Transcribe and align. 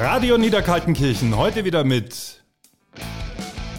Radio 0.00 0.38
Niederkaltenkirchen, 0.38 1.36
heute 1.36 1.64
wieder 1.64 1.82
mit 1.82 2.44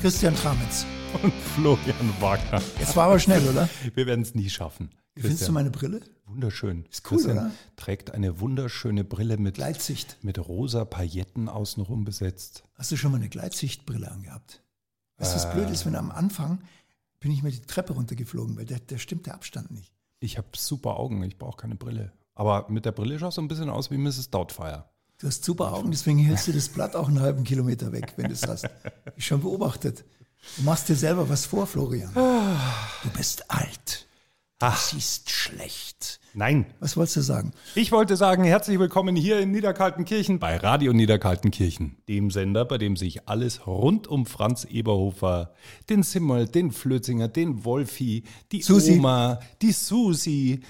Christian 0.01 0.35
Tramitz. 0.35 0.85
und 1.23 1.33
Florian 1.33 2.13
Wagner. 2.19 2.61
Jetzt 2.77 2.93
war 2.97 3.05
aber 3.05 3.19
schnell, 3.19 3.47
oder? 3.47 3.69
Wir 3.95 4.05
werden 4.05 4.23
es 4.23 4.35
nie 4.35 4.49
schaffen. 4.49 4.89
Wie 5.15 5.21
findest 5.21 5.47
du 5.47 5.53
meine 5.53 5.69
Brille? 5.69 6.01
Wunderschön. 6.25 6.85
Ist 6.91 7.09
cool, 7.09 7.17
Christian 7.19 7.37
oder? 7.37 7.51
trägt 7.77 8.11
eine 8.11 8.41
wunderschöne 8.41 9.05
Brille 9.05 9.37
mit, 9.37 9.55
Gleitsicht. 9.55 10.17
mit 10.21 10.45
rosa 10.45 10.83
Pailletten 10.83 11.47
außenrum 11.47 12.03
besetzt. 12.03 12.63
Hast 12.75 12.91
du 12.91 12.97
schon 12.97 13.11
mal 13.13 13.17
eine 13.19 13.29
Gleitsichtbrille 13.29 14.11
angehabt? 14.11 14.61
Weißt 15.19 15.31
du, 15.31 15.35
was 15.37 15.53
blöd 15.53 15.69
ist, 15.69 15.85
wenn 15.85 15.95
am 15.95 16.11
Anfang 16.11 16.59
bin 17.21 17.31
ich 17.31 17.43
mir 17.43 17.51
die 17.51 17.61
Treppe 17.61 17.93
runtergeflogen, 17.93 18.57
weil 18.57 18.65
der, 18.65 18.79
der 18.79 18.97
stimmt 18.97 19.25
der 19.25 19.35
Abstand 19.35 19.71
nicht. 19.71 19.93
Ich 20.19 20.37
habe 20.37 20.49
super 20.53 20.97
Augen, 20.99 21.23
ich 21.23 21.37
brauche 21.37 21.55
keine 21.61 21.75
Brille. 21.75 22.11
Aber 22.35 22.65
mit 22.67 22.83
der 22.83 22.91
Brille 22.91 23.17
schaust 23.19 23.37
du 23.37 23.41
ein 23.41 23.47
bisschen 23.47 23.69
aus 23.69 23.89
wie 23.89 23.97
Mrs. 23.97 24.31
Doubtfire. 24.31 24.89
Du 25.19 25.27
hast 25.27 25.43
super 25.43 25.73
Augen, 25.73 25.91
deswegen 25.91 26.19
hältst 26.19 26.47
du 26.47 26.53
das 26.53 26.69
Blatt 26.69 26.95
auch 26.95 27.09
einen 27.09 27.19
halben 27.19 27.43
Kilometer 27.43 27.91
weg, 27.91 28.13
wenn 28.15 28.27
du 28.27 28.33
es 28.33 28.47
hast. 28.47 28.69
Ich 29.17 29.25
schon 29.25 29.41
beobachtet. 29.41 30.05
Du 30.55 30.63
machst 30.63 30.87
dir 30.87 30.95
selber 30.95 31.27
was 31.27 31.45
vor, 31.45 31.67
Florian. 31.67 32.09
Du 32.13 33.09
bist 33.17 33.51
alt. 33.51 34.07
Du 34.59 34.67
siehst 34.77 35.29
schlecht. 35.29 36.21
Nein, 36.33 36.67
Was 36.79 36.95
wolltest 36.95 37.17
du 37.17 37.21
sagen? 37.21 37.51
Ich 37.75 37.91
wollte 37.91 38.15
sagen, 38.15 38.45
herzlich 38.45 38.79
willkommen 38.79 39.15
hier 39.17 39.39
in 39.39 39.51
Niederkaltenkirchen 39.51 40.39
bei 40.39 40.55
Radio 40.55 40.93
Niederkaltenkirchen, 40.93 41.97
dem 42.07 42.31
Sender, 42.31 42.63
bei 42.63 42.77
dem 42.77 42.95
sich 42.95 43.27
alles 43.27 43.67
rund 43.67 44.07
um 44.07 44.25
Franz 44.25 44.63
Eberhofer, 44.63 45.53
den 45.89 46.03
Simmel, 46.03 46.47
den 46.47 46.71
Flötzinger, 46.71 47.27
den 47.27 47.65
Wolfi, 47.65 48.23
die 48.53 48.61
Susi. 48.61 48.93
Oma, 48.93 49.41
die 49.61 49.73
Susi 49.73 50.61
ah, 50.63 50.67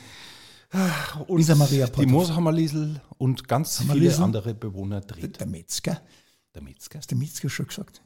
und 1.28 1.38
Lisa 1.38 1.56
Maria 1.56 1.88
die 1.88 1.92
Potthoff. 1.92 2.12
Mooshammerliesel 2.12 3.02
und 3.18 3.48
ganz 3.48 3.80
viele 3.82 4.16
andere 4.18 4.54
Bewohner 4.54 5.02
dreht. 5.02 5.40
Der 5.40 5.48
Metzger. 5.48 6.02
Der 6.54 6.62
Metzger, 6.62 7.00
Hast 7.00 7.12
du 7.12 7.16
Metzger 7.16 7.50
schon 7.50 7.68
gesagt? 7.68 8.02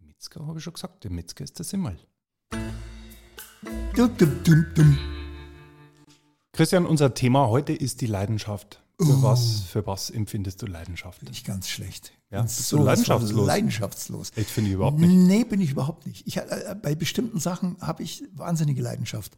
Metzger 0.00 0.46
habe 0.46 0.58
ich 0.58 0.64
schon 0.64 0.74
gesagt, 0.74 1.04
der 1.04 1.10
Metzger 1.10 1.44
ist 1.44 1.58
der 1.58 1.64
Simmel. 1.64 1.98
Dum, 3.94 4.16
dum, 4.16 4.42
dum, 4.44 4.66
dum. 4.74 4.98
Christian, 6.52 6.86
unser 6.86 7.14
Thema 7.14 7.48
heute 7.48 7.72
ist 7.72 8.00
die 8.00 8.06
Leidenschaft. 8.06 8.80
Für 9.00 9.22
was, 9.22 9.62
für 9.62 9.86
was 9.86 10.10
empfindest 10.10 10.62
du 10.62 10.66
Leidenschaft? 10.66 11.20
Bin 11.20 11.32
ich 11.32 11.42
ganz 11.42 11.68
schlecht. 11.68 12.12
Ja, 12.30 12.38
Bin 12.38 12.46
bist 12.46 12.70
du 12.70 12.78
leidenschaftslos? 12.78 13.46
Leidenschaftslos. 13.46 14.32
Ich 14.36 14.46
finde 14.46 14.70
ich 14.70 14.74
überhaupt 14.74 15.00
nicht. 15.00 15.10
Nee, 15.10 15.44
bin 15.44 15.60
ich 15.60 15.72
überhaupt 15.72 16.06
nicht. 16.06 16.26
Ich, 16.26 16.36
äh, 16.36 16.76
bei 16.80 16.94
bestimmten 16.94 17.40
Sachen 17.40 17.76
habe 17.80 18.04
ich 18.04 18.22
wahnsinnige 18.34 18.82
Leidenschaft. 18.82 19.36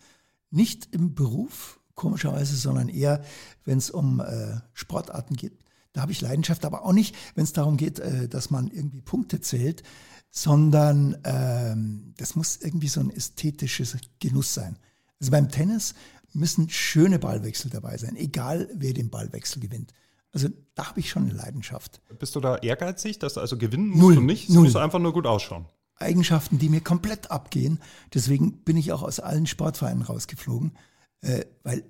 Nicht 0.50 0.88
im 0.92 1.14
Beruf, 1.14 1.80
komischerweise, 1.96 2.54
sondern 2.54 2.88
eher, 2.88 3.24
wenn 3.64 3.78
es 3.78 3.90
um 3.90 4.20
äh, 4.20 4.60
Sportarten 4.72 5.34
geht. 5.34 5.58
Da 5.92 6.02
habe 6.02 6.12
ich 6.12 6.20
Leidenschaft, 6.20 6.64
aber 6.64 6.84
auch 6.84 6.92
nicht, 6.92 7.16
wenn 7.34 7.44
es 7.44 7.52
darum 7.52 7.76
geht, 7.76 7.98
äh, 7.98 8.28
dass 8.28 8.50
man 8.50 8.68
irgendwie 8.68 9.00
Punkte 9.00 9.40
zählt, 9.40 9.82
sondern 10.30 11.16
ähm, 11.24 12.14
das 12.18 12.36
muss 12.36 12.56
irgendwie 12.56 12.88
so 12.88 13.00
ein 13.00 13.10
ästhetisches 13.10 13.96
Genuss 14.20 14.54
sein. 14.54 14.78
Also 15.18 15.32
beim 15.32 15.48
Tennis 15.48 15.94
müssen 16.34 16.68
schöne 16.68 17.18
Ballwechsel 17.18 17.70
dabei 17.70 17.96
sein, 17.96 18.14
egal 18.16 18.68
wer 18.74 18.92
den 18.92 19.08
Ballwechsel 19.08 19.60
gewinnt. 19.60 19.92
Also 20.32 20.48
da 20.74 20.88
habe 20.88 21.00
ich 21.00 21.08
schon 21.08 21.22
eine 21.22 21.32
Leidenschaft. 21.32 22.02
Bist 22.18 22.36
du 22.36 22.40
da 22.40 22.56
ehrgeizig, 22.56 23.18
dass 23.18 23.34
du 23.34 23.40
also 23.40 23.56
gewinnen 23.56 23.88
musst 23.88 24.00
Null. 24.02 24.14
du 24.16 24.20
nicht? 24.20 24.50
Es 24.50 24.54
Null. 24.54 24.64
muss 24.64 24.76
einfach 24.76 24.98
nur 24.98 25.14
gut 25.14 25.26
ausschauen. 25.26 25.64
Eigenschaften, 25.96 26.58
die 26.58 26.68
mir 26.68 26.82
komplett 26.82 27.30
abgehen. 27.30 27.80
Deswegen 28.12 28.58
bin 28.64 28.76
ich 28.76 28.92
auch 28.92 29.02
aus 29.02 29.18
allen 29.18 29.46
Sportvereinen 29.46 30.02
rausgeflogen, 30.02 30.76
äh, 31.22 31.44
weil 31.62 31.84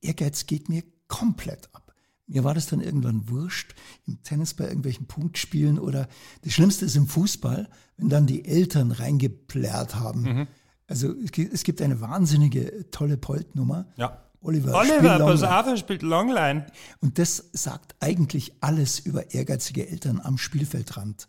Ehrgeiz 0.00 0.46
geht 0.46 0.68
mir 0.68 0.82
komplett 1.08 1.68
ab. 1.74 1.94
Mir 2.26 2.44
war 2.44 2.54
das 2.54 2.66
dann 2.66 2.80
irgendwann 2.80 3.28
wurscht, 3.28 3.74
im 4.06 4.22
Tennis 4.22 4.54
bei 4.54 4.64
irgendwelchen 4.64 5.06
Punktspielen 5.06 5.80
oder 5.80 6.08
das 6.42 6.52
Schlimmste 6.52 6.84
ist 6.84 6.94
im 6.94 7.08
Fußball, 7.08 7.68
wenn 7.96 8.08
dann 8.08 8.26
die 8.26 8.44
Eltern 8.44 8.92
reingeplärt 8.92 9.96
haben. 9.96 10.46
Also 10.86 11.12
es 11.12 11.64
gibt, 11.64 11.82
eine 11.82 12.00
wahnsinnige 12.00 12.90
tolle 12.90 13.16
Poltnummer. 13.16 13.86
Ja. 13.96 14.24
Oliver, 14.42 14.72
spiel 14.84 15.06
Longline. 15.06 15.24
auf, 15.24 15.66
er 15.66 15.76
spielt 15.76 16.02
Longline. 16.02 16.66
Und 17.00 17.18
das 17.18 17.50
sagt 17.52 17.94
eigentlich 18.00 18.54
alles 18.60 18.98
über 18.98 19.34
ehrgeizige 19.34 19.88
Eltern 19.88 20.20
am 20.20 20.38
Spielfeldrand. 20.38 21.28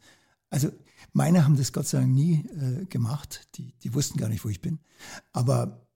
Also 0.49 0.71
meine 1.13 1.43
haben 1.43 1.57
das 1.57 1.73
Gott 1.73 1.87
sei 1.87 1.99
Dank 1.99 2.11
nie 2.11 2.45
äh, 2.45 2.85
gemacht. 2.85 3.49
Die, 3.55 3.73
die 3.83 3.93
wussten 3.93 4.17
gar 4.17 4.29
nicht, 4.29 4.45
wo 4.45 4.49
ich 4.49 4.61
bin. 4.61 4.79
Aber 5.33 5.87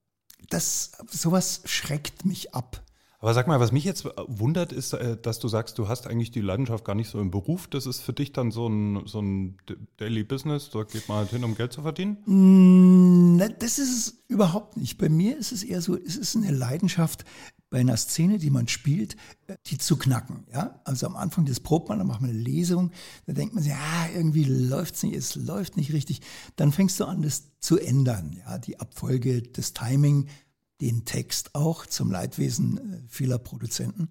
das, 0.50 0.92
sowas 1.10 1.62
schreckt 1.66 2.26
mich 2.26 2.54
ab. 2.54 2.82
Aber 3.26 3.34
sag 3.34 3.48
mal, 3.48 3.60
was 3.60 3.72
mich 3.72 3.86
jetzt 3.86 4.06
wundert, 4.28 4.72
ist, 4.72 4.94
äh, 4.94 5.18
dass 5.20 5.40
du 5.40 5.48
sagst, 5.48 5.80
du 5.80 5.88
hast 5.88 6.06
eigentlich 6.06 6.30
die 6.30 6.42
Leidenschaft 6.42 6.86
gar 6.86 6.94
nicht 6.94 7.10
so 7.10 7.20
im 7.20 7.32
Beruf. 7.32 7.68
Das 7.68 7.88
ist 7.88 8.02
für 8.02 8.14
dich 8.14 8.34
dann 8.34 8.52
so 8.52 8.68
ein, 8.68 9.08
so 9.08 9.20
ein 9.20 9.58
Daily 9.98 10.24
Business. 10.24 10.70
Da 10.70 10.84
geht 10.84 11.08
man 11.08 11.18
halt 11.18 11.32
hin, 11.32 11.44
um 11.44 11.56
Geld 11.56 11.74
zu 11.74 11.82
verdienen. 11.82 12.18
Ne, 13.38 13.50
das 13.58 13.80
ist 13.80 13.98
es 13.98 14.24
überhaupt 14.28 14.78
nicht. 14.78 15.00
Bei 15.00 15.10
mir 15.10 15.38
ist 15.38 15.52
es 15.52 15.64
eher 15.64 15.82
so, 15.82 15.96
es 15.96 16.18
ist 16.18 16.36
eine 16.36 16.52
Leidenschaft 16.52 17.26
bei 17.70 17.80
einer 17.80 17.98
Szene, 17.98 18.38
die 18.38 18.50
man 18.50 18.68
spielt, 18.68 19.16
äh, 19.48 19.56
die 19.68 19.78
zu 19.78 19.98
knacken. 19.98 20.46
Ja? 20.52 20.80
Also 20.84 21.06
am 21.08 21.16
Anfang 21.16 21.46
des 21.46 21.60
probt 21.60 21.90
man, 21.90 21.98
dann 21.98 22.08
macht 22.08 22.22
man 22.22 22.30
eine 22.30 22.40
Lesung, 22.40 22.92
da 23.26 23.34
denkt 23.34 23.54
man 23.54 23.64
sich, 23.64 23.72
ja, 23.72 24.08
irgendwie 24.14 24.46
läuft 24.46 24.96
es 24.96 25.04
nicht, 25.04 25.16
es 25.16 25.36
läuft 25.36 25.78
nicht 25.78 25.94
richtig. 25.94 26.22
Dann 26.56 26.72
fängst 26.72 27.00
du 27.00 27.06
an, 27.06 27.22
das 27.22 27.52
zu 27.60 27.78
ändern. 27.78 28.38
Ja? 28.46 28.58
Die 28.58 28.80
Abfolge, 28.80 29.42
das 29.42 29.74
Timing, 29.74 30.28
den 30.82 31.06
Text 31.06 31.56
auch 31.56 31.86
zum 31.86 32.12
Leidwesen 32.12 32.78
äh, 32.78 33.02
vieler 33.08 33.38
Produzenten. 33.38 34.10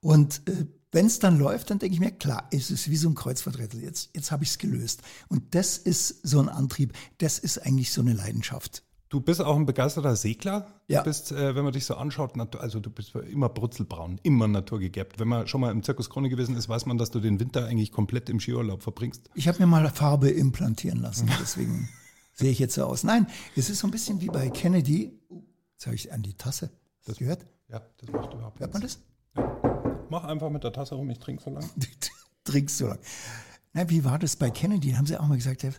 Und 0.00 0.42
äh, 0.48 0.66
wenn 0.92 1.06
es 1.06 1.18
dann 1.18 1.38
läuft, 1.38 1.70
dann 1.70 1.78
denke 1.78 1.94
ich 1.94 2.00
mir, 2.00 2.12
klar, 2.12 2.48
es 2.52 2.70
ist 2.70 2.88
wie 2.88 2.96
so 2.96 3.08
ein 3.08 3.14
Kreuzworträtsel. 3.14 3.82
Jetzt, 3.82 4.10
jetzt 4.14 4.30
habe 4.30 4.44
ich 4.44 4.50
es 4.50 4.58
gelöst. 4.58 5.02
Und 5.28 5.54
das 5.54 5.76
ist 5.76 6.26
so 6.26 6.40
ein 6.40 6.48
Antrieb, 6.48 6.94
das 7.18 7.38
ist 7.38 7.58
eigentlich 7.58 7.92
so 7.92 8.00
eine 8.00 8.14
Leidenschaft. 8.14 8.85
Du 9.16 9.22
bist 9.22 9.40
auch 9.40 9.56
ein 9.56 9.64
begeisterter 9.64 10.14
Segler. 10.14 10.66
Ja. 10.88 11.00
Du 11.00 11.06
bist, 11.06 11.32
äh, 11.32 11.54
wenn 11.54 11.64
man 11.64 11.72
dich 11.72 11.86
so 11.86 11.94
anschaut, 11.94 12.32
also 12.56 12.80
du 12.80 12.90
bist 12.90 13.14
immer 13.14 13.48
brutzelbraun, 13.48 14.20
immer 14.24 14.46
naturgegerbt. 14.46 15.18
Wenn 15.18 15.28
man 15.28 15.46
schon 15.46 15.62
mal 15.62 15.70
im 15.70 15.82
Zirkus 15.82 16.10
Krone 16.10 16.28
gewesen 16.28 16.54
ist, 16.54 16.68
weiß 16.68 16.84
man, 16.84 16.98
dass 16.98 17.12
du 17.12 17.20
den 17.20 17.40
Winter 17.40 17.64
eigentlich 17.64 17.92
komplett 17.92 18.28
im 18.28 18.40
Skiurlaub 18.40 18.82
verbringst. 18.82 19.30
Ich 19.32 19.48
habe 19.48 19.58
mir 19.58 19.66
mal 19.68 19.88
Farbe 19.88 20.28
implantieren 20.28 21.00
lassen, 21.00 21.30
deswegen 21.40 21.88
sehe 22.34 22.50
ich 22.50 22.58
jetzt 22.58 22.74
so 22.74 22.84
aus. 22.84 23.04
Nein, 23.04 23.26
es 23.56 23.70
ist 23.70 23.78
so 23.78 23.88
ein 23.88 23.90
bisschen 23.90 24.20
wie 24.20 24.26
bei 24.26 24.50
Kennedy. 24.50 25.18
Jetzt 25.72 25.86
habe 25.86 25.96
ich 25.96 26.12
an 26.12 26.22
die 26.22 26.34
Tasse. 26.34 26.68
Das 27.06 27.16
gehört? 27.16 27.46
Ja, 27.70 27.80
das 27.96 28.10
macht 28.10 28.34
überhaupt 28.34 28.60
Hört 28.60 28.74
man 28.74 28.82
das? 28.82 28.98
Mach 30.10 30.24
einfach 30.24 30.50
mit 30.50 30.62
der 30.62 30.74
Tasse 30.74 30.94
rum, 30.94 31.08
ich 31.08 31.20
trinke 31.20 31.42
so 31.42 31.48
lang. 31.48 31.64
Trinkst 32.44 32.78
du 32.82 32.88
lang. 32.88 32.98
Na, 33.72 33.88
wie 33.88 34.04
war 34.04 34.18
das 34.18 34.36
bei 34.36 34.50
Kennedy? 34.50 34.92
Haben 34.92 35.06
sie 35.06 35.18
auch 35.18 35.26
mal 35.26 35.36
gesagt, 35.36 35.62
der, 35.62 35.72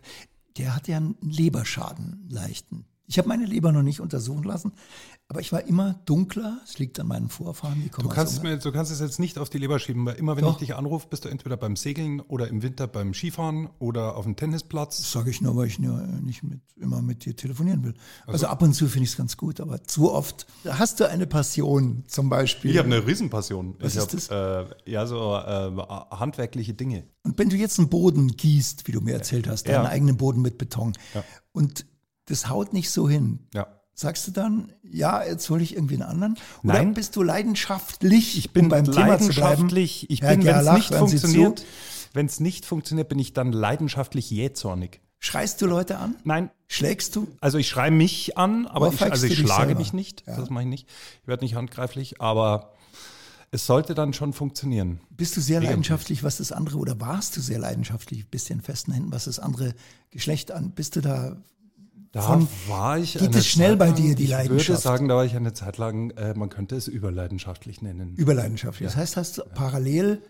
der 0.57 0.75
hat 0.75 0.87
ja 0.87 0.97
einen 0.97 1.17
Leberschaden, 1.21 2.25
leichten. 2.31 2.87
Ich 3.09 3.17
habe 3.17 3.29
meine 3.29 3.45
Leber 3.45 3.71
noch 3.71 3.83
nicht 3.83 4.01
untersuchen 4.01 4.43
lassen, 4.43 4.73
aber 5.29 5.39
ich 5.39 5.53
war 5.53 5.63
immer 5.63 5.93
dunkler. 6.05 6.59
Es 6.65 6.77
liegt 6.77 6.99
an 6.99 7.07
meinen 7.07 7.29
Vorfahren. 7.29 7.81
Die 7.81 7.87
kommen 7.89 8.07
Du 8.09 8.13
kannst, 8.13 8.43
mir, 8.43 8.57
du 8.57 8.71
kannst 8.73 8.91
es 8.91 8.99
jetzt 8.99 9.17
nicht 9.17 9.37
auf 9.37 9.49
die 9.49 9.59
Leber 9.59 9.79
schieben, 9.79 10.05
weil 10.05 10.15
immer 10.15 10.35
wenn 10.35 10.43
Doch. 10.43 10.51
ich 10.53 10.57
dich 10.67 10.75
anrufe, 10.75 11.07
bist 11.09 11.23
du 11.23 11.29
entweder 11.29 11.55
beim 11.55 11.77
Segeln 11.77 12.19
oder 12.19 12.49
im 12.49 12.61
Winter 12.63 12.85
beim 12.85 13.13
Skifahren 13.13 13.69
oder 13.79 14.17
auf 14.17 14.25
dem 14.25 14.35
Tennisplatz. 14.35 14.97
Das 14.97 15.09
sage 15.11 15.29
ich 15.29 15.39
nur, 15.39 15.55
weil 15.55 15.67
ich 15.67 15.79
nur 15.79 15.97
nicht 16.01 16.43
mit, 16.43 16.59
immer 16.75 17.01
mit 17.01 17.23
dir 17.23 17.33
telefonieren 17.33 17.83
will. 17.85 17.93
Also, 18.25 18.47
ab 18.47 18.61
und 18.61 18.73
zu 18.73 18.87
finde 18.87 19.05
ich 19.05 19.11
es 19.11 19.17
ganz 19.17 19.37
gut, 19.37 19.61
aber 19.61 19.83
zu 19.85 20.11
oft. 20.11 20.45
Hast 20.67 20.99
du 20.99 21.09
eine 21.09 21.27
Passion 21.27 22.03
zum 22.07 22.29
Beispiel? 22.29 22.71
Ich 22.71 22.77
habe 22.77 22.87
eine 22.93 23.07
Riesenpassion. 23.07 23.75
Was 23.79 23.95
ich 23.95 24.13
ist 24.13 24.31
hab, 24.31 24.71
Äh, 24.85 24.91
ja, 24.91 25.05
so 25.07 25.33
äh, 25.33 25.71
handwerkliche 26.11 26.73
Dinge. 26.73 27.05
Und 27.23 27.37
wenn 27.39 27.47
du 27.49 27.55
jetzt 27.55 27.79
einen 27.79 27.87
Boden 27.89 28.27
gießt, 28.35 28.85
wie 28.85 28.91
du 28.91 28.99
mir 28.99 29.13
erzählt 29.13 29.47
hast, 29.47 29.65
Ja. 29.67 29.77
deinen 29.77 29.87
eigenen 29.91 30.17
Boden 30.17 30.41
mit 30.41 30.57
Beton, 30.57 30.91
und 31.53 31.85
das 32.27 32.47
haut 32.49 32.71
nicht 32.73 32.91
so 32.91 33.09
hin, 33.09 33.39
Ja. 33.53 33.67
sagst 33.93 34.27
du 34.27 34.31
dann, 34.31 34.71
ja, 34.83 35.23
jetzt 35.23 35.49
hole 35.49 35.63
ich 35.63 35.73
irgendwie 35.75 35.95
einen 35.95 36.03
anderen? 36.03 36.33
Oder 36.63 36.73
Nein. 36.73 36.93
bist 36.93 37.15
du 37.15 37.23
leidenschaftlich, 37.23 38.37
Ich 38.37 38.53
bin 38.53 38.65
um 38.65 38.69
beim 38.69 38.85
Thema 38.85 39.17
zu 39.17 39.29
bleiben? 39.29 39.39
leidenschaftlich. 39.41 40.09
Ich 40.09 40.21
Herr 40.21 40.35
bin, 40.37 40.45
wenn 40.45 40.55
es 40.55 40.71
nicht 40.71 40.93
funktioniert, 40.93 41.65
wenn 42.13 42.25
es 42.27 42.39
nicht 42.39 42.65
funktioniert, 42.65 43.09
bin 43.09 43.19
ich 43.19 43.33
dann 43.33 43.51
leidenschaftlich 43.51 44.29
jähzornig. 44.29 45.01
Schreist 45.19 45.61
du 45.61 45.65
Leute 45.65 45.97
an? 45.97 46.15
Nein, 46.23 46.51
Schlägst 46.67 47.15
du? 47.15 47.27
also 47.41 47.57
ich 47.57 47.67
schreie 47.69 47.89
mich 47.91 48.37
an, 48.37 48.67
aber 48.67 48.87
ich, 48.87 48.93
Ohrfeigst 48.93 49.11
also 49.13 49.25
ich 49.27 49.35
du 49.35 49.41
schlage 49.47 49.65
selber? 49.67 49.79
mich 49.79 49.93
nicht. 49.93 50.23
Das 50.27 50.49
mache 50.51 50.63
ich 50.63 50.69
nicht. 50.69 50.87
Ich 51.23 51.27
werde 51.27 51.43
nicht 51.43 51.55
handgreiflich, 51.55 52.21
aber 52.21 52.73
es 53.49 53.65
sollte 53.65 53.95
dann 53.95 54.13
schon 54.13 54.33
funktionieren. 54.33 54.99
Bist 55.09 55.35
du 55.37 55.41
sehr 55.41 55.61
leidenschaftlich, 55.61 56.23
was 56.23 56.37
das 56.37 56.51
andere, 56.51 56.77
oder 56.77 56.99
warst 56.99 57.35
du 57.37 57.41
sehr 57.41 57.57
leidenschaftlich, 57.57 58.29
bist 58.29 58.49
dir 58.49 58.53
in 58.53 58.61
festen 58.61 58.91
Händen, 58.91 59.11
was 59.11 59.25
das 59.25 59.39
andere 59.39 59.73
Geschlecht 60.11 60.51
an? 60.51 60.71
Bist 60.71 60.95
du 60.97 61.01
da 61.01 61.37
Da 62.17 62.23
Von- 62.23 62.47
war 62.67 62.97
ich 62.97 63.13
geht 63.13 63.21
eine 63.27 63.37
es 63.37 63.45
schnell 63.47 63.71
Zeit 63.71 63.79
bei 63.79 63.85
lang, 63.87 63.95
dir, 63.95 64.15
die 64.15 64.23
Ich 64.23 64.29
würde 64.31 64.43
Leidenschaft? 64.43 64.81
sagen, 64.81 65.07
da 65.07 65.15
war 65.15 65.25
ich 65.25 65.35
eine 65.35 65.53
Zeit 65.53 65.77
lang, 65.77 66.09
äh, 66.11 66.33
man 66.33 66.49
könnte 66.49 66.75
es 66.75 66.87
überleidenschaftlich 66.87 67.81
nennen. 67.83 68.15
überleidenschaftlich? 68.15 68.87
Das 68.87 68.95
heißt, 68.95 69.17
hast 69.17 69.37
du 69.37 69.43
parallel, 69.53 70.21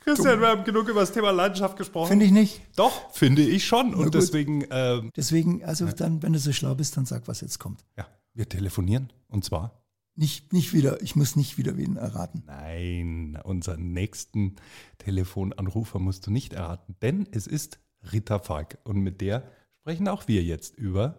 Christian, 0.00 0.40
wir 0.40 0.48
haben 0.48 0.64
genug 0.64 0.88
über 0.88 1.00
das 1.00 1.12
Thema 1.12 1.30
Leidenschaft 1.30 1.76
gesprochen. 1.76 2.08
finde 2.08 2.24
ich 2.26 2.32
nicht. 2.32 2.60
Doch, 2.76 3.12
finde 3.12 3.42
ich 3.42 3.66
schon. 3.66 3.94
Und 3.94 4.04
gut. 4.04 4.14
deswegen, 4.14 4.64
ähm, 4.70 5.10
Deswegen, 5.16 5.64
also 5.64 5.86
dann, 5.86 6.22
wenn 6.22 6.32
du 6.32 6.38
so 6.38 6.52
schlau 6.52 6.74
bist, 6.74 6.96
dann 6.96 7.06
sag, 7.06 7.28
was 7.28 7.40
jetzt 7.40 7.58
kommt. 7.58 7.84
ja, 7.96 8.06
wir 8.34 8.48
telefonieren. 8.48 9.12
Und 9.28 9.44
zwar 9.44 9.82
Nicht, 10.16 10.52
nicht 10.52 10.72
wieder, 10.74 11.00
ich 11.02 11.16
muss 11.16 11.34
nicht 11.36 11.56
wieder 11.56 11.76
wen 11.78 11.96
erraten. 11.96 12.42
Nein, 12.46 13.38
unseren 13.42 13.92
nächsten 13.92 14.56
Telefonanrufer 14.98 15.98
musst 15.98 16.26
du 16.26 16.30
nicht 16.30 16.52
erraten, 16.52 16.94
denn 17.02 17.26
es 17.32 17.46
ist 17.46 17.78
Rita 18.12 18.38
Falk 18.38 18.78
und 18.84 18.98
mit 19.00 19.20
der 19.20 19.44
sprechen 19.90 20.06
auch 20.06 20.28
wir 20.28 20.40
jetzt 20.44 20.76
über 20.78 21.16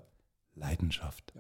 Leidenschaft. 0.56 1.34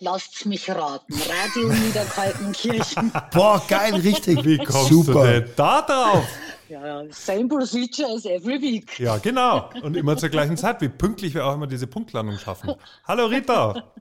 Lasst's 0.00 0.44
mich 0.44 0.68
raten. 0.68 1.14
Radio 1.14 1.72
Niederkaltenkirchen. 1.72 3.12
Boah, 3.32 3.62
geil, 3.68 3.94
richtig. 3.94 4.44
Wie 4.44 4.58
kommst 4.58 4.88
Super. 4.88 5.12
du 5.12 5.42
denn 5.42 5.50
da 5.54 5.82
drauf? 5.82 6.28
Ja, 6.68 7.04
same 7.10 7.46
procedure 7.46 8.12
as 8.16 8.24
every 8.24 8.60
week. 8.60 8.98
Ja, 8.98 9.18
genau. 9.18 9.70
Und 9.82 9.96
immer 9.96 10.16
zur 10.16 10.30
gleichen 10.30 10.56
Zeit, 10.56 10.80
wie 10.80 10.88
pünktlich 10.88 11.34
wir 11.34 11.46
auch 11.46 11.54
immer 11.54 11.68
diese 11.68 11.86
Punktlandung 11.86 12.36
schaffen. 12.38 12.74
Hallo 13.06 13.26
Rita, 13.26 13.92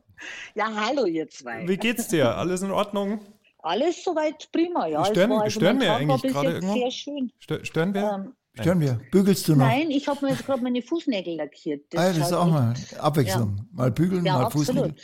Ja, 0.56 0.72
hallo 0.74 1.06
ihr 1.06 1.30
zwei. 1.30 1.68
wie 1.68 1.78
geht's 1.78 2.08
dir? 2.08 2.36
Alles 2.36 2.64
in 2.64 2.72
Ordnung? 2.72 3.20
Alles 3.60 4.04
soweit 4.04 4.52
prima, 4.52 4.88
ja. 4.88 5.04
Es 5.04 5.10
Stören- 5.10 5.30
war 5.30 5.42
also 5.44 5.60
stören 5.60 5.80
wir 5.82 5.94
eigentlich 5.94 6.34
gerade 6.34 6.48
jetzt 6.50 6.64
irgendwo? 6.64 6.74
sehr 6.74 6.92
schön. 6.92 7.32
Stö- 7.46 7.64
Stören 7.66 7.94
wir? 7.94 8.12
Ähm, 8.12 8.34
Stören 8.62 8.80
wir. 8.80 9.00
Bügelst 9.12 9.48
du 9.48 9.54
noch? 9.56 9.66
nein, 9.66 9.90
ich 9.92 10.08
habe 10.08 10.26
mir 10.26 10.32
jetzt 10.32 10.46
gerade 10.46 10.62
meine 10.64 10.82
Fußnägel 10.82 11.36
lackiert. 11.36 11.84
ah, 11.96 12.08
das 12.08 12.18
ist 12.18 12.24
schaut 12.30 12.34
auch 12.34 12.48
mal 12.52 12.74
Abwechslung. 13.00 13.68
Mal 13.72 13.92
bügeln, 13.92 14.26
Ja, 14.26 14.34
mal 14.40 14.46
absolut. 14.46 14.68
Fußnägel. 14.68 14.96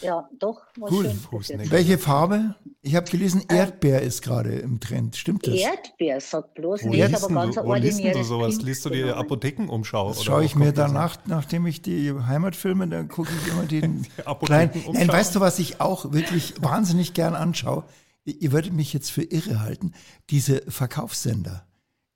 Ja, 0.00 0.28
doch. 0.38 0.60
Cool. 0.78 1.10
Fußnägel. 1.10 1.70
Welche 1.72 1.98
Farbe? 1.98 2.54
Ich 2.82 2.94
habe 2.94 3.10
gelesen, 3.10 3.42
Erdbeer 3.48 4.00
ist 4.02 4.22
gerade 4.22 4.50
im 4.54 4.78
Trend. 4.78 5.16
Stimmt 5.16 5.44
das? 5.44 5.54
Erdbeer, 5.56 6.20
sagt 6.20 6.54
bloß. 6.54 6.84
Wo 6.84 6.92
liest, 6.92 7.24
aber 7.24 7.34
ganz 7.34 7.56
du, 7.56 7.64
wo 7.64 7.74
liest 7.74 8.04
du 8.04 8.22
sowas? 8.22 8.54
Pink 8.58 8.62
Liest 8.68 8.84
du 8.84 8.90
die 8.90 8.98
genommen. 8.98 9.14
Apothekenumschau? 9.14 10.08
Das 10.10 10.22
schaue 10.22 10.44
ich 10.44 10.54
mir 10.54 10.66
das 10.72 10.86
danach, 10.86 11.18
nachdem 11.26 11.66
ich 11.66 11.82
die 11.82 12.12
Heimatfilme, 12.12 12.86
dann 12.86 13.08
gucke 13.08 13.30
ich 13.44 13.52
immer 13.52 13.64
den 13.64 14.06
Apotheken 14.24 14.46
kleinen. 14.46 14.70
umschauen. 14.86 14.94
Nein, 14.94 15.08
weißt 15.08 15.34
du, 15.34 15.40
was 15.40 15.58
ich 15.58 15.80
auch 15.80 16.12
wirklich 16.12 16.54
wahnsinnig 16.62 17.12
gern 17.14 17.34
anschaue? 17.34 17.82
Ihr 18.24 18.40
ihr 18.40 18.52
würdet 18.52 18.72
mich 18.72 18.92
jetzt 18.92 19.10
für 19.10 19.22
irre 19.24 19.60
halten. 19.62 19.94
Diese 20.30 20.62
Verkaufssender. 20.68 21.66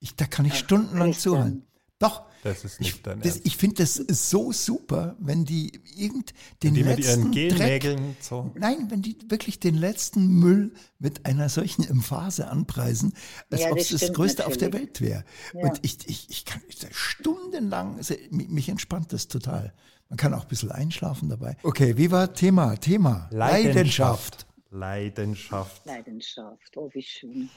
Ich, 0.03 0.15
da 0.15 0.25
kann 0.25 0.45
ich 0.45 0.55
stundenlang 0.55 1.11
Christian. 1.11 1.33
zuhören. 1.33 1.63
Doch. 1.97 2.23
Das 2.43 2.65
ist 2.65 2.81
nicht 2.81 2.95
ich, 2.97 3.01
dein 3.03 3.21
das, 3.21 3.35
Ernst. 3.35 3.47
ich 3.47 3.55
finde 3.55 3.75
das 3.77 3.93
so 3.93 4.51
super, 4.51 5.15
wenn 5.17 5.45
die 5.45 5.81
irgend 5.95 6.33
den 6.61 6.73
Die 6.73 6.83
mit 6.83 6.97
letzten 6.97 7.31
ihren 7.31 7.57
Dreck, 7.57 7.97
so. 8.19 8.51
Nein, 8.55 8.87
wenn 8.89 9.01
die 9.01 9.17
wirklich 9.29 9.61
den 9.61 9.75
letzten 9.75 10.27
Müll 10.27 10.73
mit 10.99 11.25
einer 11.25 11.47
solchen 11.47 11.85
Emphase 11.85 12.49
anpreisen, 12.49 13.13
als 13.49 13.61
Ja, 13.61 13.71
ob 13.71 13.77
es 13.77 13.87
das 13.87 14.11
Größte 14.11 14.45
auf 14.45 14.57
der 14.57 14.67
natürlich. 14.67 14.87
Welt 14.87 15.01
wäre. 15.01 15.25
Ja. 15.53 15.69
Und 15.69 15.79
ich, 15.83 16.05
ich, 16.09 16.29
ich 16.29 16.43
kann 16.43 16.61
ich, 16.67 16.85
stundenlang, 16.91 17.95
also, 17.95 18.13
mich, 18.29 18.49
mich 18.49 18.67
entspannt 18.67 19.13
das 19.13 19.29
total. 19.29 19.73
Man 20.09 20.17
kann 20.17 20.33
auch 20.33 20.41
ein 20.41 20.49
bisschen 20.49 20.71
einschlafen 20.73 21.29
dabei. 21.29 21.55
Okay, 21.63 21.95
wie 21.95 22.11
war 22.11 22.33
Thema? 22.33 22.75
Thema. 22.75 23.29
Leidenschaft. 23.31 24.45
Leidenschaft. 24.69 25.85
Leidenschaft, 25.85 26.75
oh, 26.75 26.89
wie 26.93 27.03
schön. 27.03 27.49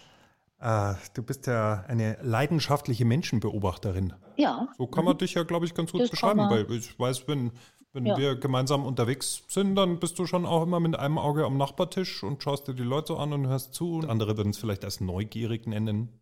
Ah, 0.59 0.97
du 1.15 1.23
bist 1.23 1.47
ja 1.47 1.85
eine 1.87 2.19
leidenschaftliche 2.23 3.05
Menschenbeobachterin. 3.05 4.15
Ja, 4.37 4.69
So 4.79 4.87
kann 4.87 5.05
man 5.05 5.19
dich 5.19 5.35
ja, 5.35 5.43
glaube 5.43 5.67
ich, 5.67 5.75
ganz 5.75 5.93
gut 5.93 6.03
Das 6.03 6.11
beschreiben, 6.11 6.49
weil 6.49 6.71
ich 6.73 6.99
weiß, 6.99 7.29
wenn, 7.29 7.53
wenn 7.93 8.07
Ja. 8.07 8.17
wir 8.17 8.37
gemeinsam 8.37 8.85
unterwegs 8.87 9.43
sind, 9.49 9.77
dann 9.77 9.99
bist 10.01 10.19
du 10.19 10.27
schon 10.27 10.47
auch 10.47 10.63
immer 10.63 10.81
mit 10.81 10.99
einem 10.99 11.19
Auge 11.19 11.45
am 11.45 11.59
Nachbartisch 11.59 12.23
und 12.23 12.43
schaust 12.43 12.69
dir 12.69 12.75
die 12.75 12.83
Leute 12.83 13.09
so 13.09 13.17
an 13.19 13.33
und 13.33 13.47
hörst 13.49 13.75
zu. 13.75 13.97
Und 13.97 14.09
andere 14.09 14.37
würden 14.37 14.51
es 14.51 14.59
vielleicht 14.59 14.85
als 14.85 15.01
neugierig 15.01 15.67
nennen. 15.67 16.21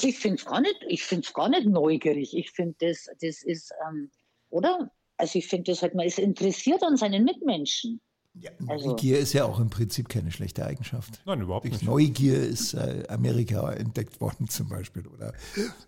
Ich 0.00 0.18
finde 0.18 0.36
es 0.38 0.44
gar 0.46 0.60
nicht, 0.60 0.76
ich 0.86 1.34
gar 1.34 1.48
nicht 1.48 1.66
neugierig. 1.66 2.36
Ich 2.36 2.50
finde 2.52 2.76
das, 2.80 3.06
das 3.20 3.42
ist, 3.42 3.72
ähm, 3.88 4.10
oder? 4.50 4.90
Also 5.16 5.38
ich 5.38 5.48
finde 5.48 5.72
das 5.72 5.82
halt, 5.82 5.94
man 5.94 6.06
ist 6.06 6.18
interessiert 6.18 6.82
an 6.82 6.96
seinen 6.96 7.24
Mitmenschen. 7.24 8.00
Ja, 8.40 8.50
Also- 8.68 8.90
Neugier 8.90 9.18
ist 9.18 9.32
ja 9.32 9.44
auch 9.44 9.58
im 9.58 9.70
Prinzip 9.70 10.08
keine 10.08 10.30
schlechte 10.30 10.64
Eigenschaft. 10.64 11.20
Nein, 11.24 11.40
überhaupt 11.40 11.64
Durch 11.64 11.74
nicht. 11.74 11.84
Neugier 11.86 12.40
ist 12.40 12.74
äh, 12.74 13.04
Amerika 13.08 13.72
entdeckt 13.72 14.20
worden 14.20 14.46
zum 14.48 14.68
Beispiel 14.68 15.06
oder 15.06 15.32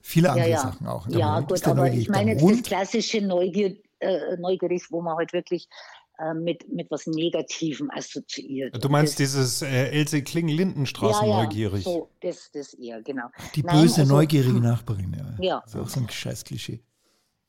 viele 0.02 0.30
andere 0.30 0.48
ja, 0.48 0.56
ja. 0.56 0.62
Sachen 0.62 0.86
auch. 0.86 1.08
Ja, 1.08 1.40
gut, 1.40 1.64
aber 1.66 1.82
neugierig 1.82 2.02
ich 2.02 2.08
meine 2.08 2.32
jetzt 2.32 2.44
das 2.44 2.62
klassische 2.62 3.20
Neugier, 3.20 3.76
äh, 4.00 4.36
neugierig, 4.38 4.82
wo 4.90 5.00
man 5.00 5.16
halt 5.16 5.32
wirklich 5.32 5.68
äh, 6.18 6.34
mit, 6.34 6.70
mit 6.72 6.90
was 6.90 7.06
Negativem 7.06 7.90
assoziiert. 7.90 8.82
Du 8.82 8.88
meinst 8.88 9.20
das, 9.20 9.32
dieses 9.32 9.62
äh, 9.62 9.90
Else 9.90 10.22
Kling-Lindenstraßen 10.22 11.26
ja, 11.28 11.38
ja, 11.38 11.42
neugierig. 11.44 11.84
So, 11.84 12.10
das, 12.20 12.50
das 12.52 12.74
eher, 12.74 13.00
genau. 13.02 13.28
Die 13.54 13.62
Nein, 13.62 13.82
böse, 13.82 14.00
also- 14.02 14.14
neugierige 14.14 14.60
Nachbarin, 14.60 15.14
ja. 15.16 15.44
Ja. 15.44 15.60
Das 15.64 15.74
ist 15.74 15.80
auch 15.80 15.88
so 15.88 16.00
ein 16.00 16.08
scheiß 16.10 16.44
Klischee. 16.44 16.80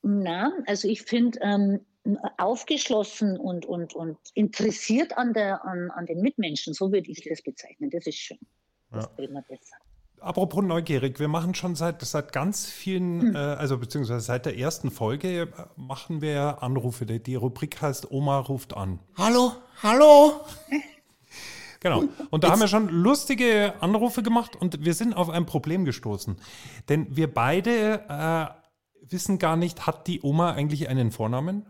Na, 0.02 0.52
also 0.66 0.88
ich 0.88 1.02
finde 1.02 1.38
ähm, 1.42 1.80
aufgeschlossen 2.38 3.36
und, 3.38 3.64
und, 3.66 3.94
und 3.94 4.18
interessiert 4.34 5.16
an, 5.16 5.32
der, 5.32 5.64
an, 5.64 5.90
an 5.92 6.06
den 6.06 6.20
Mitmenschen, 6.20 6.74
so 6.74 6.92
würde 6.92 7.10
ich 7.10 7.22
das 7.28 7.42
bezeichnen. 7.42 7.90
Das 7.90 8.06
ist 8.06 8.18
schön. 8.18 8.38
Das 8.90 9.08
Ja. 9.16 9.24
immer 9.24 9.42
besser. 9.42 9.76
Apropos 10.20 10.62
neugierig, 10.64 11.18
wir 11.18 11.26
machen 11.28 11.54
schon 11.54 11.74
seit, 11.74 12.00
seit 12.02 12.32
ganz 12.32 12.66
vielen, 12.66 13.20
Hm. 13.22 13.34
äh, 13.34 13.38
also 13.38 13.76
beziehungsweise 13.78 14.20
seit 14.20 14.46
der 14.46 14.56
ersten 14.56 14.90
Folge 14.92 15.42
äh, 15.42 15.46
machen 15.76 16.20
wir 16.22 16.62
Anrufe. 16.62 17.06
Die, 17.06 17.20
die 17.22 17.34
Rubrik 17.34 17.80
heißt 17.82 18.10
Oma 18.12 18.38
ruft 18.38 18.76
an. 18.76 19.00
Hallo, 19.16 19.52
hallo. 19.82 20.40
Genau. 21.80 22.04
Und 22.30 22.44
da 22.44 22.52
haben 22.52 22.60
wir 22.60 22.68
schon 22.68 22.88
lustige 22.90 23.74
Anrufe 23.80 24.22
gemacht 24.22 24.54
und 24.54 24.84
wir 24.84 24.94
sind 24.94 25.14
auf 25.14 25.28
ein 25.28 25.46
Problem 25.46 25.84
gestoßen. 25.84 26.36
Denn 26.88 27.08
wir 27.16 27.34
beide 27.34 28.04
äh, 28.08 29.10
wissen 29.10 29.40
gar 29.40 29.56
nicht, 29.56 29.84
hat 29.84 30.06
die 30.06 30.22
Oma 30.22 30.52
eigentlich 30.52 30.88
einen 30.88 31.10
Vornamen? 31.10 31.66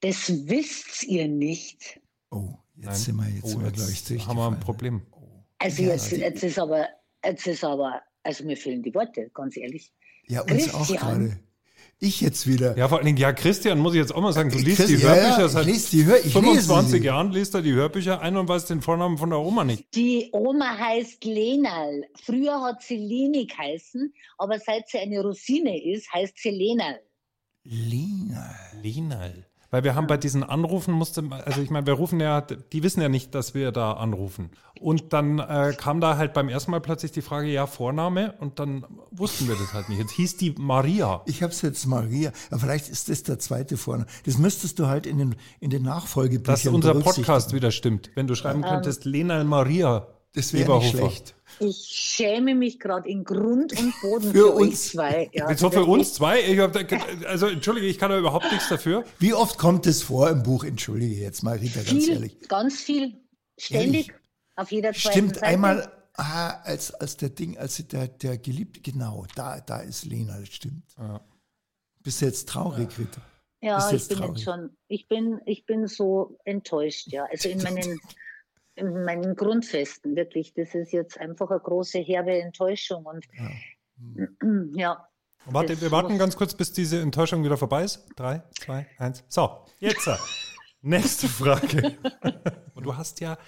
Das 0.00 0.28
wisst 0.48 1.04
ihr 1.04 1.28
nicht. 1.28 2.00
Oh, 2.30 2.54
jetzt 2.76 2.86
Nein. 2.86 2.94
sind 2.96 3.16
wir, 3.16 3.28
jetzt 3.28 3.44
Oh, 3.44 3.48
sind 3.48 3.64
wir, 3.64 3.70
glaube 3.70 3.90
ich, 3.90 4.08
jetzt 4.08 4.26
haben 4.26 4.36
wir 4.38 4.46
ein. 4.50 4.60
Problem. 4.60 5.02
Also 5.58 5.82
Ja, 5.82 5.90
jetzt, 5.90 6.10
jetzt 6.12 6.42
ist 6.42 6.58
aber, 6.58 6.88
jetzt 7.24 7.46
ist 7.46 7.64
aber, 7.64 8.00
also 8.22 8.44
mir 8.44 8.56
fehlen 8.56 8.82
die 8.82 8.94
Worte, 8.94 9.30
ganz 9.34 9.56
ehrlich. 9.56 9.92
Ja, 10.26 10.40
uns 10.42 10.72
auch 10.72 10.86
Christian. 10.86 10.98
gerade. 11.28 11.40
Ich 12.02 12.22
jetzt 12.22 12.46
wieder. 12.46 12.74
Ja, 12.78 12.88
vor 12.88 12.96
allen 12.96 13.04
Dingen, 13.06 13.18
ja, 13.18 13.30
Christian, 13.34 13.78
muss 13.78 13.92
ich 13.92 13.98
jetzt 14.00 14.14
auch 14.14 14.22
mal 14.22 14.32
sagen, 14.32 14.48
du 14.50 14.56
liest 14.56 14.78
Chris- 14.78 14.88
die 14.88 14.94
ja, 14.94 15.14
ja, 15.14 15.22
Hörbücher 15.36 15.46
ich 15.46 15.52
seit 15.52 15.66
lese 15.66 15.90
die 15.90 16.04
Hör- 16.06 16.16
ich 16.16 16.24
lese 16.24 16.32
25 16.40 17.00
sie. 17.00 17.06
Jahren, 17.06 17.32
liest 17.32 17.54
er 17.54 17.60
die 17.60 17.72
Hörbücher 17.74 18.20
ein 18.22 18.36
und 18.38 18.48
weiß 18.48 18.64
den 18.66 18.80
Vornamen 18.80 19.18
von 19.18 19.28
der 19.28 19.38
Oma 19.40 19.64
nicht. 19.64 19.94
Die 19.94 20.30
Oma 20.32 20.78
heißt 20.78 21.22
Lenal. 21.26 22.04
Früher 22.24 22.62
hat 22.62 22.82
sie 22.82 22.96
Leni 22.96 23.44
geheißen, 23.46 24.14
aber 24.38 24.58
seit 24.58 24.88
sie 24.88 24.96
eine 24.98 25.20
Rosine 25.20 25.78
ist, 25.92 26.10
heißt 26.10 26.38
sie 26.38 26.50
Lenal. 26.50 27.00
Lina. 27.64 28.54
Lenal. 28.82 29.46
Weil 29.70 29.84
wir 29.84 29.94
haben 29.94 30.06
bei 30.06 30.16
diesen 30.16 30.42
Anrufen 30.42 30.92
musste, 30.92 31.22
also 31.44 31.60
ich 31.60 31.70
meine, 31.70 31.86
wir 31.86 31.94
rufen 31.94 32.18
ja, 32.20 32.40
die 32.40 32.82
wissen 32.82 33.00
ja 33.00 33.08
nicht, 33.08 33.34
dass 33.34 33.54
wir 33.54 33.70
da 33.70 33.92
anrufen. 33.92 34.50
Und 34.80 35.12
dann 35.12 35.38
äh, 35.38 35.74
kam 35.76 36.00
da 36.00 36.16
halt 36.16 36.32
beim 36.32 36.48
ersten 36.48 36.72
Mal 36.72 36.80
plötzlich 36.80 37.12
die 37.12 37.22
Frage, 37.22 37.48
ja, 37.48 37.66
Vorname, 37.66 38.34
und 38.40 38.58
dann 38.58 38.84
wussten 39.10 39.46
wir 39.46 39.54
das 39.54 39.72
halt 39.72 39.88
nicht. 39.88 39.98
Jetzt 39.98 40.12
hieß 40.12 40.38
die 40.38 40.54
Maria. 40.58 41.22
Ich 41.26 41.42
habe 41.42 41.52
es 41.52 41.62
jetzt 41.62 41.86
Maria. 41.86 42.32
Aber 42.50 42.60
vielleicht 42.60 42.88
ist 42.88 43.08
das 43.08 43.22
der 43.22 43.38
zweite 43.38 43.76
Vorname. 43.76 44.08
Das 44.24 44.38
müsstest 44.38 44.78
du 44.78 44.86
halt 44.86 45.06
in 45.06 45.18
den, 45.18 45.36
in 45.60 45.70
den 45.70 45.82
Nachfolgebüchern 45.82 46.54
Dass 46.54 46.66
unser. 46.66 46.94
Podcast 46.94 47.52
wieder 47.52 47.70
stimmt. 47.70 48.10
Wenn 48.14 48.26
du 48.26 48.34
schreiben 48.34 48.62
könntest, 48.62 49.04
Lenal 49.04 49.44
Maria. 49.44 50.06
Das 50.32 50.52
wäre 50.52 50.78
nicht 50.78 50.90
schlecht. 50.90 51.34
Ich 51.58 51.76
schäme 51.90 52.54
mich 52.54 52.78
gerade 52.78 53.08
in 53.08 53.24
Grund 53.24 53.78
und 53.78 53.92
Boden 54.00 54.30
Für 54.30 54.46
für, 54.46 54.50
uns. 54.52 54.88
zwei. 54.92 55.28
Ja, 55.32 55.50
Wieso 55.50 55.68
für 55.70 55.78
wirklich. 55.78 55.94
uns 55.94 56.14
zwei? 56.14 56.40
Ich 56.40 56.58
hab, 56.58 56.74
also 57.26 57.48
entschuldige, 57.48 57.88
ich 57.88 57.98
kann 57.98 58.10
da 58.10 58.18
überhaupt 58.18 58.50
nichts 58.52 58.68
dafür. 58.68 59.04
Wie 59.18 59.34
oft 59.34 59.58
kommt 59.58 59.86
es 59.86 60.02
vor 60.02 60.30
im 60.30 60.42
Buch? 60.42 60.62
Entschuldige 60.64 61.16
jetzt 61.16 61.42
mal, 61.42 61.56
Rita, 61.58 61.82
ganz 61.82 62.04
Viel, 62.04 62.12
ehrlich. 62.12 62.48
ganz 62.48 62.80
viel, 62.80 63.20
ständig, 63.58 64.12
auf 64.56 64.70
jeder 64.70 64.92
zweiten 64.92 65.10
Stimmt, 65.12 65.34
Seite. 65.34 65.46
einmal, 65.46 65.92
ah, 66.14 66.60
als, 66.62 66.94
als 66.94 67.16
der 67.16 67.30
Ding, 67.30 67.58
als 67.58 67.76
der, 67.88 68.08
der 68.08 68.38
Geliebte, 68.38 68.80
genau, 68.80 69.26
da, 69.34 69.60
da 69.60 69.80
ist 69.80 70.04
Lena, 70.04 70.38
das 70.38 70.48
stimmt. 70.48 70.84
Bist 72.02 72.22
du 72.22 72.26
jetzt 72.26 72.48
traurig, 72.48 72.88
Rita? 72.98 73.20
Ja, 73.62 73.90
Bist 73.90 74.04
ich 74.04 74.08
bin 74.08 74.18
traurig? 74.18 74.36
jetzt 74.36 74.44
schon, 74.44 74.70
ich 74.88 75.08
bin, 75.08 75.40
ich 75.44 75.66
bin 75.66 75.86
so 75.86 76.38
enttäuscht, 76.44 77.08
ja. 77.08 77.26
Also 77.30 77.48
in 77.48 77.58
meinen, 77.62 78.00
in 78.80 79.04
meinen 79.04 79.36
Grundfesten, 79.36 80.16
wirklich. 80.16 80.52
Das 80.54 80.74
ist 80.74 80.92
jetzt 80.92 81.18
einfach 81.18 81.50
eine 81.50 81.60
große, 81.60 81.98
herbe 81.98 82.40
Enttäuschung. 82.40 83.04
Und 83.06 83.26
ja, 84.74 85.06
Warte, 85.46 85.72
Das 85.72 85.80
wir 85.80 85.90
warten 85.90 86.18
ganz 86.18 86.36
kurz, 86.36 86.54
bis 86.54 86.72
diese 86.72 87.00
Enttäuschung 87.00 87.44
wieder 87.44 87.56
vorbei 87.56 87.84
ist. 87.84 88.06
Drei, 88.16 88.42
zwei, 88.60 88.86
eins. 88.98 89.24
So, 89.28 89.64
jetzt. 89.78 90.06
äh, 90.06 90.16
Nächste 90.82 91.28
Frage. 91.28 91.96
Und 92.74 92.84
du 92.84 92.96
hast 92.96 93.20
ja 93.20 93.38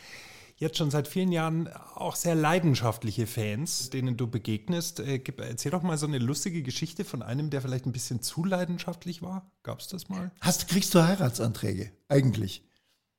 jetzt 0.57 0.79
schon 0.79 0.91
seit 0.91 1.09
vielen 1.09 1.33
Jahren 1.33 1.69
auch 1.95 2.15
sehr 2.15 2.35
leidenschaftliche 2.35 3.27
Fans, 3.27 3.91
denen 3.91 4.17
du 4.17 4.27
begegnest. 4.27 5.01
Äh, 5.01 5.23
Erzähl 5.39 5.71
doch 5.71 5.83
mal 5.83 5.99
so 5.99 6.07
eine 6.07 6.19
lustige 6.19 6.63
Geschichte 6.63 7.05
von 7.05 7.23
einem, 7.23 7.51
der 7.51 7.63
vielleicht 7.63 7.87
ein 7.87 7.93
bisschen 7.93 8.23
zu 8.23 8.45
leidenschaftlich 8.45 9.23
war. 9.23 9.51
Gab 9.63 9.81
es 9.81 9.89
das 9.89 10.09
mal? 10.09 10.31
Hast, 10.41 10.69
kriegst 10.69 10.95
du 10.95 11.03
Heiratsanträge? 11.03 11.93
Eigentlich. 12.09 12.65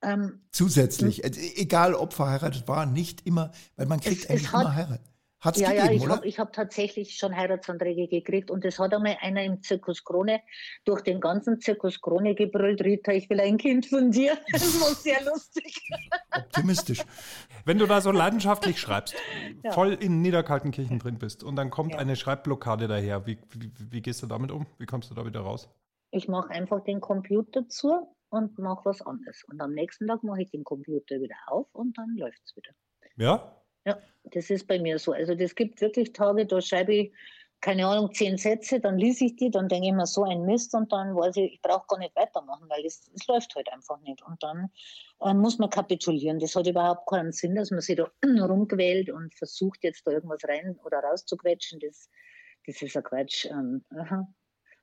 Ähm, 0.03 0.41
Zusätzlich. 0.51 1.23
Also, 1.23 1.39
egal, 1.55 1.93
ob 1.95 2.13
verheiratet 2.13 2.67
war, 2.67 2.85
nicht 2.85 3.25
immer, 3.25 3.51
weil 3.75 3.85
man 3.87 3.99
kriegt 3.99 4.17
Es- 4.17 4.23
es 4.25 4.29
eigentlich 4.29 4.51
hat- 4.53 4.61
immer 4.61 4.75
Heirat. 4.75 4.99
Hat's 5.39 5.59
ja, 5.59 5.71
gegeben, 5.73 5.87
ja, 6.09 6.21
ich 6.23 6.39
habe 6.39 6.47
hab 6.47 6.53
tatsächlich 6.53 7.17
schon 7.17 7.35
Heiratsanträge 7.35 8.07
gekriegt 8.07 8.49
und 8.49 8.63
das 8.63 8.79
hat 8.79 8.93
einmal 8.93 9.17
einer 9.19 9.43
im 9.43 9.61
Zirkus 9.61 10.05
Krone 10.05 10.39
durch 10.85 11.01
den 11.01 11.19
ganzen 11.19 11.59
Zirkus 11.59 11.99
Krone 11.99 12.33
gebrüllt, 12.33 12.81
Rita, 12.81 13.11
ich 13.11 13.29
will 13.29 13.41
ein 13.41 13.57
Kind 13.57 13.87
von 13.87 14.09
dir. 14.09 14.37
Das 14.53 14.63
war 14.79 14.95
sehr 14.95 15.21
lustig. 15.25 15.81
Optimistisch. 16.31 17.01
Wenn 17.65 17.77
du 17.77 17.87
da 17.87 17.99
so 17.99 18.11
leidenschaftlich 18.11 18.79
schreibst, 18.79 19.15
Ja. 19.63 19.73
voll 19.73 19.91
in 19.93 20.21
Niederkaltenkirchen 20.21 20.99
drin 20.99 21.19
bist 21.19 21.43
und 21.43 21.57
dann 21.57 21.69
kommt 21.71 21.91
Ja. 21.91 21.97
eine 21.99 22.15
Schreibblockade 22.15 22.87
daher, 22.87 23.25
wie, 23.27 23.37
wie, 23.51 23.69
wie 23.91 24.01
gehst 24.01 24.23
du 24.23 24.27
damit 24.27 24.49
um? 24.49 24.65
Wie 24.77 24.85
kommst 24.85 25.09
du 25.11 25.13
da 25.13 25.25
wieder 25.25 25.41
raus? 25.41 25.67
Ich 26.11 26.29
mache 26.29 26.51
einfach 26.51 26.85
den 26.85 27.01
Computer 27.01 27.67
zu 27.67 28.15
und 28.33 28.57
mache 28.57 28.85
was 28.85 29.01
anderes. 29.03 29.43
Und 29.47 29.61
am 29.61 29.73
nächsten 29.73 30.07
Tag 30.07 30.23
mache 30.23 30.41
ich 30.41 30.49
den 30.49 30.63
Computer 30.63 31.21
wieder 31.21 31.35
auf 31.47 31.67
und 31.73 31.95
dann 31.97 32.15
läuft 32.17 32.41
es 32.43 32.55
wieder. 32.55 32.71
Ja? 33.15 33.61
Ja, 33.85 33.99
das 34.23 34.49
ist 34.49 34.67
bei 34.67 34.79
mir 34.79 34.97
so. 34.97 35.11
Also 35.11 35.35
das 35.35 35.53
gibt 35.53 35.81
wirklich 35.81 36.13
Tage, 36.13 36.47
da 36.47 36.59
schreibe 36.59 36.93
ich, 36.95 37.13
keine 37.61 37.85
Ahnung, 37.85 38.11
zehn 38.11 38.37
Sätze, 38.37 38.79
dann 38.79 38.97
lese 38.97 39.25
ich 39.25 39.35
die, 39.35 39.51
dann 39.51 39.69
denke 39.69 39.87
ich 39.87 39.93
mir 39.93 40.07
so 40.07 40.23
ein 40.23 40.45
Mist 40.45 40.73
und 40.73 40.91
dann 40.91 41.15
weiß 41.15 41.37
ich, 41.37 41.53
ich 41.53 41.61
brauche 41.61 41.85
gar 41.87 41.99
nicht 41.99 42.15
weitermachen, 42.15 42.67
weil 42.69 42.83
es, 42.85 43.09
es 43.13 43.27
läuft 43.27 43.55
halt 43.55 43.71
einfach 43.71 43.99
nicht. 44.01 44.21
Und 44.23 44.41
dann 44.41 44.69
äh, 45.21 45.33
muss 45.33 45.59
man 45.59 45.69
kapitulieren. 45.69 46.39
Das 46.39 46.55
hat 46.55 46.67
überhaupt 46.67 47.07
keinen 47.07 47.31
Sinn, 47.31 47.55
dass 47.55 47.69
man 47.69 47.81
sich 47.81 47.97
da 47.97 48.11
rumquält 48.45 49.11
und 49.11 49.33
versucht 49.35 49.83
jetzt 49.83 50.07
da 50.07 50.11
irgendwas 50.11 50.43
rein 50.47 50.77
oder 50.83 50.99
rauszuquetschen. 50.99 51.79
Das, 51.79 52.09
das 52.65 52.81
ist 52.81 52.97
ein 52.97 53.03
Quatsch. 53.03 53.45
Ähm. 53.45 53.85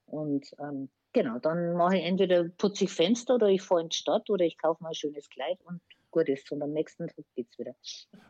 Und 0.07 0.47
ähm, 0.59 0.89
genau, 1.13 1.39
dann 1.39 1.75
mache 1.75 1.97
ich 1.99 2.05
entweder 2.05 2.45
putze 2.45 2.85
ich 2.85 2.91
Fenster 2.93 3.35
oder 3.37 3.49
ich 3.49 3.63
fahre 3.63 3.83
in 3.83 3.89
die 3.89 3.97
Stadt 3.97 4.29
oder 4.31 4.45
ich 4.45 4.59
kaufe 4.59 4.83
mal 4.83 4.91
ein 4.91 4.95
schönes 4.95 5.29
Kleid 5.31 5.59
und 5.65 5.81
gut 6.11 6.29
ist. 6.29 6.51
Und 6.53 6.63
am 6.63 6.73
nächsten 6.73 7.07
Tag 7.07 7.25
geht's 7.37 7.59
wieder. 7.59 7.75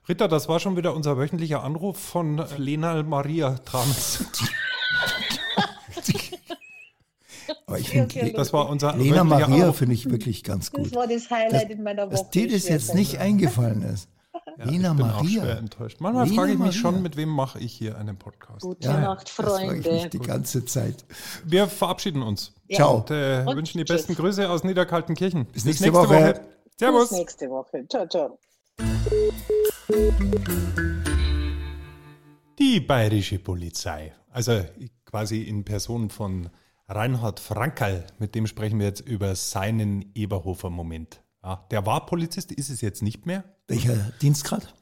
Ritter, 0.08 0.28
das 0.28 0.48
war 0.48 0.60
schon 0.60 0.76
wieder 0.76 0.94
unser 0.94 1.16
wöchentlicher 1.16 1.62
Anruf 1.62 1.98
von 1.98 2.44
Lena 2.58 3.02
Maria 3.02 3.54
Trames. 3.56 4.24
Aber 7.66 7.78
ich 7.78 7.88
finde, 7.88 8.32
Das 8.32 8.52
war 8.52 8.68
unser 8.68 8.96
Lena 8.96 9.24
Maria 9.24 9.72
finde 9.72 9.94
ich 9.94 10.08
wirklich 10.10 10.44
ganz 10.44 10.70
Das 10.70 10.82
gut. 10.84 10.94
war 10.94 11.06
das 11.06 11.30
Highlight 11.30 11.64
Das- 11.64 11.70
in 11.70 11.82
meiner 11.82 12.06
Woche. 12.06 12.16
Dass 12.16 12.30
dir 12.30 12.48
das 12.48 12.68
jetzt 12.68 12.94
nicht 12.94 13.18
eingefallen 13.18 13.82
ist. 13.82 14.08
Lena 14.56 14.90
Ich 14.92 14.96
bin 14.96 15.06
auch 15.06 15.24
schwer 15.24 15.40
Maria. 15.42 15.58
enttäuscht. 15.58 16.00
Manchmal 16.00 16.24
Lena 16.28 16.36
frage 16.40 16.52
ich 16.52 16.58
mich 16.58 16.66
Maria. 16.66 16.80
schon, 16.80 17.02
mit 17.02 17.16
wem 17.16 17.28
mache 17.28 17.58
ich 17.58 17.72
hier 17.72 17.96
einen 17.98 18.16
Podcast. 18.18 18.62
Gute 18.62 18.88
Ja, 18.88 19.00
Nacht, 19.00 19.28
das 19.28 19.30
frage 19.46 19.64
ich 19.66 19.72
mich 19.72 19.86
Freunde. 19.86 20.08
die 20.10 20.18
ganze 20.18 20.64
Zeit. 20.64 21.04
Wir 21.44 21.66
verabschieden 21.68 22.22
uns 22.22 22.52
Ja. 22.68 22.76
Ciao. 22.76 22.96
und 22.98 23.10
äh, 23.10 23.44
Und 23.46 23.56
wünschen 23.56 23.78
die 23.78 23.84
tschüss. 23.84 23.98
besten 24.06 24.14
Grüße 24.14 24.48
aus 24.50 24.64
Niederkaltenkirchen. 24.64 25.46
Bis 25.46 25.64
nächste 25.64 25.92
Woche. 25.92 26.34
Bis 26.34 26.78
Servus. 26.78 27.10
nächste 27.12 27.48
Woche. 27.50 27.86
Ciao, 27.88 28.06
ciao. 28.08 28.38
Die 32.58 32.80
bayerische 32.80 33.38
Polizei, 33.38 34.12
also 34.30 34.62
quasi 35.06 35.42
in 35.42 35.64
Person 35.64 36.10
von 36.10 36.50
Reinhard 36.88 37.40
Frankerl, 37.40 38.04
mit 38.18 38.34
dem 38.34 38.46
sprechen 38.46 38.78
wir 38.78 38.86
jetzt 38.86 39.00
über 39.00 39.34
seinen 39.34 40.10
Eberhofer-Moment. 40.14 41.22
Ja, 41.42 41.64
der 41.70 41.86
war 41.86 42.06
Polizist, 42.06 42.52
ist 42.52 42.70
es 42.70 42.80
jetzt 42.80 43.02
nicht 43.02 43.26
mehr. 43.26 43.44
Welcher 43.66 43.96
Dienstgrad? 44.20 44.74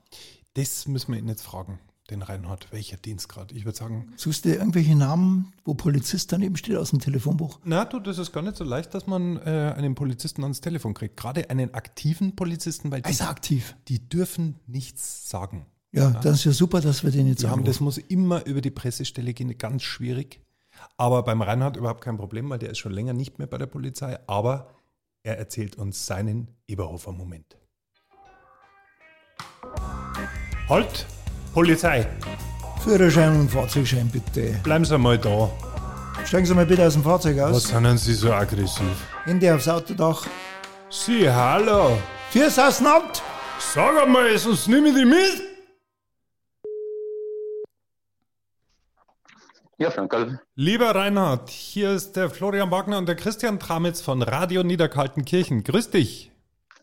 Das 0.55 0.89
müssen 0.89 1.13
wir 1.13 1.21
ihn 1.21 1.29
jetzt 1.29 1.43
fragen, 1.43 1.79
den 2.11 2.23
Reinhard. 2.23 2.73
Welcher 2.73 2.97
Dienstgrad? 2.97 3.53
Ich 3.53 3.65
würde 3.65 3.79
sagen, 3.79 4.13
Suchst 4.17 4.45
du 4.45 4.53
irgendwelche 4.53 4.97
Namen, 4.97 5.53
wo 5.65 5.75
Polizist 5.75 6.33
daneben 6.33 6.57
steht 6.57 6.77
aus 6.77 6.91
dem 6.91 6.99
Telefonbuch? 6.99 7.61
na 7.65 7.85
du, 7.85 8.01
das 8.01 8.19
ist 8.19 8.33
gar 8.33 8.43
nicht 8.43 8.57
so 8.57 8.65
leicht, 8.65 8.93
dass 8.93 9.07
man 9.07 9.37
äh, 9.37 9.75
einen 9.77 9.95
Polizisten 9.95 10.43
ans 10.43 10.61
Telefon 10.61 10.95
kriegt. 10.95 11.17
Gerade 11.17 11.49
einen 11.51 11.75
aktiven 11.75 12.35
Polizisten, 12.35 12.91
weil 12.91 13.03
die, 13.03 13.19
er 13.19 13.29
aktiv? 13.31 13.77
die 13.87 14.09
dürfen 14.09 14.57
nichts 14.67 15.29
sagen. 15.29 15.67
Ja, 15.93 16.11
das 16.11 16.41
ist 16.41 16.45
ja 16.45 16.53
super, 16.53 16.81
dass 16.81 17.03
wir 17.05 17.11
den 17.11 17.29
jetzt 17.29 17.47
haben, 17.47 17.65
das 17.65 17.81
muss 17.81 17.97
immer 17.99 18.45
über 18.47 18.61
die 18.61 18.71
Pressestelle 18.71 19.33
gehen, 19.33 19.57
ganz 19.57 19.83
schwierig. 19.83 20.41
Aber 20.97 21.23
beim 21.23 21.41
Reinhard 21.41 21.77
überhaupt 21.77 22.03
kein 22.03 22.17
Problem, 22.17 22.51
weil 22.51 22.59
der 22.59 22.71
ist 22.71 22.79
schon 22.79 22.93
länger 22.93 23.13
nicht 23.13 23.39
mehr 23.39 23.47
bei 23.47 23.59
der 23.59 23.67
Polizei. 23.67 24.19
Aber 24.27 24.69
er 25.23 25.39
erzählt 25.39 25.77
uns 25.77 26.07
seinen 26.07 26.49
Eberhofer-Moment. 26.67 27.57
Halt! 30.69 31.07
Polizei! 31.55 32.07
Führerschein 32.83 33.41
und 33.41 33.51
Fahrzeugschein 33.51 34.09
bitte. 34.09 34.53
Bleiben 34.63 34.85
Sie 34.85 34.97
mal 34.99 35.19
da. 35.19 35.51
Steigen 36.25 36.47
Sie 36.47 36.55
mal 36.55 36.67
bitte 36.67 36.87
aus 36.87 36.93
dem 36.95 37.03
Fahrzeug 37.03 37.37
Was 37.39 37.57
aus. 37.57 37.69
sind 37.69 37.85
denn 37.85 37.99
Sie 37.99 38.15
so 38.15 38.33
aggressiv? 38.33 38.85
Hände 39.25 39.55
aufs 39.55 39.69
Autodach. 39.69 40.27
Sie, 40.91 41.29
hallo! 41.31 41.99
Fürs 42.31 42.59
Ausland! 42.59 43.23
Sag 43.59 44.03
einmal, 44.03 44.37
sonst 44.39 44.69
nehme 44.69 44.89
ich 44.89 44.95
die 44.95 45.05
mit! 45.05 45.58
Ja, 49.81 49.93
Frankel. 49.93 50.41
Lieber 50.57 50.93
Reinhard, 50.93 51.51
hier 51.51 51.93
ist 51.93 52.17
der 52.17 52.31
Florian 52.31 52.73
Wagner 52.73 52.99
und 52.99 53.07
der 53.07 53.15
Christian 53.15 53.61
Tramitz 53.61 54.01
von 54.01 54.23
Radio 54.23 54.65
Niederkaltenkirchen. 54.65 55.63
Grüß 55.63 55.91
dich. 55.91 56.33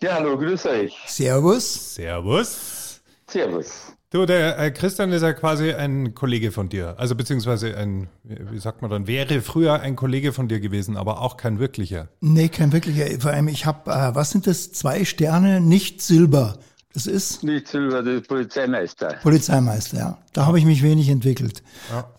Ja, 0.01 0.13
hallo, 0.13 0.37
grüß 0.37 0.65
euch. 0.67 0.95
Servus. 1.05 1.95
Servus. 1.95 3.01
Servus. 3.29 3.93
Du, 4.11 4.25
der 4.25 4.57
äh, 4.57 4.71
Christian 4.71 5.11
ist 5.11 5.23
ja 5.23 5.33
quasi 5.33 5.73
ein 5.73 6.15
Kollege 6.15 6.53
von 6.53 6.69
dir. 6.69 6.95
Also 6.97 7.15
beziehungsweise 7.15 7.75
ein, 7.75 8.07
wie 8.23 8.51
wie 8.51 8.59
sagt 8.59 8.81
man 8.81 8.89
dann, 8.89 9.07
wäre 9.07 9.41
früher 9.41 9.81
ein 9.81 9.97
Kollege 9.97 10.31
von 10.31 10.47
dir 10.47 10.61
gewesen, 10.61 10.95
aber 10.95 11.21
auch 11.21 11.35
kein 11.35 11.59
wirklicher. 11.59 12.07
Nee, 12.21 12.47
kein 12.47 12.71
wirklicher. 12.71 13.19
Vor 13.19 13.31
allem, 13.31 13.49
ich 13.49 13.65
habe, 13.65 13.91
äh, 13.91 14.15
was 14.15 14.29
sind 14.29 14.47
das? 14.47 14.71
Zwei 14.71 15.03
Sterne, 15.03 15.59
nicht 15.59 16.01
Silber. 16.01 16.59
Das 16.95 17.07
ist 17.07 17.43
Nicht 17.43 17.67
Silber, 17.67 18.01
der 18.01 18.21
Polizeimeister. 18.21 19.17
Polizeimeister, 19.21 19.97
ja. 19.97 20.17
Da 20.31 20.45
habe 20.45 20.59
ich 20.59 20.65
mich 20.65 20.81
wenig 20.81 21.09
entwickelt. 21.09 21.61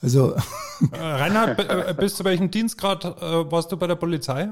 Also, 0.02 0.36
Äh, 0.92 0.98
Reinhard, 0.98 1.58
äh, 1.58 1.94
bis 1.98 2.16
zu 2.16 2.24
welchem 2.24 2.50
Dienstgrad 2.50 3.04
äh, 3.06 3.50
warst 3.50 3.72
du 3.72 3.78
bei 3.78 3.86
der 3.86 3.94
Polizei? 3.94 4.50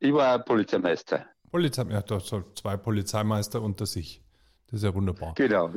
Ich 0.00 0.12
war 0.12 0.38
Polizeimeister. 0.40 1.24
Polizei, 1.50 1.84
ja, 1.88 2.02
da 2.02 2.20
so 2.20 2.44
zwei 2.54 2.76
Polizeimeister 2.76 3.62
unter 3.62 3.86
sich. 3.86 4.22
Das 4.66 4.80
ist 4.80 4.84
ja 4.84 4.94
wunderbar. 4.94 5.32
Genau. 5.36 5.70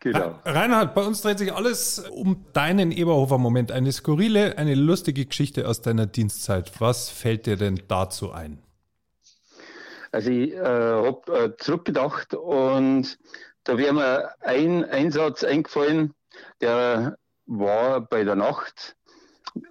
Genau. 0.00 0.34
Reinhard, 0.44 0.96
bei 0.96 1.02
uns 1.02 1.22
dreht 1.22 1.38
sich 1.38 1.54
alles 1.54 2.00
um 2.00 2.44
deinen 2.52 2.90
Eberhofer-Moment. 2.90 3.70
Eine 3.70 3.92
skurrile, 3.92 4.58
eine 4.58 4.74
lustige 4.74 5.24
Geschichte 5.24 5.68
aus 5.68 5.82
deiner 5.82 6.06
Dienstzeit. 6.06 6.80
Was 6.80 7.10
fällt 7.10 7.46
dir 7.46 7.56
denn 7.56 7.80
dazu 7.86 8.32
ein? 8.32 8.58
Also 10.14 10.30
ich 10.30 10.52
äh, 10.52 10.58
habe 10.60 11.22
äh, 11.32 11.56
zurückgedacht 11.56 12.34
und 12.34 13.18
da 13.64 13.76
wäre 13.76 13.92
mir 13.92 14.30
ein 14.42 14.84
Einsatz 14.84 15.42
eingefallen, 15.42 16.14
der 16.60 17.18
war 17.46 18.00
bei 18.00 18.22
der 18.22 18.36
Nacht. 18.36 18.94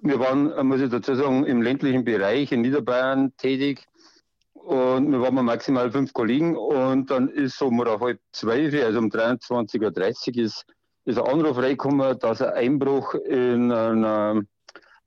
Wir 0.02 0.20
waren, 0.20 0.66
muss 0.66 0.82
ich 0.82 0.90
dazu 0.90 1.14
sagen, 1.14 1.46
im 1.46 1.62
ländlichen 1.62 2.04
Bereich 2.04 2.52
in 2.52 2.60
Niederbayern 2.60 3.34
tätig 3.38 3.86
und 4.52 5.10
wir 5.10 5.22
waren 5.22 5.42
maximal 5.46 5.90
fünf 5.90 6.12
Kollegen 6.12 6.58
und 6.58 7.10
dann 7.10 7.30
ist 7.30 7.56
so 7.56 7.68
um 7.68 7.82
halb 7.82 8.20
zwölf, 8.32 8.74
also 8.84 8.98
um 8.98 9.08
23.30 9.08 10.36
Uhr 10.36 10.44
ist, 10.44 10.66
ist 11.06 11.18
ein 11.18 11.24
Anruf 11.24 11.56
reingekommen, 11.56 12.18
dass 12.18 12.42
ein 12.42 12.52
Einbruch 12.52 13.14
in 13.14 13.72
einem 13.72 14.46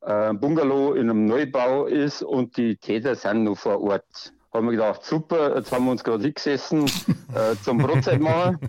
äh, 0.01 0.33
Bungalow 0.33 0.95
in 0.95 1.11
einem 1.11 1.25
Neubau 1.25 1.85
ist 1.85 2.23
und 2.23 2.57
die 2.57 2.75
Täter 2.77 3.13
sind 3.13 3.43
noch 3.43 3.59
vor 3.59 3.79
Ort. 3.83 4.33
Haben 4.53 4.65
wir 4.67 4.71
gedacht, 4.71 5.03
super, 5.03 5.55
jetzt 5.55 5.71
haben 5.71 5.85
wir 5.85 5.91
uns 5.91 6.03
gerade 6.03 6.23
hingesessen 6.23 6.85
äh, 7.35 7.55
zum 7.63 7.77
Brotzeit 7.79 8.19
machen. 8.19 8.59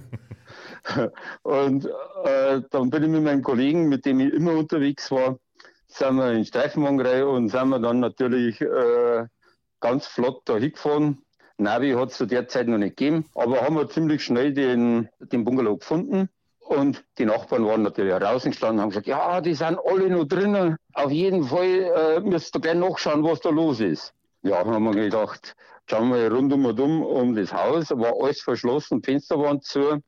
Und 1.43 1.87
äh, 2.25 2.63
dann 2.71 2.91
bin 2.91 3.03
ich 3.05 3.09
mit 3.09 3.23
meinem 3.23 3.43
Kollegen, 3.43 3.89
mit 3.89 4.05
dem 4.05 4.21
ich 4.21 4.33
immer 4.33 4.53
unterwegs 4.53 5.11
war, 5.11 5.39
sind 5.87 6.17
wir 6.17 6.33
in 6.33 7.01
rein 7.01 7.23
und 7.25 7.49
sind 7.49 7.69
wir 7.69 7.79
dann 7.79 8.01
natürlich 8.01 8.61
äh, 8.61 9.27
ganz 9.81 10.07
flott 10.07 10.43
da 10.45 10.57
hingefahren. 10.57 11.23
Navi 11.57 11.93
hat 11.93 12.11
es 12.11 12.17
zu 12.17 12.27
der 12.27 12.47
Zeit 12.47 12.69
noch 12.69 12.79
nicht 12.79 12.97
gegeben, 12.97 13.25
aber 13.35 13.63
haben 13.63 13.77
wir 13.77 13.89
ziemlich 13.89 14.23
schnell 14.23 14.53
den, 14.53 15.09
den 15.19 15.45
Bungalow 15.45 15.77
gefunden. 15.77 16.29
Und 16.61 17.03
die 17.17 17.25
Nachbarn 17.25 17.65
waren 17.65 17.83
natürlich 17.83 18.15
draußen 18.15 18.51
gestanden 18.51 18.77
und 18.77 18.83
haben 18.83 18.91
gesagt, 18.91 19.07
ja, 19.07 19.41
die 19.41 19.55
sind 19.55 19.79
alle 19.85 20.11
noch 20.11 20.27
drinnen. 20.27 20.77
Auf 20.93 21.11
jeden 21.11 21.45
Fall 21.45 21.67
äh, 21.67 22.21
müsst 22.21 22.55
ihr 22.55 22.61
gleich 22.61 22.75
nachschauen, 22.75 23.25
was 23.25 23.41
da 23.41 23.49
los 23.49 23.81
ist. 23.81 24.13
Ja, 24.43 24.65
haben 24.65 24.85
wir 24.85 24.93
gedacht, 24.93 25.57
schauen 25.87 26.13
wir 26.13 26.33
rundum 26.33 26.65
und 26.65 26.79
um 26.81 27.03
um 27.03 27.35
das 27.35 27.53
Haus, 27.53 27.91
war 27.91 28.15
alles 28.23 28.41
verschlossen, 28.41 29.03
Fenster 29.03 29.39
waren 29.39 29.61
zu. 29.61 30.01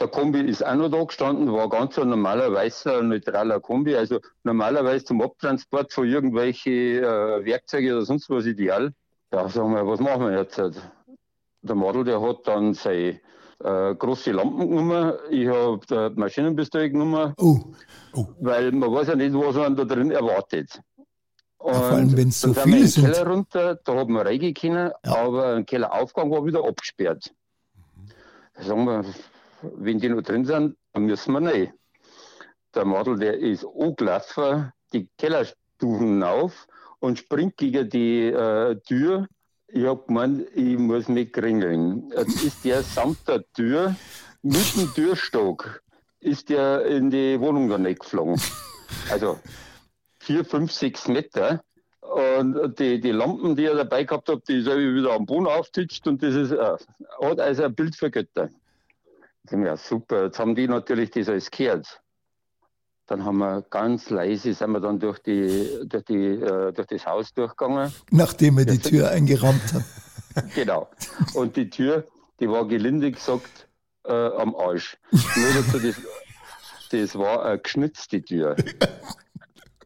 Der 0.00 0.08
Kombi 0.08 0.40
ist 0.40 0.64
auch 0.64 0.74
noch 0.74 0.88
da 0.88 1.04
gestanden, 1.04 1.52
war 1.52 1.68
ganz 1.68 1.98
ein 1.98 2.08
normaler 2.08 2.52
weißer, 2.52 3.02
neutraler 3.02 3.60
Kombi, 3.60 3.94
also 3.94 4.18
normalerweise 4.42 5.04
zum 5.04 5.20
Abtransport 5.20 5.92
von 5.92 6.08
irgendwelchen 6.08 6.72
äh, 6.72 7.44
Werkzeugen 7.44 7.92
oder 7.92 8.04
sonst 8.04 8.30
was 8.30 8.46
ideal. 8.46 8.92
Ja, 9.32 9.48
sagen 9.48 9.74
wir, 9.74 9.86
was 9.86 10.00
machen 10.00 10.26
wir 10.26 10.38
jetzt? 10.38 10.60
Der 11.60 11.74
Model, 11.74 12.04
der 12.04 12.20
hat 12.20 12.46
dann 12.46 12.74
seine 12.74 13.20
äh, 13.62 13.94
große 13.94 14.32
Lampen 14.32 14.70
genommen, 14.70 15.12
ich 15.30 15.46
habe 15.46 15.80
die 15.88 16.20
Maschinenpistole 16.20 16.90
genommen, 16.90 17.34
oh, 17.38 17.60
weil 18.40 18.72
man 18.72 18.92
weiß 18.92 19.08
ja 19.08 19.14
nicht, 19.14 19.34
was 19.34 19.54
man 19.56 19.76
da 19.76 19.84
drin 19.84 20.10
erwartet. 20.10 20.80
Und 21.62 21.74
vor 21.74 21.84
allem, 21.92 22.08
so 22.10 22.16
dann 22.16 22.30
sind 22.30 22.56
wir 22.56 22.62
viele 22.62 22.76
in 22.76 22.82
den 22.82 22.88
sind. 22.88 23.04
Keller 23.12 23.26
runter, 23.30 23.74
da 23.84 23.94
haben 23.94 24.14
wir 24.14 24.26
reingehen 24.26 24.54
können, 24.54 24.90
Ja. 25.04 25.14
aber 25.16 25.54
ein 25.54 25.66
Kelleraufgang 25.66 26.30
war 26.30 26.44
wieder 26.44 26.64
abgesperrt. 26.66 27.32
Da 28.54 28.62
sagen 28.64 28.84
wir, 28.84 29.04
wenn 29.62 29.98
die 29.98 30.08
noch 30.08 30.22
drin 30.22 30.44
sind, 30.44 30.76
dann 30.92 31.04
müssen 31.04 31.32
wir 31.32 31.52
rein. 31.52 31.72
der 32.74 32.84
Model, 32.86 33.18
der 33.18 33.38
ist 33.38 33.64
angelaufen, 33.78 34.72
die 34.92 35.08
Kellerstufen 35.18 36.22
auf 36.22 36.66
und 37.00 37.18
springt 37.18 37.56
gegen 37.58 37.88
die 37.90 38.26
äh, 38.28 38.76
Tür. 38.86 39.28
Ich 39.68 39.84
habe 39.86 40.02
gemeint, 40.06 40.46
ich 40.54 40.78
muss 40.78 41.08
mich 41.08 41.32
kringeln. 41.32 42.10
Jetzt 42.16 42.42
ist 42.42 42.64
der 42.64 42.82
samt 42.82 43.26
der 43.28 43.44
Tür 43.52 43.94
mit 44.42 44.74
dem 44.76 44.92
Türstock 44.94 45.82
ist 46.20 46.48
der 46.50 46.84
in 46.86 47.10
die 47.10 47.38
Wohnung 47.40 47.68
dann 47.68 47.84
geflogen. 47.84 48.40
Also 49.10 49.38
vier, 50.22 50.44
fünf, 50.44 50.72
sechs 50.72 51.08
Meter. 51.08 51.62
Und 52.00 52.78
die, 52.78 53.00
die 53.00 53.10
Lampen, 53.10 53.56
die 53.56 53.64
er 53.64 53.74
dabei 53.74 54.04
gehabt 54.04 54.28
hat, 54.28 54.48
die 54.48 54.58
ist 54.58 54.66
wieder 54.66 55.12
am 55.12 55.24
Boden 55.24 55.46
auftitscht 55.46 56.06
und 56.06 56.22
das 56.22 56.34
ist 56.34 56.52
äh, 56.52 56.76
also 57.20 57.62
ein 57.62 57.74
Bild 57.74 57.96
für 57.96 58.10
Götter. 58.10 58.50
Ja, 59.50 59.76
super. 59.76 60.24
Jetzt 60.24 60.38
haben 60.38 60.54
die 60.54 60.68
natürlich 60.68 61.10
das 61.10 61.28
alles 61.28 61.50
gehört. 61.50 62.00
Dann 63.06 63.24
haben 63.24 63.38
wir 63.38 63.62
ganz 63.62 64.10
leise, 64.10 64.52
sind 64.54 64.70
wir 64.70 64.80
dann 64.80 64.98
durch, 64.98 65.18
die, 65.20 65.80
durch, 65.84 66.04
die, 66.04 66.26
äh, 66.26 66.72
durch 66.72 66.86
das 66.86 67.06
Haus 67.06 67.32
durchgegangen. 67.34 67.92
Nachdem 68.10 68.58
er 68.58 68.66
die 68.66 68.78
Tür 68.78 69.10
eingerammt 69.10 69.72
hat. 69.72 69.84
genau. 70.54 70.88
Und 71.34 71.56
die 71.56 71.70
Tür, 71.70 72.06
die 72.40 72.48
war 72.48 72.66
gelinde 72.66 73.10
gesagt 73.10 73.68
äh, 74.04 74.12
am 74.12 74.54
Arsch. 74.54 74.98
Nur 75.10 75.62
dazu, 75.62 75.78
das, 75.78 75.96
das 76.90 77.18
war 77.18 77.44
eine 77.44 77.58
geschnitzte 77.58 78.22
Tür. 78.22 78.56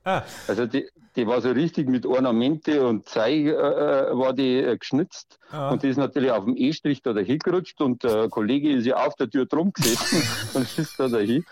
Ah. 0.06 0.22
Also 0.46 0.66
die, 0.66 0.88
die 1.16 1.26
war 1.26 1.40
so 1.40 1.50
richtig 1.50 1.88
mit 1.88 2.06
Ornamente 2.06 2.86
und 2.86 3.08
Zeig 3.08 3.46
äh, 3.46 3.50
äh, 3.50 4.16
war 4.16 4.32
die 4.32 4.58
äh, 4.58 4.78
geschnitzt. 4.78 5.40
Ah. 5.50 5.70
Und 5.70 5.82
die 5.82 5.88
ist 5.88 5.96
natürlich 5.96 6.30
auf 6.30 6.44
dem 6.44 6.56
E-Strich 6.56 7.02
da 7.02 7.12
dahin 7.12 7.40
gerutscht 7.40 7.80
und 7.80 8.04
der 8.04 8.28
Kollege 8.28 8.70
ist 8.70 8.86
ja 8.86 9.04
auf 9.04 9.16
der 9.16 9.28
Tür 9.28 9.46
drum 9.46 9.72
gesessen 9.72 10.22
und 10.54 10.78
ist 10.78 11.00
da 11.00 11.08
dahin. 11.08 11.44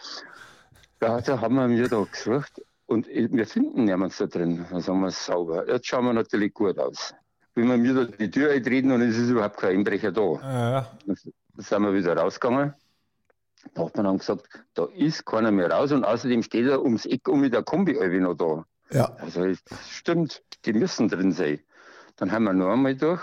Da, 1.00 1.20
da 1.20 1.40
haben 1.40 1.56
wir 1.56 1.66
mir 1.66 1.88
da 1.88 2.04
gesucht 2.04 2.62
und 2.86 3.08
wir 3.08 3.46
finden 3.46 3.86
niemanden 3.86 4.14
da 4.16 4.26
drin. 4.26 4.64
Dann 4.70 4.80
sagen 4.80 5.00
wir 5.00 5.10
sauber. 5.10 5.68
Jetzt 5.68 5.88
schauen 5.88 6.04
wir 6.04 6.12
natürlich 6.12 6.54
gut 6.54 6.78
aus. 6.78 7.12
Wenn 7.56 7.66
wir 7.66 7.76
mir 7.76 7.94
da 7.94 8.04
die 8.04 8.30
Tür 8.30 8.52
eintreten 8.52 8.92
und 8.92 9.02
es 9.02 9.18
ist 9.18 9.30
überhaupt 9.30 9.56
kein 9.56 9.78
Einbrecher 9.78 10.12
da. 10.12 10.32
Ja. 10.42 10.90
Dann 11.06 11.16
sind 11.56 11.82
wir 11.82 11.92
wieder 11.92 12.16
rausgegangen. 12.16 12.74
Da 13.72 13.86
hat 13.86 13.96
man 13.96 14.06
dann 14.06 14.18
gesagt, 14.18 14.46
da 14.74 14.86
ist 14.94 15.24
keiner 15.24 15.50
mehr 15.50 15.70
raus 15.70 15.92
und 15.92 16.04
außerdem 16.04 16.42
steht 16.42 16.66
er 16.66 16.82
ums 16.82 17.06
Eck 17.06 17.28
um 17.28 17.40
mit 17.40 17.54
der 17.54 17.62
Kombi 17.62 17.94
noch 18.20 18.34
da. 18.34 18.64
Ja. 18.90 19.16
Also 19.18 19.44
das 19.46 19.90
stimmt, 19.90 20.42
die 20.64 20.72
müssen 20.72 21.08
drin 21.08 21.32
sein. 21.32 21.60
Dann 22.16 22.30
haben 22.30 22.44
wir 22.44 22.52
noch 22.52 22.70
einmal 22.70 22.94
durch. 22.94 23.22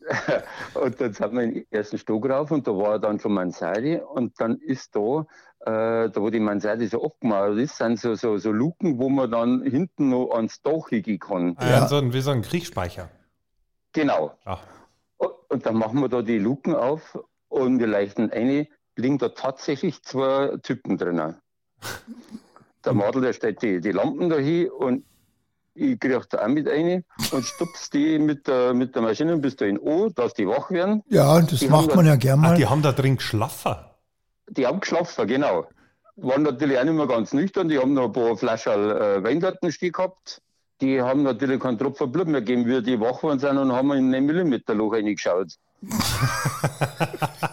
und 0.74 1.00
dann 1.00 1.12
sind 1.12 1.32
wir 1.32 1.42
in 1.42 1.54
den 1.54 1.66
ersten 1.70 1.98
Stock 1.98 2.28
rauf 2.28 2.50
und 2.50 2.66
da 2.66 2.72
war 2.72 2.98
dann 2.98 3.20
schon 3.20 3.34
Mansardi 3.34 3.96
und 3.96 4.40
dann 4.40 4.56
ist 4.58 4.96
da, 4.96 5.26
äh, 5.60 6.10
da 6.10 6.14
wo 6.16 6.30
die 6.30 6.40
Mansardi 6.40 6.86
so 6.86 7.04
abgemauert 7.04 7.58
ist, 7.58 7.76
sind 7.76 7.98
so, 8.00 8.14
so, 8.14 8.38
so 8.38 8.50
Luken, 8.50 8.98
wo 8.98 9.08
man 9.08 9.30
dann 9.30 9.62
hinten 9.62 10.08
noch 10.08 10.30
ans 10.34 10.62
Dach 10.62 10.88
hingehen 10.88 11.18
kann. 11.18 11.54
Ah, 11.58 11.68
ja, 11.68 11.88
So 11.88 11.96
ein, 11.96 12.12
wie 12.12 12.20
so 12.20 12.30
ein 12.30 12.42
Kriegsspeicher. 12.42 13.10
Genau. 13.92 14.32
Ach. 14.44 14.62
Und, 15.18 15.32
und 15.48 15.66
dann 15.66 15.76
machen 15.76 16.00
wir 16.00 16.08
da 16.08 16.22
die 16.22 16.38
Luken 16.38 16.74
auf 16.74 17.18
und 17.48 17.78
wir 17.78 17.86
leichten 17.86 18.30
eine, 18.30 18.68
liegen 19.00 19.18
da 19.18 19.30
tatsächlich 19.30 20.02
zwei 20.02 20.56
Typen 20.62 20.98
drinnen. 20.98 21.36
Der 22.84 22.92
Madel, 22.94 23.22
der 23.22 23.32
stellt 23.32 23.62
die, 23.62 23.80
die 23.80 23.92
Lampen 23.92 24.30
da 24.30 24.36
hin 24.36 24.70
und 24.70 25.04
ich 25.74 25.98
kriege 25.98 26.20
da 26.28 26.44
auch 26.44 26.48
mit 26.48 26.68
rein 26.68 27.04
und 27.32 27.44
stupst 27.44 27.92
die 27.94 28.18
mit 28.18 28.46
der, 28.46 28.74
mit 28.74 28.94
der 28.94 29.02
Maschine 29.02 29.36
bis 29.36 29.56
dahin 29.56 29.80
an, 29.86 30.12
dass 30.14 30.34
die 30.34 30.46
wach 30.46 30.70
werden. 30.70 31.02
Ja, 31.08 31.40
das 31.40 31.60
die 31.60 31.68
macht 31.68 31.94
man 31.94 32.04
da, 32.04 32.12
ja 32.12 32.16
gerne 32.16 32.42
mal. 32.42 32.52
Ach, 32.52 32.56
die 32.56 32.66
haben 32.66 32.82
da 32.82 32.92
drin 32.92 33.16
geschlafen? 33.16 33.76
Die 34.48 34.66
haben 34.66 34.80
geschlafen, 34.80 35.26
genau. 35.26 35.66
Waren 36.16 36.42
natürlich 36.42 36.78
auch 36.78 36.84
nicht 36.84 36.94
mehr 36.94 37.06
ganz 37.06 37.32
nüchtern, 37.32 37.68
die 37.68 37.78
haben 37.78 37.94
noch 37.94 38.06
ein 38.06 38.12
paar 38.12 38.36
Flaschen 38.36 38.72
äh, 38.90 39.22
Wein 39.22 39.40
dort 39.40 39.58
stehen 39.72 39.92
gehabt. 39.92 40.42
Die 40.80 41.00
haben 41.00 41.22
natürlich 41.22 41.60
keinen 41.60 41.78
Tropfen 41.78 42.10
Blut 42.10 42.26
mehr 42.26 42.40
gegeben, 42.40 42.66
wie 42.66 42.82
die 42.82 42.98
wach 43.00 43.22
waren 43.22 43.38
sind 43.38 43.58
und 43.58 43.72
haben 43.72 43.92
in 43.92 44.14
ein 44.14 44.24
Millimeterloch 44.24 44.92
reingeschaut. 44.92 45.52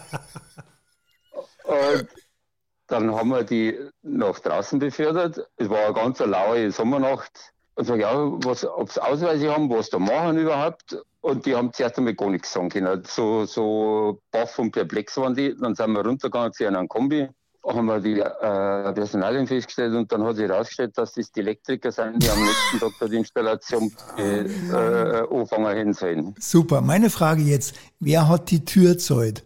dann 2.88 3.14
haben 3.14 3.28
wir 3.28 3.44
die 3.44 3.78
nach 4.02 4.40
draußen 4.40 4.78
befördert. 4.78 5.46
Es 5.56 5.68
war 5.68 5.84
eine 5.84 5.94
ganz 5.94 6.18
laue 6.18 6.70
Sommernacht. 6.72 7.52
Und 7.74 7.84
sage, 7.84 8.00
ja, 8.02 8.12
was, 8.44 8.64
ob 8.64 8.90
sie 8.90 9.00
Ausweise 9.00 9.52
haben, 9.52 9.70
was 9.70 9.88
da 9.90 10.00
machen 10.00 10.38
überhaupt. 10.38 11.00
Und 11.20 11.46
die 11.46 11.54
haben 11.54 11.72
zuerst 11.72 11.96
einmal 11.98 12.14
gar 12.14 12.30
nichts 12.30 12.52
sagen 12.52 12.70
können. 12.70 13.02
So, 13.06 13.44
so 13.44 14.20
baff 14.32 14.58
und 14.58 14.72
perplex 14.72 15.16
waren 15.16 15.34
die. 15.34 15.54
Dann 15.54 15.74
sind 15.74 15.92
wir 15.92 16.04
runtergegangen 16.04 16.52
zu 16.52 16.66
einem 16.66 16.88
Kombi, 16.88 17.28
haben 17.64 17.86
wir 17.86 18.00
die 18.00 18.18
äh, 18.18 18.92
Personalien 18.94 19.46
festgestellt 19.46 19.94
und 19.94 20.10
dann 20.10 20.24
hat 20.24 20.36
sich 20.36 20.48
herausgestellt, 20.48 20.96
dass 20.96 21.12
das 21.12 21.30
die 21.30 21.40
Elektriker 21.40 21.92
sind, 21.92 22.22
die 22.22 22.30
am 22.30 22.42
nächsten 22.42 22.78
Tag 22.80 23.10
die 23.10 23.16
Installation 23.16 23.92
äh, 24.16 24.40
äh, 24.40 25.28
anfangen 25.30 25.92
sollen. 25.92 26.34
Super. 26.38 26.80
Meine 26.80 27.10
Frage 27.10 27.42
jetzt, 27.42 27.76
wer 28.00 28.28
hat 28.28 28.50
die 28.50 28.64
Tür 28.64 28.92
gezahlt? 28.92 29.44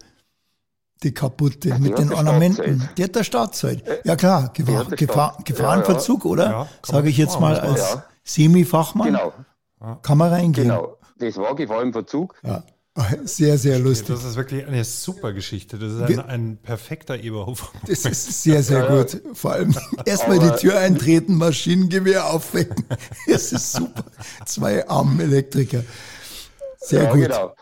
Die 1.02 1.12
kaputte 1.12 1.70
ja, 1.70 1.78
mit 1.78 1.98
den 1.98 2.12
Ornamenten. 2.12 2.88
Die 2.96 3.04
hat 3.04 3.14
der 3.14 3.24
Staat 3.24 3.54
Zeit. 3.54 3.86
Äh, 3.86 4.00
ja 4.04 4.16
klar, 4.16 4.50
Gefahr, 4.54 4.84
Gefahr, 4.86 5.38
Gefahrenverzug, 5.44 6.24
ja, 6.24 6.28
ja. 6.28 6.32
oder? 6.32 6.68
Sage 6.82 7.08
ich 7.08 7.16
jetzt 7.16 7.40
mal 7.40 7.58
als 7.58 7.98
Semi-Fachmann. 8.24 9.08
Genau. 9.08 9.32
Kann 10.02 10.18
man 10.18 10.30
reingehen. 10.30 10.68
Genau, 10.68 10.96
das 11.18 11.36
war 11.36 11.54
Gefahr 11.56 11.82
im 11.82 11.92
Verzug. 11.92 12.34
Ja. 12.42 12.62
Sehr, 13.24 13.56
sehr 13.56 13.78
lustig. 13.78 14.08
Das 14.08 14.22
ist 14.22 14.36
wirklich 14.36 14.66
eine 14.66 14.84
super 14.84 15.32
Geschichte. 15.32 15.78
Das 15.78 15.92
ist 15.92 16.02
ein, 16.02 16.20
ein 16.20 16.58
perfekter 16.58 17.18
Eberhofer. 17.18 17.68
Das 17.86 18.04
ist 18.04 18.42
sehr, 18.42 18.62
sehr 18.62 18.86
gut. 18.86 19.22
Vor 19.32 19.52
allem 19.52 19.74
erstmal 20.04 20.38
die 20.38 20.50
Tür 20.56 20.78
eintreten, 20.78 21.36
Maschinengewehr 21.36 22.26
aufwecken. 22.26 22.84
Das 23.26 23.50
ist 23.52 23.72
super. 23.72 24.04
Zwei 24.44 24.86
armen 24.86 25.18
Elektriker. 25.20 25.84
Sehr 26.78 27.04
ja, 27.04 27.12
gut. 27.12 27.22
Genau. 27.22 27.54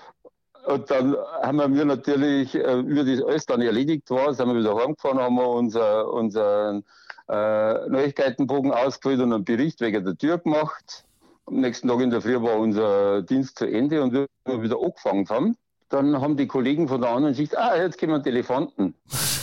Und 0.70 0.90
dann 0.90 1.16
haben 1.42 1.74
wir 1.74 1.85
natürlich, 1.85 2.54
äh, 2.54 2.87
wie 2.87 3.16
das 3.16 3.24
alles 3.26 3.46
dann 3.46 3.61
erledigt 3.61 4.09
war, 4.11 4.33
sind 4.33 4.48
wir 4.48 4.56
wieder 4.56 4.76
heimgefahren, 4.76 5.18
haben 5.18 5.35
wir 5.35 5.48
unser, 5.48 6.12
unseren 6.12 6.85
äh, 7.28 7.88
Neuigkeitenbogen 7.88 8.72
ausgefüllt 8.72 9.20
und 9.20 9.33
einen 9.33 9.44
Bericht 9.44 9.80
wegen 9.80 10.04
der 10.04 10.16
Tür 10.16 10.38
gemacht. 10.38 11.04
Am 11.46 11.56
nächsten 11.61 11.88
Tag 11.88 12.00
in 12.00 12.11
der 12.11 12.20
Früh 12.20 12.40
war 12.40 12.56
unser 12.56 13.22
Dienst 13.22 13.59
zu 13.59 13.66
Ende 13.66 14.00
und 14.00 14.12
wir 14.12 14.28
wieder 14.62 14.76
angefangen 14.80 15.28
haben. 15.28 15.56
Dann 15.88 16.20
haben 16.20 16.37
die 16.37 16.46
Kollegen 16.46 16.87
von 16.87 17.00
der 17.00 17.11
anderen 17.11 17.35
Schicht, 17.35 17.59
ah, 17.59 17.76
jetzt 17.76 17.98
kommen 17.98 18.22
Telefanten. 18.22 18.94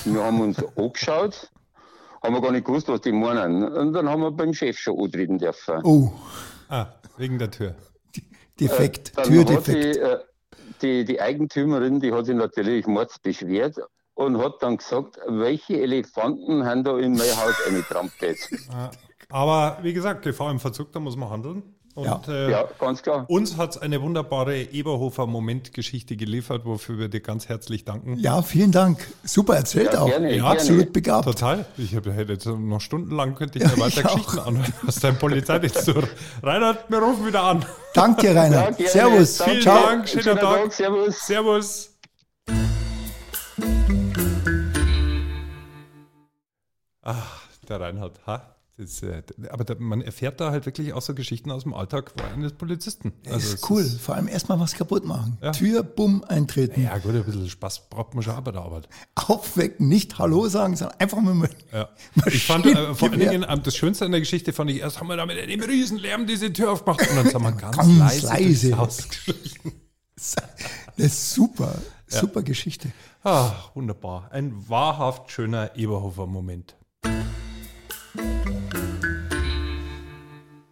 Wir 0.06 0.24
haben 0.24 0.40
uns 0.40 0.63
angeschaut, 0.78 1.52
haben 2.24 2.36
wir 2.36 2.42
gar 2.42 2.54
nicht 2.54 2.66
gewusst, 2.66 2.88
was 2.88 3.02
die 3.02 3.12
meinen. 3.12 3.63
Und 3.63 3.92
dann 3.92 4.08
haben 4.08 4.22
wir 4.22 4.32
beim 4.32 4.54
Chef 4.54 4.80
schon 4.80 4.98
antreten 4.98 5.38
dürfen. 5.38 5.82
Oh. 5.84 6.13
Ah, 6.70 6.88
wegen 7.18 7.38
der 7.38 7.52
Tür. 7.52 7.76
Defekt, 8.60 9.12
äh, 9.18 9.24
Türdefekt. 9.24 9.96
Die, 9.96 10.00
äh, 10.00 10.20
die, 10.82 11.06
die 11.06 11.22
Eigentümerin, 11.22 12.00
die 12.00 12.13
hat 12.13 12.26
sich 12.26 12.36
natürlich 12.36 12.88
mords 12.88 13.20
beschwert 13.20 13.78
und 14.13 14.38
hat 14.40 14.62
dann 14.62 14.78
gesagt, 14.78 15.20
welche 15.28 15.82
Elefanten 15.82 16.66
haben 16.66 16.84
da 16.84 16.98
in 16.98 17.13
mein 17.13 17.38
Haus 17.38 17.56
eingetrampelt. 17.68 18.40
Aber 19.30 19.78
wie 19.82 19.94
gesagt, 19.94 20.24
Gefahr 20.24 20.52
im 20.52 20.60
Verzug, 20.60 20.92
da 20.92 21.00
muss 21.00 21.16
man 21.16 21.30
handeln. 21.30 21.77
Und, 21.98 22.06
ja. 22.06 22.22
Äh, 22.28 22.52
ja, 22.52 22.64
ganz 22.80 23.02
klar. 23.02 23.26
Uns 23.28 23.58
hat 23.58 23.72
es 23.72 23.78
eine 23.80 24.00
wunderbare 24.04 24.62
Eberhofer-Momentgeschichte 24.62 26.16
geliefert, 26.16 26.64
wofür 26.64 27.00
wir 27.00 27.10
dir 27.10 27.22
ganz 27.22 27.50
herzlich 27.50 27.86
danken. 27.86 28.20
Ja, 28.20 28.44
vielen 28.44 28.72
Dank. 28.72 29.00
Super 29.24 29.56
erzählt 29.56 29.94
ja, 29.94 30.02
auch. 30.02 30.08
Gerne, 30.08 30.36
ja, 30.36 30.44
absolut 30.46 30.94
begabt. 30.94 31.26
Total. 31.26 31.66
Ich 31.76 31.94
hätte 31.94 32.12
jetzt 32.12 32.46
noch 32.46 32.82
stundenlang 32.82 33.34
könnte 33.34 33.58
ich 33.58 33.66
ja, 33.66 33.72
weiter 33.80 34.02
ich 34.02 34.04
Geschichten 34.04 34.38
anhören 34.38 34.74
aus 34.86 35.00
deinem 35.00 35.18
Polizeidienst. 35.18 35.92
Reinhard, 36.44 36.88
wir 36.88 37.00
rufen 37.00 37.26
wieder 37.26 37.42
an. 37.42 37.66
Danke, 37.96 38.36
Reinhard. 38.36 38.80
Ja, 38.80 38.90
Servus. 38.90 39.42
Vielen 39.42 39.62
Ciao. 39.64 39.84
Dank. 39.88 40.08
Schönen, 40.08 40.24
Schönen 40.24 40.38
Tag. 40.38 40.62
Tag. 40.62 40.74
Servus. 40.74 41.20
Servus. 41.26 41.98
Ach, 47.02 47.42
der 47.68 47.82
Reinhard. 47.82 48.20
Ha? 48.28 48.57
Das, 48.80 49.02
äh, 49.02 49.24
aber 49.50 49.76
man 49.80 50.02
erfährt 50.02 50.40
da 50.40 50.52
halt 50.52 50.68
wirklich 50.68 50.94
auch 50.94 51.02
so 51.02 51.16
Geschichten 51.16 51.50
aus 51.50 51.63
dem 51.63 51.74
Alltag 51.74 52.13
eines 52.32 52.54
Polizisten. 52.54 53.12
Also 53.28 53.56
ist 53.56 53.70
cool. 53.72 53.82
Ist, 53.82 54.00
Vor 54.00 54.13
allem 54.13 54.28
erstmal 54.28 54.60
was 54.60 54.76
kaputt 54.76 55.04
machen. 55.04 55.40
Ja. 55.42 55.52
Tür, 55.52 55.82
bumm, 55.82 56.24
eintreten. 56.24 56.84
Ja, 56.84 57.00
gut, 57.00 57.16
ein 57.16 57.24
bisschen 57.24 57.50
Spaß 57.50 57.90
braucht 57.90 58.13
man 58.13 58.22
schon 58.24 58.36
aber 58.36 58.52
der 58.52 58.62
Arbeit. 58.62 58.88
Aufwecken, 59.16 59.88
nicht 59.88 60.20
Hallo 60.20 60.48
sagen, 60.48 60.76
sondern 60.76 61.00
einfach 61.00 61.20
mal 61.20 61.50
ja. 61.74 61.90
Ich 62.28 62.46
fand 62.46 62.68
äh, 62.68 62.94
vor 62.94 63.10
allen 63.10 63.20
Dingen, 63.20 63.42
äh, 63.42 63.60
das 63.60 63.76
Schönste 63.76 64.06
an 64.06 64.12
der 64.12 64.22
Geschichte 64.22 64.54
fand 64.54 64.70
ich, 64.70 64.80
erst 64.80 65.00
haben 65.00 65.08
wir 65.08 65.18
da 65.18 65.26
mit 65.26 65.40
einem 65.40 65.60
riesen 65.60 65.98
Lärm 65.98 66.28
diese 66.28 66.54
Tür 66.54 66.74
aufgemacht 66.74 67.02
und 67.10 67.16
dann 67.16 67.34
haben 67.34 67.44
wir 67.44 67.52
ganz, 67.54 67.78
ganz 67.78 67.98
leise, 67.98 68.28
leise. 68.28 68.78
ausgeschlichen. 68.78 69.72
Das 70.16 70.36
ist 70.98 71.34
super, 71.34 71.82
ja. 72.12 72.20
super 72.20 72.44
Geschichte. 72.44 72.92
Ach, 73.24 73.76
wunderbar. 73.76 74.30
Ein 74.32 74.70
wahrhaft 74.70 75.32
schöner 75.32 75.76
Eberhofer-Moment. 75.76 76.77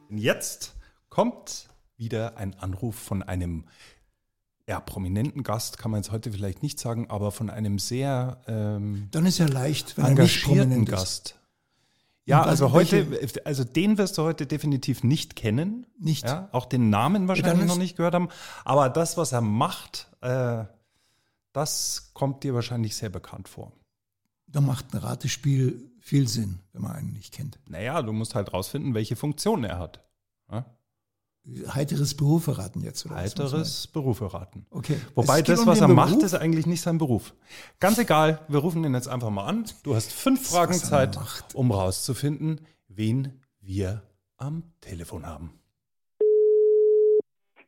Jetzt 0.09 0.75
kommt 1.09 1.69
wieder 1.97 2.37
ein 2.37 2.55
Anruf 2.59 2.95
von 2.95 3.23
einem 3.23 3.65
ja, 4.67 4.79
prominenten 4.79 5.43
Gast, 5.43 5.77
kann 5.77 5.91
man 5.91 5.99
jetzt 6.01 6.11
heute 6.11 6.31
vielleicht 6.31 6.63
nicht 6.63 6.79
sagen, 6.79 7.09
aber 7.09 7.31
von 7.31 7.49
einem 7.49 7.77
sehr 7.77 8.41
ähm, 8.47 9.07
Dann 9.11 9.25
ist 9.25 9.37
ja 9.37 9.45
leicht, 9.47 9.97
wenn 9.97 10.05
engagierten 10.05 10.85
Gast. 10.85 11.39
Ja, 12.27 12.41
also 12.41 12.71
heute, 12.71 13.05
also 13.43 13.63
den 13.63 13.99
wirst 13.99 14.17
du 14.17 14.23
heute 14.23 14.47
definitiv 14.47 15.03
nicht 15.03 15.35
kennen. 15.35 15.85
Nicht. 15.99 16.25
Ja, 16.25 16.49
auch 16.53 16.65
den 16.65 16.89
Namen 16.89 17.27
wahrscheinlich 17.27 17.65
ist- 17.65 17.67
noch 17.67 17.77
nicht 17.77 17.97
gehört 17.97 18.15
haben. 18.15 18.29
Aber 18.63 18.89
das, 18.89 19.15
was 19.17 19.31
er 19.31 19.41
macht, 19.41 20.09
äh, 20.21 20.63
das 21.53 22.09
kommt 22.15 22.43
dir 22.43 22.55
wahrscheinlich 22.55 22.95
sehr 22.95 23.09
bekannt 23.09 23.47
vor. 23.47 23.71
Da 24.55 24.61
macht 24.61 24.93
ein 24.93 24.99
Ratespiel 24.99 25.91
viel 25.99 26.29
Sinn, 26.29 26.59
wenn 26.71 26.83
man 26.83 26.93
einen 26.93 27.11
nicht 27.11 27.33
kennt. 27.33 27.59
Naja, 27.67 28.01
du 28.01 28.13
musst 28.13 28.35
halt 28.35 28.53
rausfinden, 28.53 28.93
welche 28.93 29.17
Funktion 29.17 29.65
er 29.65 29.77
hat. 29.79 30.01
Ja? 30.49 30.63
Heiteres 31.73 32.15
Berufe 32.15 32.57
raten 32.57 32.79
jetzt, 32.79 33.05
oder? 33.05 33.15
Heiteres 33.15 33.87
Berufe 33.87 34.33
raten. 34.33 34.65
Okay. 34.69 34.97
Wobei 35.13 35.41
das, 35.41 35.59
um 35.59 35.65
was 35.65 35.81
er 35.81 35.89
macht, 35.89 36.11
Beruf. 36.11 36.23
ist 36.23 36.35
eigentlich 36.35 36.67
nicht 36.67 36.79
sein 36.79 36.97
Beruf. 36.97 37.33
Ganz 37.81 37.97
egal, 37.97 38.45
wir 38.47 38.59
rufen 38.59 38.81
ihn 38.85 38.93
jetzt 38.93 39.09
einfach 39.09 39.29
mal 39.29 39.45
an. 39.45 39.65
Du 39.83 39.93
hast 39.93 40.13
fünf 40.13 40.49
Fragen 40.49 40.73
was 40.73 40.83
er 40.83 40.89
Zeit, 40.89 41.15
macht. 41.15 41.53
um 41.53 41.71
rauszufinden, 41.71 42.61
wen 42.87 43.41
wir 43.59 44.03
am 44.37 44.63
Telefon 44.79 45.25
haben. 45.25 45.51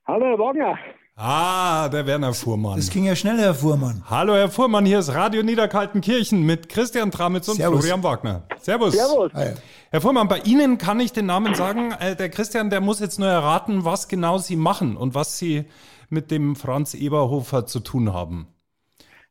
Hallo, 0.06 0.26
Herr 0.26 0.39
Wagner. 0.39 0.78
Ah, 1.19 1.89
der 1.89 2.06
Werner 2.06 2.32
Fuhrmann. 2.32 2.75
Das 2.75 2.91
ging 2.91 3.06
ja 3.06 3.15
schnell, 3.15 3.39
Herr 3.39 3.56
Fuhrmann. 3.56 4.03
Hallo 4.08 4.36
Herr 4.36 4.51
Fuhrmann, 4.51 4.86
hier 4.86 4.99
ist 4.99 5.10
Radio 5.15 5.41
Niederkaltenkirchen 5.41 6.43
mit 6.43 6.69
Christian 6.69 7.10
Tramitz 7.10 7.47
und 7.47 7.56
Servus. 7.56 7.80
Florian 7.80 8.03
Wagner. 8.03 8.43
Servus. 8.62 8.93
Servus. 8.93 9.32
Ja. 9.34 9.53
Herr 9.89 10.01
Fuhrmann, 10.01 10.27
bei 10.27 10.38
Ihnen 10.41 10.77
kann 10.77 10.99
ich 10.99 11.13
den 11.13 11.25
Namen 11.25 11.56
sagen. 11.56 11.91
Äh, 11.93 12.15
der 12.15 12.30
Christian, 12.30 12.69
der 12.69 12.82
muss 12.82 12.99
jetzt 12.99 13.17
nur 13.17 13.27
erraten, 13.30 13.84
was 13.84 14.08
genau 14.10 14.38
Sie 14.38 14.56
machen 14.56 14.95
und 14.95 15.15
was 15.15 15.39
Sie 15.39 15.65
mit 16.10 16.30
dem 16.30 16.56
Franz 16.56 16.93
Eberhofer 16.93 17.65
zu 17.65 17.80
tun 17.80 18.13
haben. 18.13 18.49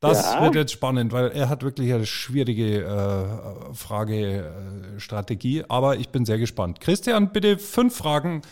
Das 0.01 0.25
Ja. 0.25 0.43
wird 0.43 0.57
jetzt 0.57 0.73
spannend, 0.73 1.13
weil 1.13 1.31
er 1.31 1.49
hat 1.49 1.63
wirklich 1.63 1.93
eine 1.95 2.05
schwierige 2.05 2.83
äh, 2.85 3.75
Fragestrategie, 3.75 5.63
aber 5.69 5.99
ich 5.99 6.09
bin 6.09 6.25
sehr 6.27 6.39
gespannt. 6.39 6.81
Christian, 6.81 7.31
bitte 7.31 7.59
fünf 7.59 7.95
Fragen, 7.97 8.43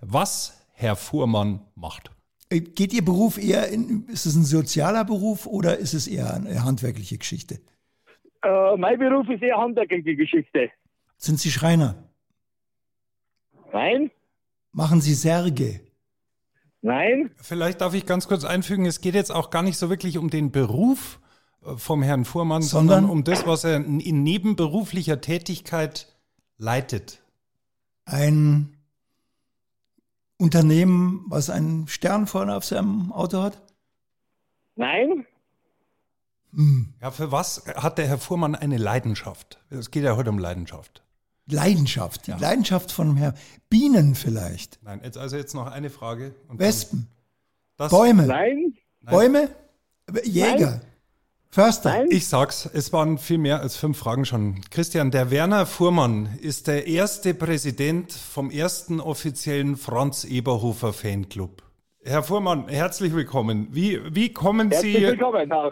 was 0.00 0.54
Herr 0.72 0.96
Fuhrmann 0.96 1.60
macht. 1.76 2.10
Äh, 2.50 2.60
Geht 2.60 2.92
Ihr 2.92 3.04
Beruf 3.04 3.38
eher 3.38 3.68
in, 3.68 4.06
ist 4.08 4.26
es 4.26 4.34
ein 4.36 4.44
sozialer 4.44 5.04
Beruf 5.04 5.46
oder 5.46 5.78
ist 5.78 5.94
es 5.94 6.06
eher 6.06 6.34
eine 6.34 6.64
handwerkliche 6.64 7.16
Geschichte? 7.18 7.60
Äh, 8.42 8.76
mein 8.76 8.98
Beruf 8.98 9.28
ist 9.28 9.42
eher 9.42 9.56
handwerkliche 9.56 10.16
Geschichte. 10.16 10.70
Sind 11.16 11.38
Sie 11.38 11.50
Schreiner? 11.50 12.02
Nein? 13.72 14.10
Machen 14.72 15.00
Sie 15.00 15.14
Särge? 15.14 15.80
Nein? 16.82 17.30
Vielleicht 17.36 17.80
darf 17.82 17.94
ich 17.94 18.06
ganz 18.06 18.26
kurz 18.26 18.44
einfügen, 18.44 18.86
es 18.86 19.00
geht 19.00 19.14
jetzt 19.14 19.30
auch 19.30 19.50
gar 19.50 19.62
nicht 19.62 19.76
so 19.76 19.90
wirklich 19.90 20.16
um 20.18 20.30
den 20.30 20.50
Beruf 20.50 21.20
äh, 21.64 21.76
vom 21.76 22.02
Herrn 22.02 22.24
Fuhrmann, 22.24 22.62
sondern, 22.62 23.02
Sondern? 23.02 23.10
um 23.10 23.24
das, 23.24 23.46
was 23.46 23.64
er 23.64 23.76
in 23.76 24.00
in 24.00 24.22
nebenberuflicher 24.22 25.20
Tätigkeit 25.20 26.16
leitet. 26.56 27.22
Ein 28.06 28.76
Unternehmen, 30.40 31.24
was 31.28 31.50
einen 31.50 31.86
Stern 31.86 32.26
vorne 32.26 32.56
auf 32.56 32.64
seinem 32.64 33.12
Auto 33.12 33.42
hat? 33.42 33.60
Nein? 34.74 35.26
Hm. 36.54 36.94
Ja, 37.00 37.10
für 37.10 37.30
was 37.30 37.64
hat 37.66 37.98
der 37.98 38.08
Herr 38.08 38.18
Fuhrmann 38.18 38.54
eine 38.54 38.78
Leidenschaft? 38.78 39.60
Es 39.68 39.90
geht 39.90 40.02
ja 40.02 40.16
heute 40.16 40.30
um 40.30 40.38
Leidenschaft. 40.38 41.02
Leidenschaft. 41.46 42.26
Die 42.26 42.32
Leidenschaft 42.32 42.90
von 42.90 43.16
Herrn 43.16 43.34
Bienen 43.68 44.14
vielleicht. 44.14 44.78
Nein, 44.82 45.00
jetzt 45.04 45.18
also 45.18 45.36
jetzt 45.36 45.54
noch 45.54 45.66
eine 45.66 45.90
Frage. 45.90 46.34
Wespen. 46.48 47.06
Das, 47.76 47.90
Bäume. 47.90 48.26
Nein? 48.26 48.74
Bäume? 49.02 49.48
Jäger. 50.24 50.80
Förster. 51.52 51.90
Nein? 51.90 52.06
Ich 52.10 52.28
sag's, 52.28 52.70
es 52.72 52.92
waren 52.92 53.18
viel 53.18 53.38
mehr 53.38 53.60
als 53.60 53.76
fünf 53.76 53.98
Fragen 53.98 54.24
schon. 54.24 54.60
Christian, 54.70 55.10
der 55.10 55.32
Werner 55.32 55.66
Fuhrmann 55.66 56.38
ist 56.40 56.68
der 56.68 56.86
erste 56.86 57.34
Präsident 57.34 58.12
vom 58.12 58.52
ersten 58.52 59.00
offiziellen 59.00 59.76
Franz 59.76 60.22
Eberhofer 60.22 60.92
Fanclub. 60.92 61.64
Herr 62.02 62.22
Fuhrmann, 62.22 62.66
herzlich 62.68 63.14
willkommen. 63.14 63.68
Wie, 63.72 64.00
wie 64.14 64.32
kommen 64.32 64.70
Herzlich 64.70 64.96
Sie 64.96 65.02
willkommen. 65.06 65.52
Auch. 65.52 65.70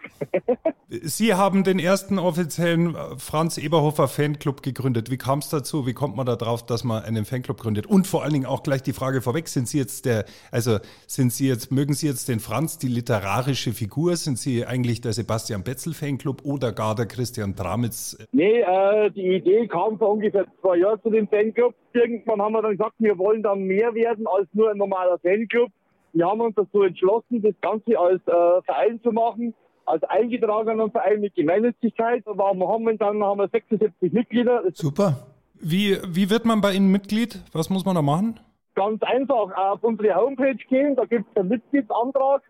Sie 0.90 1.32
haben 1.32 1.64
den 1.64 1.78
ersten 1.78 2.18
offiziellen 2.18 2.94
äh, 2.94 2.98
Franz 3.16 3.56
Eberhofer 3.56 4.08
Fanclub 4.08 4.62
gegründet. 4.62 5.10
Wie 5.10 5.16
kam 5.16 5.38
es 5.38 5.48
dazu? 5.48 5.86
Wie 5.86 5.94
kommt 5.94 6.16
man 6.16 6.26
da 6.26 6.36
drauf, 6.36 6.66
dass 6.66 6.84
man 6.84 7.02
einen 7.02 7.24
Fanclub 7.24 7.58
gründet? 7.58 7.86
Und 7.86 8.06
vor 8.06 8.24
allen 8.24 8.34
Dingen 8.34 8.44
auch 8.44 8.62
gleich 8.62 8.82
die 8.82 8.92
Frage 8.92 9.22
vorweg: 9.22 9.48
Sind 9.48 9.68
Sie 9.68 9.78
jetzt 9.78 10.04
der, 10.04 10.26
also 10.52 10.76
sind 11.06 11.32
Sie 11.32 11.48
jetzt, 11.48 11.72
mögen 11.72 11.94
Sie 11.94 12.06
jetzt 12.06 12.28
den 12.28 12.40
Franz, 12.40 12.76
die 12.76 12.88
literarische 12.88 13.72
Figur? 13.72 14.16
Sind 14.16 14.38
Sie 14.38 14.66
eigentlich 14.66 15.00
der 15.00 15.14
Sebastian 15.14 15.64
Betzel 15.64 15.94
Fanclub 15.94 16.44
oder 16.44 16.72
gar 16.72 16.94
der 16.94 17.06
Christian 17.06 17.56
Tramitz? 17.56 18.18
Nee, 18.32 18.60
äh, 18.60 19.10
die 19.12 19.36
Idee 19.36 19.66
kam 19.66 19.96
vor 19.96 20.12
ungefähr 20.12 20.44
zwei 20.60 20.76
Jahren 20.76 21.00
zu 21.02 21.08
dem 21.08 21.26
Fanclub. 21.26 21.74
Irgendwann 21.94 22.42
haben 22.42 22.52
wir 22.52 22.60
dann 22.60 22.72
gesagt, 22.72 22.96
wir 22.98 23.16
wollen 23.16 23.42
dann 23.42 23.62
mehr 23.62 23.94
werden 23.94 24.26
als 24.26 24.46
nur 24.52 24.70
ein 24.70 24.76
normaler 24.76 25.18
Fanclub. 25.20 25.70
Wir 26.18 26.26
haben 26.26 26.40
uns 26.40 26.56
dazu 26.56 26.82
entschlossen, 26.82 27.42
das 27.42 27.54
Ganze 27.60 27.96
als 27.96 28.20
äh, 28.26 28.62
Verein 28.64 29.00
zu 29.02 29.12
machen, 29.12 29.54
als 29.86 30.02
eingetragener 30.02 30.90
Verein 30.90 31.20
mit 31.20 31.34
Gemeinnützigkeit. 31.36 32.26
Wir 32.26 32.44
haben 32.44 32.98
dann 32.98 33.22
haben 33.22 33.38
wir 33.38 33.48
76 33.48 34.12
Mitglieder. 34.12 34.64
Super. 34.72 35.28
Wie, 35.54 35.96
wie 36.08 36.28
wird 36.28 36.44
man 36.44 36.60
bei 36.60 36.72
Ihnen 36.72 36.90
Mitglied? 36.90 37.40
Was 37.52 37.70
muss 37.70 37.84
man 37.84 37.94
da 37.94 38.02
machen? 38.02 38.40
ganz 38.74 39.02
einfach 39.02 39.50
auf 39.56 39.82
unsere 39.82 40.14
Homepage 40.14 40.56
gehen, 40.68 40.94
da 40.94 41.04
gibt 41.04 41.28
es 41.30 41.36
einen 41.36 41.48
Mitgliedsantrag, 41.48 42.42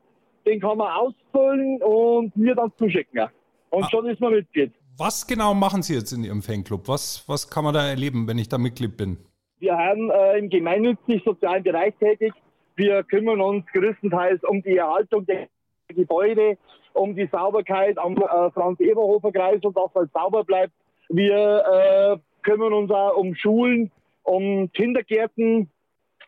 den 0.47 0.61
kann 0.61 0.77
man 0.77 0.93
ausfüllen 0.93 1.83
und 1.83 2.37
mir 2.37 2.55
dann 2.55 2.71
zuschicken. 2.77 3.29
Und 3.71 3.91
schon 3.91 4.07
ist 4.07 4.21
man 4.21 4.33
Mitglied. 4.33 4.73
Was 4.99 5.27
genau 5.27 5.55
machen 5.55 5.83
Sie 5.83 5.95
jetzt 5.95 6.13
in 6.13 6.25
Ihrem 6.25 6.43
Fanclub? 6.43 6.87
Was, 6.87 7.25
was 7.27 7.49
kann 7.49 7.65
man 7.65 7.73
da 7.73 7.87
erleben, 7.87 8.29
wenn 8.29 8.37
ich 8.37 8.49
da 8.49 8.59
Mitglied 8.59 8.99
bin? 8.99 9.17
Wir 9.59 9.77
haben 9.77 10.11
äh, 10.11 10.39
im 10.39 10.51
gemeinnützig-sozialen 10.51 11.63
Bereich 11.63 11.95
tätig. 11.99 12.35
Wir 12.79 13.03
kümmern 13.03 13.41
uns 13.41 13.67
größtenteils 13.73 14.45
um 14.45 14.63
die 14.63 14.77
Erhaltung 14.77 15.27
der 15.27 15.49
Gebäude, 15.89 16.57
um 16.93 17.17
die 17.17 17.27
Sauberkeit 17.27 17.99
am 17.99 18.17
äh, 18.17 18.51
Franz-Eberhofer-Kreisel, 18.53 19.73
dass 19.73 19.93
halt 19.97 20.13
sauber 20.13 20.45
bleibt. 20.45 20.73
Wir 21.09 21.65
äh, 22.17 22.17
kümmern 22.43 22.73
uns 22.73 22.93
auch 22.93 23.17
um 23.17 23.35
Schulen, 23.35 23.91
um 24.23 24.71
Kindergärten 24.73 25.69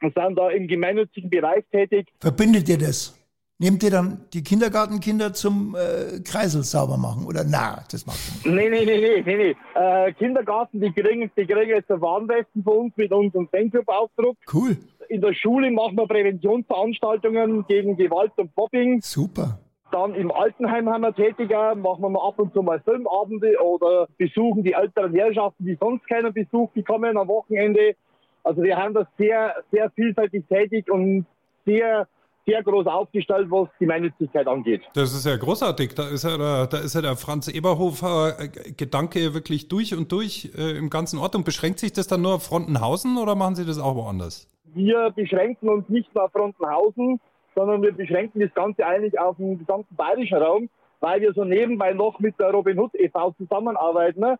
und 0.03 0.15
sind 0.15 0.37
da 0.37 0.51
im 0.51 0.67
gemeinnützigen 0.67 1.31
Bereich 1.31 1.65
tätig. 1.71 2.09
Verbindet 2.19 2.69
ihr 2.69 2.79
das? 2.79 3.20
Nehmt 3.63 3.83
ihr 3.83 3.91
dann 3.91 4.25
die 4.33 4.43
Kindergartenkinder 4.43 5.35
zum 5.35 5.77
äh, 5.77 6.21
Kreisel 6.21 6.63
sauber 6.63 6.97
machen? 6.97 7.27
Oder 7.27 7.45
na, 7.47 7.85
das 7.93 8.07
macht 8.07 8.19
ihr 8.47 8.53
nicht. 8.53 8.57
Nee, 8.57 8.71
nee, 8.71 8.87
nee, 8.87 9.23
nee, 9.23 9.23
nee, 9.23 9.37
nee. 9.37 9.79
Äh, 9.79 10.15
Kindergarten, 10.15 10.81
die 10.81 10.91
kriegen, 10.91 11.31
die 11.37 11.47
kriegen 11.47 11.69
jetzt 11.69 11.91
ein 11.91 12.01
Warnwesten 12.01 12.65
von 12.65 12.79
uns 12.79 12.97
mit 12.97 13.13
unserem 13.13 13.49
Fanclub-Aufdruck. 13.49 14.39
Cool. 14.51 14.79
In 15.11 15.21
der 15.21 15.35
Schule 15.35 15.71
machen 15.71 15.99
wir 15.99 16.07
Präventionsveranstaltungen 16.07 17.67
gegen 17.67 17.99
Gewalt 17.99 18.33
und 18.37 18.51
Mobbing. 18.57 19.03
Super. 19.03 19.59
Dann 19.93 20.15
im 20.15 20.33
Altenheim 20.33 20.89
haben 20.89 21.03
wir 21.03 21.15
tätiger, 21.15 21.75
machen 21.75 22.01
wir 22.01 22.09
mal 22.09 22.27
ab 22.27 22.39
und 22.39 22.55
zu 22.55 22.63
mal 22.63 22.81
Filmabende 22.81 23.61
oder 23.61 24.09
besuchen 24.17 24.63
die 24.63 24.73
älteren 24.73 25.13
Herrschaften, 25.13 25.67
die 25.67 25.77
sonst 25.79 26.09
keinen 26.09 26.33
Besuch 26.33 26.71
bekommen 26.71 27.19
am 27.19 27.29
Wochenende. 27.29 27.95
Also 28.43 28.63
wir 28.63 28.79
haben 28.79 28.95
das 28.95 29.07
sehr, 29.19 29.55
sehr 29.71 29.91
vielfältig 29.91 30.47
tätig 30.49 30.91
und 30.91 31.27
sehr, 31.67 32.09
sehr 32.51 32.63
groß 32.63 32.87
aufgestellt, 32.87 33.51
was 33.51 33.69
die 33.79 33.85
Gemeinnützigkeit 33.85 34.47
angeht. 34.47 34.83
Das 34.95 35.15
ist 35.15 35.25
ja 35.25 35.37
großartig. 35.37 35.95
Da 35.95 36.09
ist 36.09 36.25
ja 36.25 36.37
der, 36.37 36.67
da 36.67 36.79
ist 36.79 36.95
ja 36.95 37.03
der 37.03 37.17
Franz 37.17 37.49
Eberhofer 37.49 38.37
äh, 38.39 38.73
Gedanke 38.73 39.35
wirklich 39.35 39.69
durch 39.69 39.97
und 39.97 40.11
durch 40.11 40.51
äh, 40.57 40.77
im 40.77 40.91
ganzen 40.91 41.19
Ort. 41.19 41.37
Und 41.37 41.45
beschränkt 41.45 41.79
sich 41.79 41.93
das 41.93 42.07
dann 42.09 42.23
nur 42.23 42.35
auf 42.35 42.43
Frontenhausen 42.45 43.19
oder 43.19 43.35
machen 43.35 43.55
Sie 43.55 43.65
das 43.65 43.79
auch 43.79 43.95
woanders? 43.95 44.49
Wir 44.75 45.11
beschränken 45.15 45.69
uns 45.69 45.89
nicht 45.89 46.13
nur 46.15 46.25
auf 46.25 46.33
Frontenhausen, 46.33 47.21
sondern 47.55 47.83
wir 47.83 47.93
beschränken 47.93 48.41
das 48.41 48.53
Ganze 48.55 48.87
eigentlich 48.87 49.19
auf 49.19 49.37
den 49.37 49.59
gesamten 49.59 49.95
bayerischen 49.97 50.39
Raum, 50.39 50.69
weil 51.01 51.21
wir 51.21 51.33
so 51.33 51.45
nebenbei 51.45 51.93
noch 51.93 52.19
mit 52.21 52.39
der 52.39 52.51
Robin 52.51 52.79
Hood 52.79 52.95
e.V. 52.95 53.33
zusammenarbeiten. 53.39 54.21
Ne? 54.21 54.39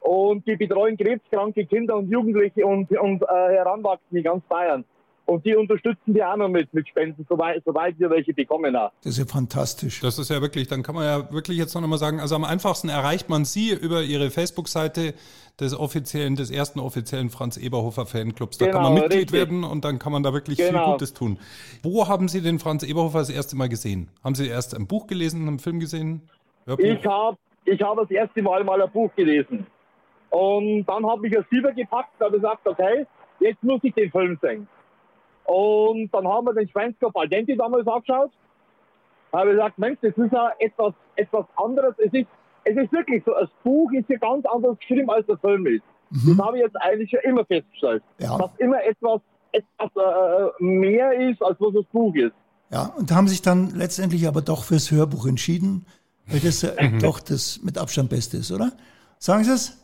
Und 0.00 0.46
die 0.46 0.56
betreuen 0.56 0.96
krebskranke 0.96 1.64
Kinder 1.66 1.96
und 1.96 2.10
Jugendliche 2.10 2.66
und, 2.66 2.90
und 2.90 3.22
äh, 3.22 3.26
Heranwachsende 3.26 4.18
in 4.18 4.24
ganz 4.24 4.44
Bayern. 4.46 4.84
Und 5.24 5.46
die 5.46 5.54
unterstützen 5.54 6.14
wir 6.14 6.28
auch 6.30 6.36
noch 6.36 6.48
mit, 6.48 6.72
mit 6.74 6.86
Spenden, 6.88 7.24
soweit, 7.28 7.62
soweit 7.64 7.98
wir 7.98 8.10
welche 8.10 8.34
bekommen 8.34 8.76
haben. 8.76 8.92
Das 9.02 9.12
ist 9.12 9.18
ja 9.18 9.24
fantastisch. 9.24 10.00
Das 10.00 10.18
ist 10.18 10.30
ja 10.30 10.40
wirklich, 10.42 10.66
dann 10.68 10.82
kann 10.82 10.94
man 10.96 11.04
ja 11.04 11.32
wirklich 11.32 11.56
jetzt 11.58 11.74
noch 11.74 11.86
mal 11.86 11.96
sagen, 11.96 12.18
also 12.20 12.34
am 12.34 12.44
einfachsten 12.44 12.88
erreicht 12.88 13.28
man 13.28 13.44
Sie 13.44 13.70
über 13.72 14.02
Ihre 14.02 14.30
Facebook-Seite 14.30 15.14
des 15.60 15.78
offiziellen, 15.78 16.34
des 16.34 16.50
ersten 16.50 16.80
offiziellen 16.80 17.30
Franz 17.30 17.56
Eberhofer 17.56 18.04
Fanclubs. 18.04 18.58
Da 18.58 18.66
kann 18.66 18.82
man 18.82 18.94
Genau, 18.94 19.02
Mitglied 19.04 19.22
richtig. 19.32 19.38
werden 19.38 19.64
und 19.64 19.84
dann 19.84 19.98
kann 19.98 20.10
man 20.12 20.22
da 20.22 20.32
wirklich 20.32 20.56
viel 20.58 20.68
Genau. 20.68 20.92
Gutes 20.92 21.14
tun. 21.14 21.38
Wo 21.82 22.08
haben 22.08 22.26
Sie 22.28 22.40
den 22.40 22.58
Franz 22.58 22.82
Eberhofer 22.82 23.18
das 23.20 23.30
erste 23.30 23.54
Mal 23.56 23.68
gesehen? 23.68 24.08
Haben 24.24 24.34
Sie 24.34 24.48
erst 24.48 24.74
ein 24.74 24.86
Buch 24.86 25.06
gelesen, 25.06 25.46
einen 25.46 25.58
Film 25.60 25.78
gesehen? 25.78 26.22
Hörbuch? 26.66 26.84
Ich 26.84 27.06
habe 27.06 27.36
ich 27.64 27.80
hab 27.80 27.96
das 27.96 28.10
erste 28.10 28.42
Mal 28.42 28.64
mal 28.64 28.82
ein 28.82 28.90
Buch 28.90 29.10
gelesen. 29.14 29.66
Und 30.30 30.84
dann 30.86 31.06
habe 31.06 31.28
ich 31.28 31.34
es 31.34 31.44
Silber 31.50 31.72
gepackt 31.72 32.10
und 32.18 32.26
habe 32.26 32.36
gesagt, 32.36 32.66
okay, 32.66 33.06
jetzt 33.40 33.62
muss 33.62 33.80
ich 33.84 33.94
den 33.94 34.10
Film 34.10 34.38
sehen. 34.42 34.66
Und 35.44 36.10
dann 36.12 36.26
haben 36.26 36.46
wir 36.46 36.54
den 36.54 36.68
Schweinskopf 36.68 37.14
al 37.16 37.28
dente 37.28 37.56
damals 37.56 37.86
angeschaut. 37.86 38.30
Habe 39.32 39.50
ich 39.50 39.56
gesagt, 39.56 39.78
Mensch, 39.78 39.98
das 40.02 40.16
ist 40.16 40.32
ja 40.32 40.50
etwas, 40.58 40.94
etwas 41.16 41.46
anderes. 41.56 41.94
Es 41.98 42.12
ist, 42.12 42.26
es 42.64 42.76
ist 42.76 42.92
wirklich 42.92 43.22
so, 43.24 43.32
das 43.32 43.48
Buch 43.64 43.90
ist 43.92 44.08
ja 44.08 44.18
ganz 44.18 44.44
anders 44.46 44.78
geschrieben, 44.78 45.10
als 45.10 45.26
der 45.26 45.38
Film 45.38 45.66
ist. 45.66 45.82
Das 46.10 46.46
habe 46.46 46.58
ich 46.58 46.64
jetzt 46.64 46.76
eigentlich 46.76 47.10
schon 47.10 47.20
immer 47.20 47.44
festgestellt. 47.46 48.02
Ja. 48.18 48.36
Dass 48.36 48.50
immer 48.58 48.82
etwas, 48.84 49.20
etwas 49.52 49.90
äh, 49.96 50.62
mehr 50.62 51.12
ist, 51.30 51.42
als 51.42 51.58
was 51.58 51.72
das 51.72 51.84
Buch 51.86 52.14
ist. 52.14 52.34
Ja, 52.70 52.92
und 52.96 53.10
haben 53.10 53.28
sich 53.28 53.40
dann 53.42 53.70
letztendlich 53.74 54.26
aber 54.28 54.42
doch 54.42 54.64
fürs 54.64 54.90
Hörbuch 54.90 55.26
entschieden, 55.26 55.86
weil 56.26 56.40
das 56.40 56.62
ja 56.62 56.70
doch 57.00 57.18
das 57.20 57.60
mit 57.62 57.78
Abstand 57.78 58.10
Beste 58.10 58.36
ist, 58.38 58.52
oder? 58.52 58.72
Sagen 59.18 59.44
Sie 59.44 59.52
es? 59.52 59.78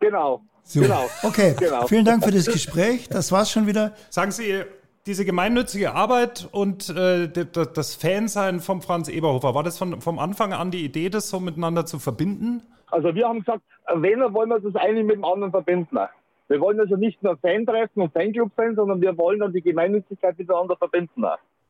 Genau. 0.00 0.40
So. 0.62 0.80
Genau. 0.80 1.04
Okay, 1.22 1.54
Genau. 1.58 1.86
vielen 1.86 2.04
Dank 2.04 2.24
für 2.24 2.30
das 2.30 2.46
Gespräch. 2.46 3.08
Das 3.08 3.32
war's 3.32 3.50
schon 3.50 3.66
wieder. 3.66 3.94
Sagen 4.10 4.30
Sie, 4.30 4.62
diese 5.08 5.24
gemeinnützige 5.24 5.94
Arbeit 5.94 6.48
und 6.52 6.90
äh, 6.90 7.28
das 7.28 7.94
Fansein 7.96 8.60
vom 8.60 8.82
Franz 8.82 9.08
Eberhofer, 9.08 9.54
war 9.54 9.62
das 9.62 9.78
von, 9.78 10.00
vom 10.00 10.18
Anfang 10.18 10.52
an 10.52 10.70
die 10.70 10.84
Idee, 10.84 11.08
das 11.08 11.30
so 11.30 11.40
miteinander 11.40 11.86
zu 11.86 11.98
verbinden? 11.98 12.62
Also 12.90 13.14
wir 13.14 13.26
haben 13.26 13.40
gesagt, 13.40 13.62
wenn, 13.94 14.20
dann 14.20 14.34
wollen 14.34 14.50
wir 14.50 14.60
das 14.60 14.76
eine 14.76 15.02
mit 15.02 15.16
dem 15.16 15.24
anderen 15.24 15.50
verbinden. 15.50 15.98
Wir 16.48 16.60
wollen 16.60 16.78
also 16.78 16.96
nicht 16.96 17.22
nur 17.22 17.36
Fan-Treffen 17.38 18.02
und 18.02 18.12
Fanclub 18.12 18.52
sein, 18.56 18.74
sondern 18.74 19.00
wir 19.00 19.16
wollen 19.16 19.40
dann 19.40 19.52
die 19.52 19.62
Gemeinnützigkeit 19.62 20.38
miteinander 20.38 20.76
verbinden. 20.76 21.22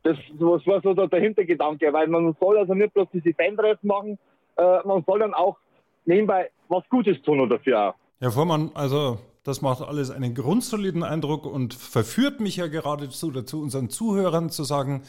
Das, 0.02 0.16
das 0.32 0.66
war 0.66 0.80
so 0.82 0.94
der, 0.94 1.08
der 1.08 1.20
Hintergedanke, 1.20 1.92
weil 1.92 2.08
man 2.08 2.36
soll 2.40 2.58
also 2.58 2.74
nicht 2.74 2.92
bloß 2.94 3.08
diese 3.12 3.32
Fan-Treffen 3.34 3.86
machen, 3.86 4.18
äh, 4.56 4.78
man 4.84 5.04
soll 5.04 5.20
dann 5.20 5.34
auch 5.34 5.56
nebenbei 6.04 6.50
was 6.68 6.82
Gutes 6.90 7.20
tun 7.22 7.48
dafür 7.48 7.90
auch. 7.90 7.94
Herr 8.20 8.32
Vormann, 8.32 8.70
also 8.74 9.18
das 9.44 9.60
macht 9.62 9.82
alles 9.82 10.10
einen 10.10 10.34
grundsoliden 10.34 11.02
Eindruck 11.02 11.46
und 11.46 11.74
verführt 11.74 12.40
mich 12.40 12.56
ja 12.56 12.66
geradezu 12.66 13.30
dazu, 13.30 13.62
unseren 13.62 13.90
Zuhörern 13.90 14.50
zu 14.50 14.64
sagen, 14.64 15.02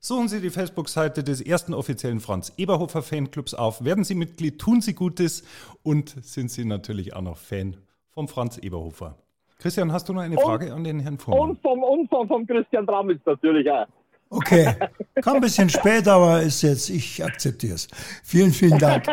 suchen 0.00 0.28
Sie 0.28 0.40
die 0.40 0.50
Facebook-Seite 0.50 1.22
des 1.22 1.40
ersten 1.40 1.74
offiziellen 1.74 2.20
Franz 2.20 2.52
Eberhofer 2.56 3.02
Fanclubs 3.02 3.54
auf, 3.54 3.84
werden 3.84 4.04
Sie 4.04 4.14
Mitglied, 4.14 4.58
tun 4.58 4.80
Sie 4.80 4.94
Gutes 4.94 5.44
und 5.82 6.10
sind 6.24 6.50
Sie 6.50 6.64
natürlich 6.64 7.14
auch 7.14 7.22
noch 7.22 7.36
Fan 7.36 7.76
vom 8.10 8.28
Franz 8.28 8.58
Eberhofer. 8.58 9.16
Christian, 9.58 9.92
hast 9.92 10.08
du 10.08 10.12
noch 10.12 10.22
eine 10.22 10.36
Frage 10.36 10.74
an 10.74 10.82
den 10.82 10.98
Herrn 10.98 11.18
Vormann? 11.18 11.50
Und 11.50 11.62
vom, 11.62 11.82
und 11.84 12.08
vom, 12.08 12.26
vom 12.26 12.46
Christian 12.46 12.84
Tramitz 12.84 13.20
natürlich 13.24 13.70
auch. 13.70 13.86
Okay, 14.28 14.74
kam 15.20 15.36
ein 15.36 15.40
bisschen 15.42 15.68
spät, 15.68 16.08
aber 16.08 16.40
ist 16.40 16.62
jetzt, 16.62 16.88
ich 16.88 17.22
akzeptiere 17.22 17.74
es. 17.74 17.86
Vielen, 18.24 18.50
vielen 18.50 18.78
Dank. 18.78 19.06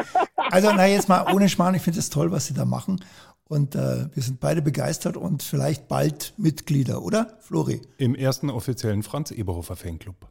Also, 0.49 0.71
na, 0.73 0.87
jetzt 0.87 1.09
mal 1.09 1.31
ohne 1.33 1.49
Schmarrn, 1.49 1.75
ich 1.75 1.81
finde 1.81 1.99
es 1.99 2.09
toll, 2.09 2.31
was 2.31 2.47
Sie 2.47 2.53
da 2.53 2.63
machen. 2.63 3.03
Und 3.49 3.73
äh, 3.73 4.07
wir 4.13 4.21
sind 4.21 4.39
beide 4.39 4.61
begeistert 4.61 5.17
und 5.17 5.41
vielleicht 5.41 5.87
bald 5.87 6.35
Mitglieder, 6.37 7.01
oder, 7.01 7.35
Flori? 7.41 7.81
Im 7.97 8.13
ersten 8.13 8.51
offiziellen 8.51 9.01
Franz 9.01 9.31
Eberhofer 9.31 9.75
Fanclub. 9.75 10.29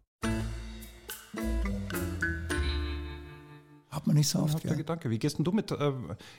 Hat 3.90 4.06
man 4.06 4.14
nicht 4.14 4.28
so 4.28 4.38
oft, 4.38 4.62
ja. 4.62 4.72
Gedanke, 4.72 5.10
wie 5.10 5.18
gehst 5.18 5.36
denn 5.36 5.44
du 5.44 5.50
mit 5.50 5.72
äh, 5.72 5.92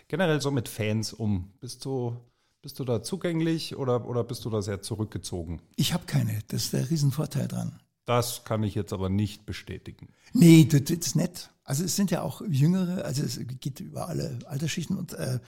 generell 0.07 0.39
so 0.39 0.51
mit 0.51 0.69
Fans 0.69 1.11
um? 1.11 1.51
Bist 1.59 1.83
du, 1.83 2.15
bist 2.61 2.79
du 2.79 2.85
da 2.85 3.03
zugänglich 3.03 3.75
oder, 3.75 4.07
oder 4.07 4.23
bist 4.23 4.45
du 4.45 4.49
da 4.49 4.61
sehr 4.61 4.81
zurückgezogen? 4.81 5.61
Ich 5.75 5.93
habe 5.93 6.05
keine, 6.05 6.39
das 6.47 6.63
ist 6.63 6.73
der 6.73 6.89
Riesenvorteil 6.89 7.49
dran. 7.49 7.77
Das 8.05 8.45
kann 8.45 8.63
ich 8.63 8.73
jetzt 8.73 8.93
aber 8.93 9.09
nicht 9.09 9.45
bestätigen. 9.45 10.13
Nee, 10.31 10.63
das, 10.63 10.85
das 10.85 11.07
ist 11.07 11.15
nett. 11.17 11.49
Also 11.65 11.83
es 11.83 11.97
sind 11.97 12.09
ja 12.09 12.21
auch 12.21 12.41
Jüngere, 12.47 13.03
also 13.03 13.21
es 13.21 13.37
geht 13.59 13.81
über 13.81 14.07
alle 14.07 14.39
Altersschichten 14.45 14.97
und 14.97 15.11
äh, 15.11 15.39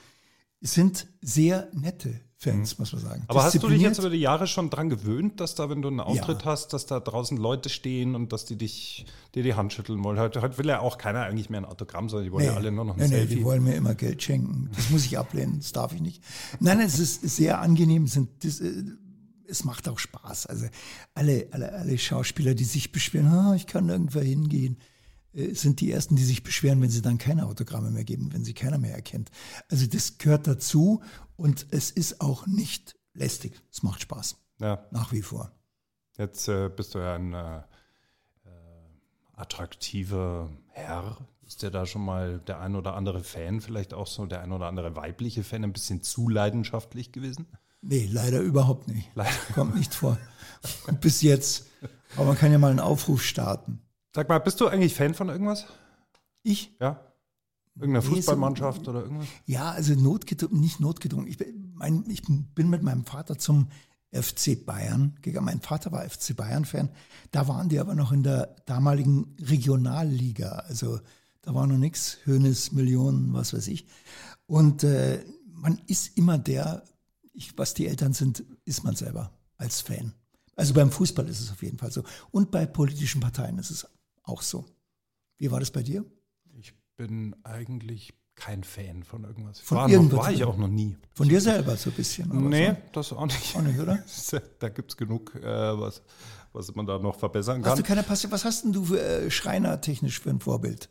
es 0.62 0.74
sind 0.74 1.06
sehr 1.20 1.68
nette 1.72 2.20
Fans, 2.36 2.76
muss 2.78 2.92
man 2.92 3.00
sagen. 3.00 3.20
Mhm. 3.20 3.26
Aber 3.28 3.44
hast 3.44 3.62
du 3.62 3.68
dich 3.68 3.80
jetzt 3.80 3.98
über 3.98 4.10
die 4.10 4.16
Jahre 4.18 4.48
schon 4.48 4.68
dran 4.68 4.90
gewöhnt, 4.90 5.38
dass 5.38 5.54
da, 5.54 5.70
wenn 5.70 5.80
du 5.80 5.88
einen 5.88 6.00
Auftritt 6.00 6.40
Ja. 6.40 6.46
hast, 6.46 6.72
dass 6.72 6.86
da 6.86 6.98
draußen 6.98 7.36
Leute 7.36 7.68
stehen 7.68 8.16
und 8.16 8.32
dass 8.32 8.44
die 8.46 8.56
dich, 8.56 9.06
dir 9.34 9.44
die 9.44 9.54
Hand 9.54 9.72
schütteln 9.72 10.02
wollen? 10.02 10.18
Heute, 10.18 10.42
heute 10.42 10.58
will 10.58 10.66
ja 10.66 10.80
auch 10.80 10.98
keiner 10.98 11.22
eigentlich 11.22 11.50
mehr 11.50 11.60
ein 11.60 11.64
Autogramm, 11.64 12.08
sondern 12.08 12.24
die 12.26 12.32
wollen 12.32 12.46
ja 12.46 12.54
alle 12.54 12.72
nur 12.72 12.84
noch 12.84 12.94
ein 12.94 13.00
nee, 13.00 13.08
nee, 13.08 13.14
Selfie. 13.18 13.36
die 13.36 13.44
wollen 13.44 13.62
mir 13.62 13.76
immer 13.76 13.94
Geld 13.94 14.22
schenken. 14.22 14.70
Das 14.74 14.90
muss 14.90 15.04
ich 15.04 15.18
ablehnen, 15.18 15.58
das 15.60 15.70
darf 15.70 15.92
ich 15.92 16.00
nicht. 16.00 16.22
Nein, 16.58 16.80
es 16.80 16.98
ist 16.98 17.22
sehr 17.22 17.60
angenehm. 17.60 18.04
Es 18.04 18.14
Sind, 18.14 18.44
äh, 18.44 18.84
es 19.46 19.64
macht 19.64 19.88
auch 19.88 20.00
Spaß. 20.00 20.46
Also 20.46 20.66
alle, 21.14 21.46
alle, 21.52 21.72
alle 21.72 21.96
Schauspieler, 21.98 22.54
die 22.54 22.64
sich 22.64 22.90
beschweren, 22.90 23.28
ah, 23.28 23.54
ich 23.54 23.66
kann 23.66 23.86
nirgendwo 23.86 24.18
hingehen, 24.20 24.78
sind 25.32 25.80
die 25.80 25.90
ersten, 25.90 26.16
die 26.16 26.24
sich 26.24 26.42
beschweren, 26.42 26.80
wenn 26.82 26.90
sie 26.90 27.02
dann 27.02 27.18
keine 27.18 27.46
Autogramme 27.46 27.90
mehr 27.90 28.04
geben, 28.04 28.32
wenn 28.32 28.44
sie 28.44 28.54
keiner 28.54 28.78
mehr 28.78 28.94
erkennt. 28.94 29.30
Also 29.70 29.86
das 29.86 30.18
gehört 30.18 30.46
dazu 30.46 31.02
und 31.36 31.66
es 31.70 31.90
ist 31.90 32.20
auch 32.20 32.46
nicht 32.46 32.96
lästig. 33.14 33.60
Es 33.70 33.82
macht 33.82 34.02
Spaß, 34.02 34.36
ja, 34.60 34.86
nach 34.90 35.12
wie 35.12 35.22
vor. 35.22 35.52
jetzt 36.18 36.48
äh, 36.48 36.68
bist 36.68 36.94
du 36.94 36.98
ja 36.98 37.14
ein 37.14 37.32
äh, 37.32 37.58
äh, 37.58 37.62
attraktiver 39.34 40.50
Herr. 40.68 41.16
Ist 41.46 41.62
dir 41.62 41.70
da 41.70 41.86
schon 41.86 42.04
mal 42.04 42.38
der 42.40 42.60
ein 42.60 42.76
oder 42.76 42.94
andere 42.94 43.22
Fan, 43.22 43.60
vielleicht 43.60 43.94
auch 43.94 44.06
so 44.06 44.26
der 44.26 44.40
ein 44.40 44.52
oder 44.52 44.66
andere 44.66 44.96
weibliche 44.96 45.44
Fan, 45.44 45.64
ein 45.64 45.72
bisschen 45.72 46.02
zu 46.02 46.28
leidenschaftlich 46.28 47.12
gewesen? 47.12 47.46
Nee, 47.82 48.08
leider 48.10 48.40
überhaupt 48.40 48.86
nicht. 48.86 49.10
Leider. 49.14 49.32
Kommt 49.54 49.74
nicht 49.74 49.92
vor. 49.92 50.16
Bis 51.00 51.20
jetzt. 51.20 51.66
Aber 52.16 52.26
man 52.26 52.38
kann 52.38 52.52
ja 52.52 52.58
mal 52.58 52.70
einen 52.70 52.80
Aufruf 52.80 53.22
starten. 53.22 53.82
Sag 54.14 54.28
mal, 54.28 54.38
bist 54.38 54.60
du 54.60 54.66
eigentlich 54.68 54.94
Fan 54.94 55.14
von 55.14 55.28
irgendwas? 55.28 55.66
Ich? 56.42 56.76
Ja? 56.80 57.00
Irgendeine 57.76 58.04
Nee, 58.04 58.10
so- 58.10 58.16
Fußballmannschaft 58.16 58.86
oder 58.88 59.02
irgendwas? 59.02 59.26
Ja, 59.46 59.70
also 59.70 59.94
notgedrungen, 59.94 60.60
nicht 60.60 60.80
notgedrungen. 60.80 61.26
Ich, 61.28 61.38
bin- 61.38 61.72
mein, 61.74 62.04
ich 62.10 62.22
bin 62.22 62.68
mit 62.68 62.82
meinem 62.82 63.04
Vater 63.04 63.38
zum 63.38 63.68
FC 64.12 64.62
Bayern 64.66 65.16
gegangen. 65.22 65.46
Mein 65.46 65.60
Vater 65.62 65.90
war 65.92 66.04
FC 66.08 66.36
Bayern-Fan. 66.36 66.90
Da 67.30 67.48
waren 67.48 67.70
die 67.70 67.78
aber 67.80 67.94
noch 67.94 68.12
in 68.12 68.22
der 68.22 68.54
damaligen 68.66 69.34
Regionalliga. 69.40 70.50
Also 70.68 71.00
da 71.40 71.54
war 71.54 71.66
noch 71.66 71.78
nichts, 71.78 72.18
Hönes, 72.26 72.72
Millionen, 72.72 73.32
was 73.32 73.54
weiß 73.54 73.68
ich. 73.68 73.86
Und 74.46 74.84
äh, 74.84 75.24
man 75.46 75.80
ist 75.86 76.18
immer 76.18 76.36
der, 76.36 76.84
ich, 77.32 77.56
was 77.56 77.72
die 77.72 77.86
Eltern 77.86 78.12
sind, 78.12 78.44
ist 78.66 78.84
man 78.84 78.94
selber 78.94 79.32
als 79.56 79.80
Fan. 79.80 80.12
Also 80.56 80.74
beim 80.74 80.90
Fußball 80.90 81.26
ist 81.30 81.40
es 81.40 81.50
auf 81.50 81.62
jeden 81.62 81.78
Fall 81.78 81.90
so. 81.90 82.02
Und 82.30 82.50
bei 82.50 82.66
politischen 82.66 83.22
Parteien 83.22 83.58
ist 83.58 83.70
es 83.70 83.86
auch 84.22 84.42
so. 84.42 84.64
Wie 85.38 85.50
war 85.50 85.60
das 85.60 85.70
bei 85.70 85.82
dir? 85.82 86.04
Ich 86.58 86.74
bin 86.96 87.34
eigentlich 87.42 88.14
kein 88.34 88.64
Fan 88.64 89.02
von 89.02 89.24
irgendwas. 89.24 89.60
Von 89.60 89.76
war, 89.76 89.84
noch, 89.88 89.92
irgendwas? 89.92 90.18
war 90.20 90.32
ich 90.32 90.44
auch 90.44 90.56
noch 90.56 90.68
nie. 90.68 90.96
Von 91.14 91.28
dir 91.28 91.40
selber 91.40 91.76
so 91.76 91.90
ein 91.90 91.96
bisschen? 91.96 92.30
oder 92.30 92.40
Nee, 92.40 92.68
So? 92.70 92.76
das 92.92 93.12
auch 93.12 93.26
nicht. 93.26 93.56
Auch 93.56 93.62
nicht, 93.62 93.78
oder? 93.78 93.98
Da 94.58 94.68
gibt 94.68 94.90
es 94.92 94.96
genug, 94.96 95.34
äh, 95.34 95.42
was, 95.44 96.02
was 96.52 96.74
man 96.74 96.86
da 96.86 96.98
noch 96.98 97.18
verbessern 97.18 97.58
Hast 97.62 97.68
kann. 97.68 97.76
du 97.78 97.82
keine 97.82 98.02
Passion? 98.02 98.32
Was 98.32 98.44
hast 98.44 98.64
denn 98.64 98.72
du 98.72 98.84
für, 98.84 99.00
äh, 99.00 99.30
schreinertechnisch 99.30 100.20
für 100.20 100.30
ein 100.30 100.40
Vorbild? 100.40 100.88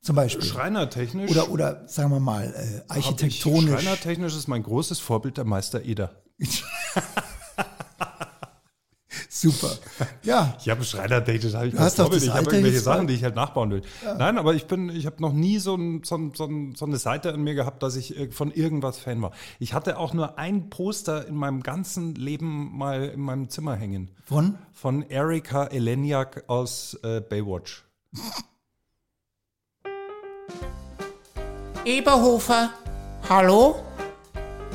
Zum 0.00 0.16
Beispiel. 0.16 0.42
Schreinertechnisch. 0.44 1.30
oder, 1.30 1.50
oder 1.50 1.88
sagen 1.88 2.10
wir 2.10 2.20
mal, 2.20 2.52
äh, 2.54 2.98
ich- 2.98 3.06
architektonisch. 3.06 3.80
Schreinertechnisch 3.82 4.34
ist 4.36 4.48
mein 4.48 4.62
großes 4.62 4.98
Vorbild 4.98 5.36
der 5.38 5.44
Meister 5.44 5.82
Eder. 5.84 6.22
Super. 9.42 9.70
Ja, 10.22 10.56
Ich 10.60 10.68
habe 10.68 10.84
Schreinertechnisch, 10.84 11.52
habe 11.54 11.66
ich 11.66 11.74
hast 11.74 11.98
doch 11.98 12.08
das 12.08 12.22
Ich 12.22 12.30
habe 12.30 12.44
irgendwelche 12.44 12.76
jetzt 12.76 12.84
Sachen, 12.84 13.08
die 13.08 13.14
ich 13.14 13.24
halt 13.24 13.34
nachbauen 13.34 13.72
will. 13.72 13.82
Nein, 14.18 14.38
aber 14.38 14.54
ich 14.54 14.66
bin, 14.66 14.88
ich 14.88 15.04
habe 15.06 15.20
noch 15.20 15.32
nie 15.32 15.58
so, 15.58 15.74
ein, 15.74 16.04
so, 16.04 16.14
ein, 16.16 16.32
so, 16.32 16.44
ein, 16.44 16.76
so 16.76 16.86
eine 16.86 16.96
Seite 16.96 17.30
in 17.30 17.42
mir 17.42 17.54
gehabt, 17.54 17.82
dass 17.82 17.96
ich 17.96 18.16
äh, 18.16 18.30
von 18.30 18.52
irgendwas 18.52 18.98
Fan 18.98 19.20
war. 19.20 19.32
Ich 19.58 19.74
hatte 19.74 19.98
auch 19.98 20.14
nur 20.14 20.38
ein 20.38 20.70
Poster 20.70 21.26
in 21.26 21.34
meinem 21.34 21.64
ganzen 21.64 22.14
Leben 22.14 22.76
mal 22.78 23.06
in 23.06 23.20
meinem 23.20 23.48
Zimmer 23.48 23.74
hängen. 23.74 24.12
von? 24.24 24.56
Von 24.72 25.02
Erika 25.02 25.64
Eleniak 25.66 26.44
aus 26.46 26.96
äh, 27.02 27.20
Baywatch. 27.20 27.84
Eberhofer, 31.84 32.70
hallo? 33.28 33.82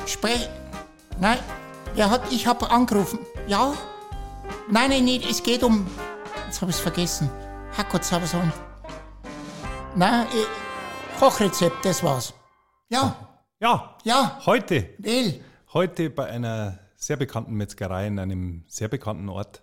Sprech. 0.06 0.46
Nein, 1.18 1.38
er 1.96 2.10
hat, 2.10 2.30
ich 2.30 2.46
habe 2.46 2.70
angerufen. 2.70 3.18
Ja? 3.46 3.72
Nein, 4.70 4.90
nein, 4.90 5.04
nicht, 5.04 5.28
es 5.28 5.42
geht 5.42 5.62
um. 5.62 5.86
Jetzt 6.46 6.60
habe 6.60 6.70
ich 6.70 6.76
es 6.76 6.82
vergessen. 6.82 7.30
Hackottsauersohn. 7.76 8.52
Nein, 9.96 10.26
äh, 10.26 11.18
Kochrezept, 11.18 11.84
das 11.84 12.02
war's. 12.02 12.34
Ja, 12.88 13.16
Ja, 13.60 13.96
ja, 14.04 14.40
heute. 14.46 14.88
El. 15.02 15.40
Heute 15.72 16.10
bei 16.10 16.26
einer 16.26 16.78
sehr 16.96 17.16
bekannten 17.16 17.54
Metzgerei 17.54 18.06
in 18.06 18.18
einem 18.18 18.64
sehr 18.68 18.88
bekannten 18.88 19.28
Ort. 19.28 19.62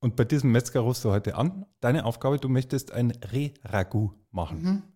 Und 0.00 0.16
bei 0.16 0.24
diesem 0.24 0.52
Metzger 0.52 0.80
rufst 0.80 1.04
du 1.04 1.10
heute 1.10 1.36
an. 1.36 1.66
Deine 1.80 2.04
Aufgabe, 2.04 2.38
du 2.38 2.48
möchtest 2.48 2.92
ein 2.92 3.12
Reh-Ragout 3.32 4.14
machen. 4.30 4.94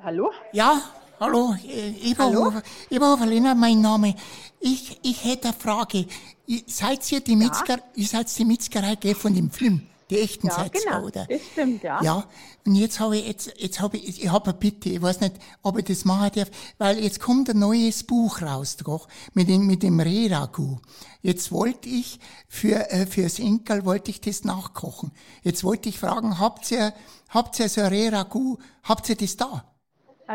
Hallo? 0.00 0.30
Ja, 0.52 0.80
hallo, 1.20 1.54
äh, 1.66 2.10
Eberhofer, 2.10 2.62
Eberhofer 2.90 3.26
Lena, 3.26 3.54
mein 3.54 3.80
Name. 3.80 4.14
Ich, 4.60 4.98
ich 5.02 5.24
hätte 5.24 5.48
eine 5.48 5.56
Frage. 5.56 6.06
Ihr 6.46 6.62
seid 6.66 7.10
ihr 7.12 7.20
die 7.20 7.36
Metzger, 7.36 7.78
ihr 7.94 8.06
seid 8.06 8.36
die 8.36 8.44
Metzgerei 8.44 8.94
gell, 8.96 9.14
von 9.14 9.34
dem 9.34 9.50
Film? 9.50 9.82
Die 10.10 10.18
echten 10.20 10.46
Ja, 10.46 10.54
seid 10.54 10.72
genau. 10.72 11.04
oder? 11.04 11.26
Das 11.26 11.40
stimmt, 11.52 11.82
ja. 11.82 12.02
Ja, 12.02 12.24
und 12.66 12.74
jetzt 12.76 12.98
habe 12.98 13.18
ich, 13.18 13.26
jetzt, 13.26 13.52
jetzt 13.58 13.80
habe 13.80 13.98
ich, 13.98 14.22
ich 14.22 14.30
habe 14.30 14.50
eine 14.50 14.58
Bitte, 14.58 14.88
ich 14.88 15.02
weiß 15.02 15.20
nicht, 15.20 15.34
ob 15.62 15.78
ich 15.78 15.84
das 15.84 16.06
machen 16.06 16.30
darf, 16.34 16.48
weil 16.78 16.98
jetzt 16.98 17.20
kommt 17.20 17.50
ein 17.50 17.58
neues 17.58 18.04
Buch 18.04 18.40
raus, 18.40 18.78
doch, 18.78 19.06
mit 19.34 19.48
dem, 19.48 19.66
mit 19.66 19.82
dem 19.82 20.00
Rehragu. 20.00 20.78
Jetzt 21.20 21.52
wollte 21.52 21.90
ich, 21.90 22.20
für, 22.48 22.90
äh, 22.90 23.06
fürs 23.06 23.38
Enkel 23.38 23.84
wollte 23.84 24.10
ich 24.10 24.22
das 24.22 24.44
nachkochen. 24.44 25.12
Jetzt 25.42 25.62
wollte 25.62 25.90
ich 25.90 25.98
fragen, 25.98 26.38
habt 26.38 26.70
ihr, 26.70 26.94
habt 27.28 27.58
ihr 27.60 27.68
so 27.68 27.82
ein 27.82 27.88
Rehragu, 27.88 28.56
habt 28.84 29.08
ihr 29.10 29.16
das 29.16 29.36
da? 29.36 29.64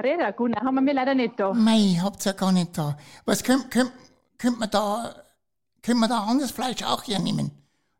Reda, 0.01 0.31
gut, 0.31 0.51
nein, 0.51 0.65
haben 0.65 0.85
wir 0.85 0.93
leider 0.93 1.13
nicht 1.13 1.39
da. 1.39 1.53
Mei, 1.53 1.99
habt 2.01 2.25
ihr 2.25 2.33
gar 2.33 2.51
nicht 2.51 2.77
da. 2.77 2.97
Was 3.25 3.43
könnt, 3.43 3.69
könnt, 3.69 3.91
könnte 4.37 4.59
man 4.59 4.69
da, 4.69 5.15
könnte 5.81 5.99
man 5.99 6.09
da 6.09 6.23
anderes 6.23 6.51
Fleisch 6.51 6.83
auch 6.83 7.07
hernehmen? 7.07 7.51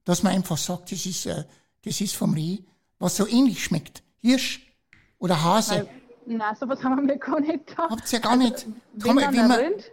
Dass 0.05 0.23
man 0.23 0.33
einfach 0.33 0.57
sagt, 0.57 0.91
das 0.91 1.05
ist, 1.05 1.25
äh, 1.25 1.43
das 1.85 2.01
ist 2.01 2.15
vom 2.15 2.33
Reh, 2.33 2.59
was 2.99 3.15
so 3.15 3.27
ähnlich 3.27 3.63
schmeckt. 3.63 4.03
Hirsch 4.21 4.73
oder 5.19 5.41
Hase. 5.43 5.87
Nein, 6.25 6.55
sowas 6.59 6.83
haben 6.83 7.07
wir 7.07 7.17
gar 7.17 7.39
nicht 7.39 7.67
gehabt. 7.67 7.91
Habt 7.91 8.11
ihr 8.11 8.19
ja 8.19 8.25
gar 8.25 8.35
nicht. 8.35 8.65
Wenn 8.93 9.15
dann 9.17 9.35
ein 9.35 9.51
Rind? 9.51 9.91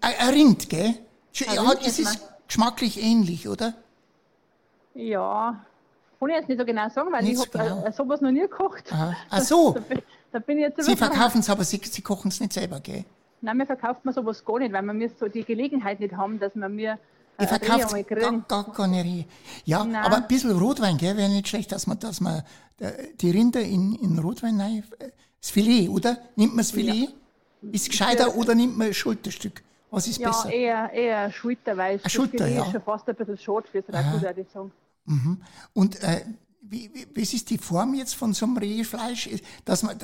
Ein 0.00 0.28
Rind, 0.34 0.68
gell? 0.68 0.94
Ein 1.46 1.54
Ja, 1.54 1.62
Rind 1.62 1.86
es 1.86 1.98
ist 1.98 2.28
geschmacklich 2.46 3.02
ähnlich, 3.02 3.48
oder? 3.48 3.74
Ja, 4.94 5.64
kann 6.18 6.28
ich 6.30 6.34
jetzt 6.36 6.48
nicht 6.48 6.58
so 6.58 6.64
genau 6.64 6.88
sagen, 6.88 7.12
weil 7.12 7.22
Nicht 7.22 7.32
ich 7.32 7.38
so 7.38 7.44
habe 7.58 7.68
genau. 7.68 7.86
äh, 7.86 7.92
sowas 7.92 8.20
noch 8.20 8.32
nie 8.32 8.40
gekocht. 8.40 8.92
Aha. 8.92 9.16
Ach 9.30 9.40
so. 9.40 9.76
Da, 10.32 10.38
bin- 10.40 10.58
ich 10.58 10.64
jetzt 10.64 10.82
Sie 10.84 10.96
verkaufen 10.96 11.40
es, 11.40 11.48
aber 11.50 11.64
Sie, 11.64 11.80
Sie 11.82 12.02
kochen 12.02 12.28
es 12.28 12.40
nicht 12.40 12.52
selber, 12.52 12.80
gell? 12.80 13.04
Nein, 13.40 13.56
wir 13.58 13.66
verkaufen 13.66 14.00
mir 14.04 14.12
sowas 14.12 14.44
gar 14.44 14.58
nicht, 14.58 14.72
weil 14.72 14.82
wir 14.82 14.92
mir 14.92 15.08
so 15.18 15.28
die 15.28 15.44
Gelegenheit 15.44 16.00
nicht 16.00 16.14
haben, 16.16 16.38
dass 16.40 16.54
wir 16.54 16.68
mir 16.68 16.92
äh, 16.92 16.94
Ihr 16.94 16.98
ein 17.38 17.48
verkauft 17.48 17.94
einmal 17.94 18.04
gar, 18.04 18.64
gar 18.64 18.72
keine 18.72 19.04
Rehe. 19.04 19.24
Ja, 19.64 19.84
Nein. 19.84 20.02
aber 20.04 20.16
ein 20.16 20.26
bisschen 20.28 20.50
Rotwein, 20.58 20.96
gell, 20.98 21.16
wäre 21.16 21.28
nicht 21.28 21.48
schlecht, 21.48 21.70
dass 21.72 21.86
man, 21.86 21.98
dass 22.00 22.20
man 22.20 22.42
äh, 22.80 22.90
die 23.20 23.30
Rinder 23.30 23.60
in, 23.60 23.94
in 23.94 24.18
Rotwein 24.18 24.60
rein, 24.60 24.82
äh, 24.98 25.10
das 25.40 25.50
Filet, 25.50 25.88
oder? 25.88 26.18
Nimmt 26.36 26.52
man 26.54 26.58
das 26.64 26.72
Filet? 26.72 27.08
Ist 27.72 27.88
gescheiter 27.90 28.36
oder 28.36 28.54
nimmt 28.54 28.76
man 28.76 28.88
ein 28.88 28.94
Schulterstück? 28.94 29.62
Was 29.90 30.06
ist 30.08 30.18
Ja, 30.18 30.28
besser? 30.30 30.50
eher, 30.52 30.92
eher 30.92 31.32
Schulter, 31.32 31.76
weil 31.76 31.98
das 31.98 32.12
Schulter, 32.12 32.44
Filet 32.44 32.56
ja. 32.56 32.64
ist 32.64 32.72
schon 32.72 32.82
fast 32.82 33.08
ein 33.08 33.14
bisschen 33.14 33.38
schade 33.38 33.66
fürs 33.70 33.84
Ragout, 33.88 34.20
würde 34.22 34.40
ich 34.42 34.48
sagen. 34.50 34.72
Und 35.72 36.02
äh, 36.02 36.20
wie, 36.70 36.90
wie, 36.92 37.06
was 37.20 37.32
ist 37.34 37.50
die 37.50 37.58
Form 37.58 37.94
jetzt 37.94 38.14
von 38.14 38.32
so 38.34 38.46
einem 38.46 38.56
Rehfleisch? 38.56 39.28
Dass 39.64 39.82
man, 39.82 39.96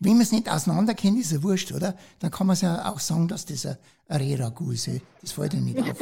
wenn 0.00 0.12
man 0.12 0.20
es 0.22 0.32
nicht 0.32 0.48
auseinander 0.50 0.94
kennt, 0.94 1.18
ist 1.18 1.32
ja 1.32 1.42
wurscht, 1.42 1.72
oder? 1.72 1.96
Dann 2.18 2.30
kann 2.30 2.46
man 2.46 2.54
es 2.54 2.60
ja 2.60 2.88
auch 2.90 2.98
sagen, 3.00 3.28
dass 3.28 3.44
das 3.46 3.66
ein, 3.66 3.76
Rehragout 4.12 4.72
ist. 4.72 4.88
eh. 4.88 5.00
Das 5.20 5.32
fällt 5.32 5.54
ja 5.54 5.60
nicht 5.60 5.78
auf. 5.78 5.98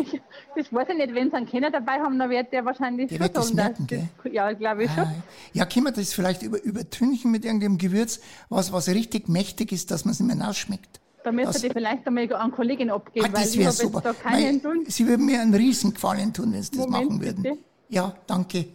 Das 0.56 0.72
weiß 0.72 0.88
ich 0.90 0.96
nicht, 0.96 1.14
wenn 1.14 1.30
sie 1.30 1.36
einen 1.36 1.46
Kenner 1.46 1.70
dabei 1.70 2.00
haben, 2.00 2.18
dann 2.18 2.30
wird 2.30 2.52
der 2.52 2.64
wahrscheinlich 2.64 3.08
Der 3.10 3.20
wird 3.20 3.36
das 3.36 3.52
merken, 3.52 3.86
das, 3.86 4.32
Ja, 4.32 4.50
glaube 4.52 4.84
ich 4.84 4.90
schon. 4.90 5.04
Ah, 5.04 5.12
Ja, 5.52 5.66
können 5.66 5.84
wir 5.86 5.92
das 5.92 6.12
vielleicht 6.14 6.42
über, 6.42 6.62
übertünchen 6.62 7.30
mit 7.30 7.44
irgendeinem 7.44 7.76
Gewürz, 7.78 8.20
was, 8.48 8.72
was 8.72 8.88
richtig 8.88 9.28
mächtig 9.28 9.72
ist, 9.72 9.90
dass 9.90 10.04
man 10.06 10.12
es 10.12 10.20
nicht 10.20 10.34
mehr 10.36 10.48
ausschmeckt? 10.48 11.00
Da 11.22 11.32
müsste 11.32 11.52
das- 11.52 11.64
ich 11.64 11.72
vielleicht 11.72 12.06
einmal 12.06 12.32
an 12.34 12.50
Kollegin 12.50 12.90
abgeben, 12.90 13.26
Ah, 13.26 13.32
weil 13.34 13.42
das 13.44 13.52
ich 13.52 13.58
wäre 13.58 13.68
habe 13.68 13.76
super. 13.76 14.00
da 14.00 14.12
keinen 14.14 14.42
Nein, 14.42 14.62
tun. 14.62 14.84
Sie 14.88 15.06
würden 15.06 15.26
mir 15.26 15.42
einen 15.42 15.52
Riesengefallen 15.54 16.32
tun, 16.32 16.52
wenn 16.54 16.62
Sie 16.62 16.70
das 16.70 16.86
Moment, 16.86 17.10
machen 17.10 17.20
würden. 17.22 17.42
bitte. 17.42 17.58
Ja, 17.90 18.14
danke. 18.26 18.68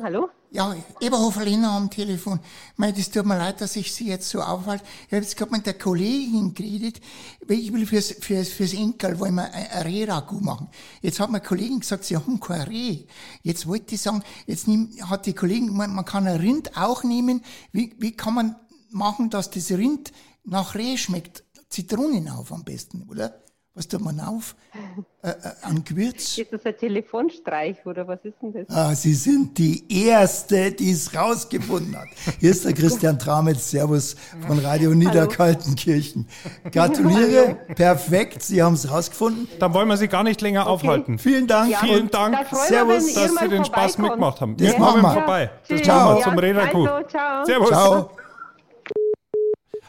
Hallo? 0.00 0.30
Ja, 0.52 0.76
Eberhofer 1.00 1.44
Lena 1.44 1.76
am 1.76 1.90
Telefon. 1.90 2.38
Mei, 2.76 2.92
das 2.92 3.10
tut 3.10 3.26
mir 3.26 3.36
leid, 3.36 3.60
dass 3.60 3.74
ich 3.74 3.92
Sie 3.92 4.06
jetzt 4.06 4.30
so 4.30 4.40
aufhalte. 4.40 4.84
Ich 5.06 5.12
habe 5.12 5.22
jetzt 5.22 5.36
gerade 5.36 5.50
mit 5.50 5.66
der 5.66 5.74
Kollegin 5.74 6.54
geredet, 6.54 7.00
weil 7.44 7.58
ich 7.58 7.72
will 7.72 7.84
fürs, 7.84 8.12
fürs, 8.12 8.48
fürs 8.48 8.74
Enkel 8.74 9.18
wollen 9.18 9.34
wir 9.34 9.52
ein, 9.52 9.82
Rehragout 9.82 10.40
machen. 10.40 10.68
Jetzt 11.02 11.18
hat 11.18 11.30
meine 11.30 11.44
Kollegin 11.44 11.80
gesagt, 11.80 12.04
sie 12.04 12.16
haben 12.16 12.38
kein 12.38 12.60
Reh. 12.62 13.06
Jetzt 13.42 13.66
wollte 13.66 13.96
ich 13.96 14.00
sagen, 14.00 14.22
jetzt 14.46 14.68
nimm, 14.68 14.88
hat 15.10 15.26
die 15.26 15.34
Kollegin 15.34 15.66
gemeint, 15.66 15.92
man 15.92 16.04
kann 16.04 16.28
ein 16.28 16.36
Rind 16.40 16.76
auch 16.76 17.02
nehmen. 17.02 17.42
Wie, 17.72 17.96
wie 17.98 18.12
kann 18.12 18.34
man 18.34 18.56
machen, 18.90 19.30
dass 19.30 19.50
das 19.50 19.72
Rind 19.72 20.12
nach 20.44 20.76
Reh 20.76 20.96
schmeckt? 20.96 21.42
Zitronen 21.70 22.28
auf 22.28 22.52
am 22.52 22.62
besten, 22.62 23.02
oder? 23.10 23.42
Was 23.78 23.86
tut 23.86 24.00
man 24.02 24.18
auf? 24.20 24.54
Äh, 25.20 25.30
äh, 25.30 25.34
an 25.62 25.82
Gewürz? 25.82 26.38
Ist 26.38 26.52
das 26.52 26.64
ein 26.64 26.76
Telefonstreich 26.76 27.84
oder 27.84 28.06
was 28.06 28.20
ist 28.24 28.36
denn 28.40 28.52
das? 28.52 28.70
Ah, 28.70 28.94
Sie 28.94 29.14
sind 29.14 29.58
die 29.58 30.06
Erste, 30.06 30.70
die 30.70 30.92
es 30.92 31.12
rausgefunden 31.12 31.96
hat. 31.98 32.06
Hier 32.38 32.52
ist 32.52 32.64
der 32.64 32.72
Christian 32.72 33.18
Tramitz, 33.24 33.68
Servus 33.72 34.14
von 34.46 34.60
Radio 34.60 34.94
Niederkaltenkirchen. 34.94 36.28
Gratuliere, 36.70 37.56
perfekt, 37.74 38.44
Sie 38.44 38.62
haben 38.62 38.74
es 38.74 38.88
rausgefunden. 38.88 39.48
Dann 39.58 39.74
wollen 39.74 39.88
wir 39.88 39.96
Sie 39.96 40.06
gar 40.06 40.22
nicht 40.22 40.40
länger 40.40 40.68
aufhalten. 40.68 41.18
Vielen 41.18 41.48
Dank. 41.48 41.76
Vielen 41.78 42.02
und 42.02 42.14
Dank, 42.14 42.36
da 42.36 42.44
freuen 42.44 42.88
wir 42.88 43.00
Servus, 43.00 43.14
dass 43.14 43.34
Sie 43.42 43.48
den 43.48 43.64
Spaß 43.64 43.98
mitgemacht 43.98 44.40
haben. 44.40 44.56
Das 44.56 44.72
Wir 44.72 44.78
machen 44.78 45.02
wir. 45.02 45.12
vorbei. 45.14 45.50
Das 45.68 45.84
machen 45.84 45.86
wir 45.86 46.18
Ja, 46.18 46.22
zum 46.22 46.38
Räderkuh. 46.38 46.86
Also, 46.86 47.08
ciao. 47.08 47.44
Servus. 47.44 47.68
Ciao. 47.70 48.10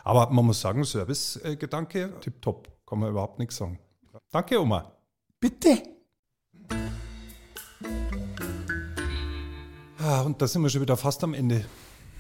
Aber 0.03 0.27
man 0.31 0.43
muss 0.43 0.59
sagen, 0.59 0.83
Service-Gedanke, 0.83 2.13
tipptopp. 2.19 2.67
Kann 2.89 2.99
man 2.99 3.11
überhaupt 3.11 3.37
nichts 3.37 3.57
sagen. 3.57 3.77
Danke, 4.31 4.59
Oma. 4.59 4.91
Bitte. 5.39 5.83
Ah, 9.99 10.21
und 10.21 10.41
da 10.41 10.47
sind 10.47 10.63
wir 10.63 10.69
schon 10.69 10.81
wieder 10.81 10.97
fast 10.97 11.23
am 11.23 11.35
Ende 11.35 11.65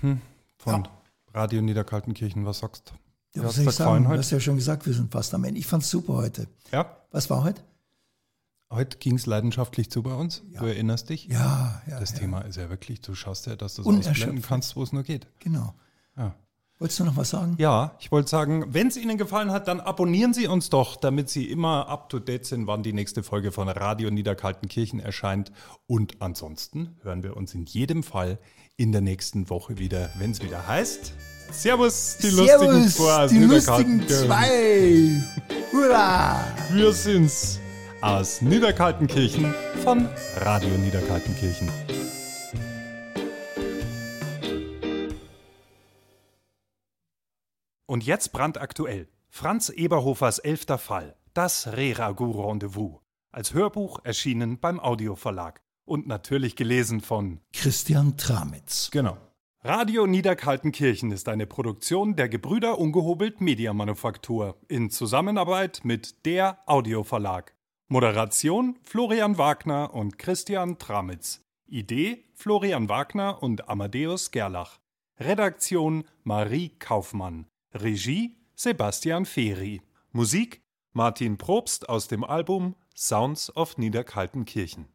hm, 0.01 0.21
von 0.57 0.87
Radio 1.33 1.61
Niederkaltenkirchen. 1.63 2.45
Was 2.45 2.59
sagst 2.59 2.91
du? 2.91 3.39
Ja, 3.39 3.45
was 3.45 3.55
soll 3.55 3.65
ich 3.65 3.71
sagen? 3.71 4.03
Du 4.03 4.09
heute? 4.09 4.19
hast 4.19 4.29
ja 4.29 4.39
schon 4.39 4.57
gesagt, 4.57 4.85
wir 4.85 4.93
sind 4.93 5.11
fast 5.11 5.33
am 5.33 5.43
Ende. 5.43 5.59
Ich 5.59 5.65
fand 5.65 5.81
es 5.81 5.89
super 5.89 6.13
heute. 6.13 6.47
Ja, 6.71 6.97
Was 7.09 7.31
war 7.31 7.43
heute? 7.43 7.63
heute 8.71 8.99
ging 8.99 9.15
es 9.15 9.25
leidenschaftlich 9.25 9.89
zu 9.89 10.03
bei 10.03 10.13
uns. 10.13 10.43
Du 10.53 10.65
erinnerst 10.65 11.09
dich? 11.09 11.25
Ja, 11.25 11.81
ja. 11.87 11.99
Das 11.99 12.11
ja. 12.11 12.19
Thema 12.19 12.41
ist 12.41 12.57
ja 12.57 12.69
wirklich, 12.69 13.01
du 13.01 13.15
schaust 13.15 13.47
ja, 13.47 13.55
dass 13.55 13.73
du 13.73 13.81
es 13.81 13.87
ausblenden 13.87 14.43
kannst, 14.43 14.75
wo 14.75 14.83
es 14.83 14.93
nur 14.93 15.01
geht. 15.01 15.25
Genau. 15.39 15.73
Ja. 16.15 16.35
Wolltest 16.79 17.01
du 17.01 17.03
noch 17.03 17.17
was 17.17 17.29
sagen? 17.31 17.55
Ja, 17.57 17.91
ich 17.99 18.09
wollte 18.09 18.29
sagen, 18.29 18.73
wenn 18.73 18.87
es 18.87 18.95
Ihnen 18.95 19.17
gefallen 19.17 19.51
hat, 19.51 19.67
dann 19.67 19.81
abonnieren 19.81 20.33
Sie 20.33 20.47
uns 20.47 20.69
doch, 20.69 20.95
damit 20.95 21.29
Sie 21.29 21.43
immer 21.43 21.89
up 21.89 22.07
to 22.07 22.19
date 22.19 22.45
sind, 22.45 22.67
wann 22.67 22.83
die 22.83 22.93
nächste 22.93 23.21
Folge 23.21 23.51
von 23.51 23.67
Radio 23.67 24.09
Niederkaltenkirchen 24.09 25.01
erscheint. 25.01 25.51
Und 25.87 26.21
ansonsten 26.21 26.95
hören 27.03 27.21
wir 27.21 27.35
uns 27.35 27.53
in 27.53 27.65
jedem 27.65 28.01
Fall 28.01 28.39
in 28.77 28.93
der 28.93 29.01
nächsten 29.01 29.49
Woche 29.49 29.77
wieder, 29.77 30.09
wenn 30.19 30.31
es 30.31 30.41
wieder 30.41 30.67
heißt. 30.67 31.11
Servus, 31.51 32.17
die 32.21 32.29
lustigen 32.29 33.27
die 33.29 33.43
lustigen 33.43 33.97
Niederkaltenkirchen. 33.97 34.27
zwei. 34.27 35.23
Hurra! 35.73 36.39
Wir 36.71 36.93
sind's 36.93 37.59
aus 37.99 38.41
Niederkaltenkirchen 38.41 39.53
von 39.83 40.07
Radio 40.37 40.69
Niederkaltenkirchen. 40.77 41.67
Und 47.89 48.05
jetzt 48.05 48.33
brandaktuell. 48.33 49.07
Franz 49.29 49.69
Eberhofers 49.69 50.37
elfter 50.37 50.77
Fall. 50.77 51.15
Das 51.33 51.73
Reragu-Rendezvous. 51.73 52.99
Als 53.31 53.55
Hörbuch 53.55 54.01
erschienen 54.03 54.59
beim 54.59 54.79
Audioverlag. 54.79 55.63
Und 55.85 56.05
natürlich 56.05 56.55
gelesen 56.55 57.01
von 57.01 57.39
Christian 57.51 58.15
Tramitz. 58.15 58.91
Genau. 58.91 59.17
Radio 59.63 60.05
Niederkaltenkirchen 60.05 61.11
ist 61.11 61.29
eine 61.29 61.47
Produktion 61.47 62.15
der 62.15 62.29
Gebrüder 62.29 62.77
Ungehobelt 62.77 63.41
Mediamanufaktur 63.41 64.59
in 64.67 64.91
Zusammenarbeit 64.91 65.79
mit 65.81 66.27
der 66.27 66.59
Audioverlag. 66.67 67.55
Moderation 67.87 68.77
Florian 68.83 69.39
Wagner 69.39 69.95
und 69.95 70.19
Christian 70.19 70.77
Tramitz. 70.77 71.41
Idee 71.65 72.23
Florian 72.35 72.87
Wagner 72.87 73.41
und 73.41 73.67
Amadeus 73.67 74.29
Gerlach. 74.29 74.77
Redaktion 75.19 76.03
Marie 76.23 76.69
Kaufmann. 76.77 77.47
Regie 77.73 78.35
Sebastian 78.55 79.25
Feri. 79.25 79.81
Musik 80.11 80.63
Martin 80.91 81.37
Probst 81.37 81.87
aus 81.87 82.07
dem 82.07 82.23
Album 82.23 82.75
Sounds 82.95 83.55
of 83.55 83.77
Niederkaltenkirchen. 83.77 84.87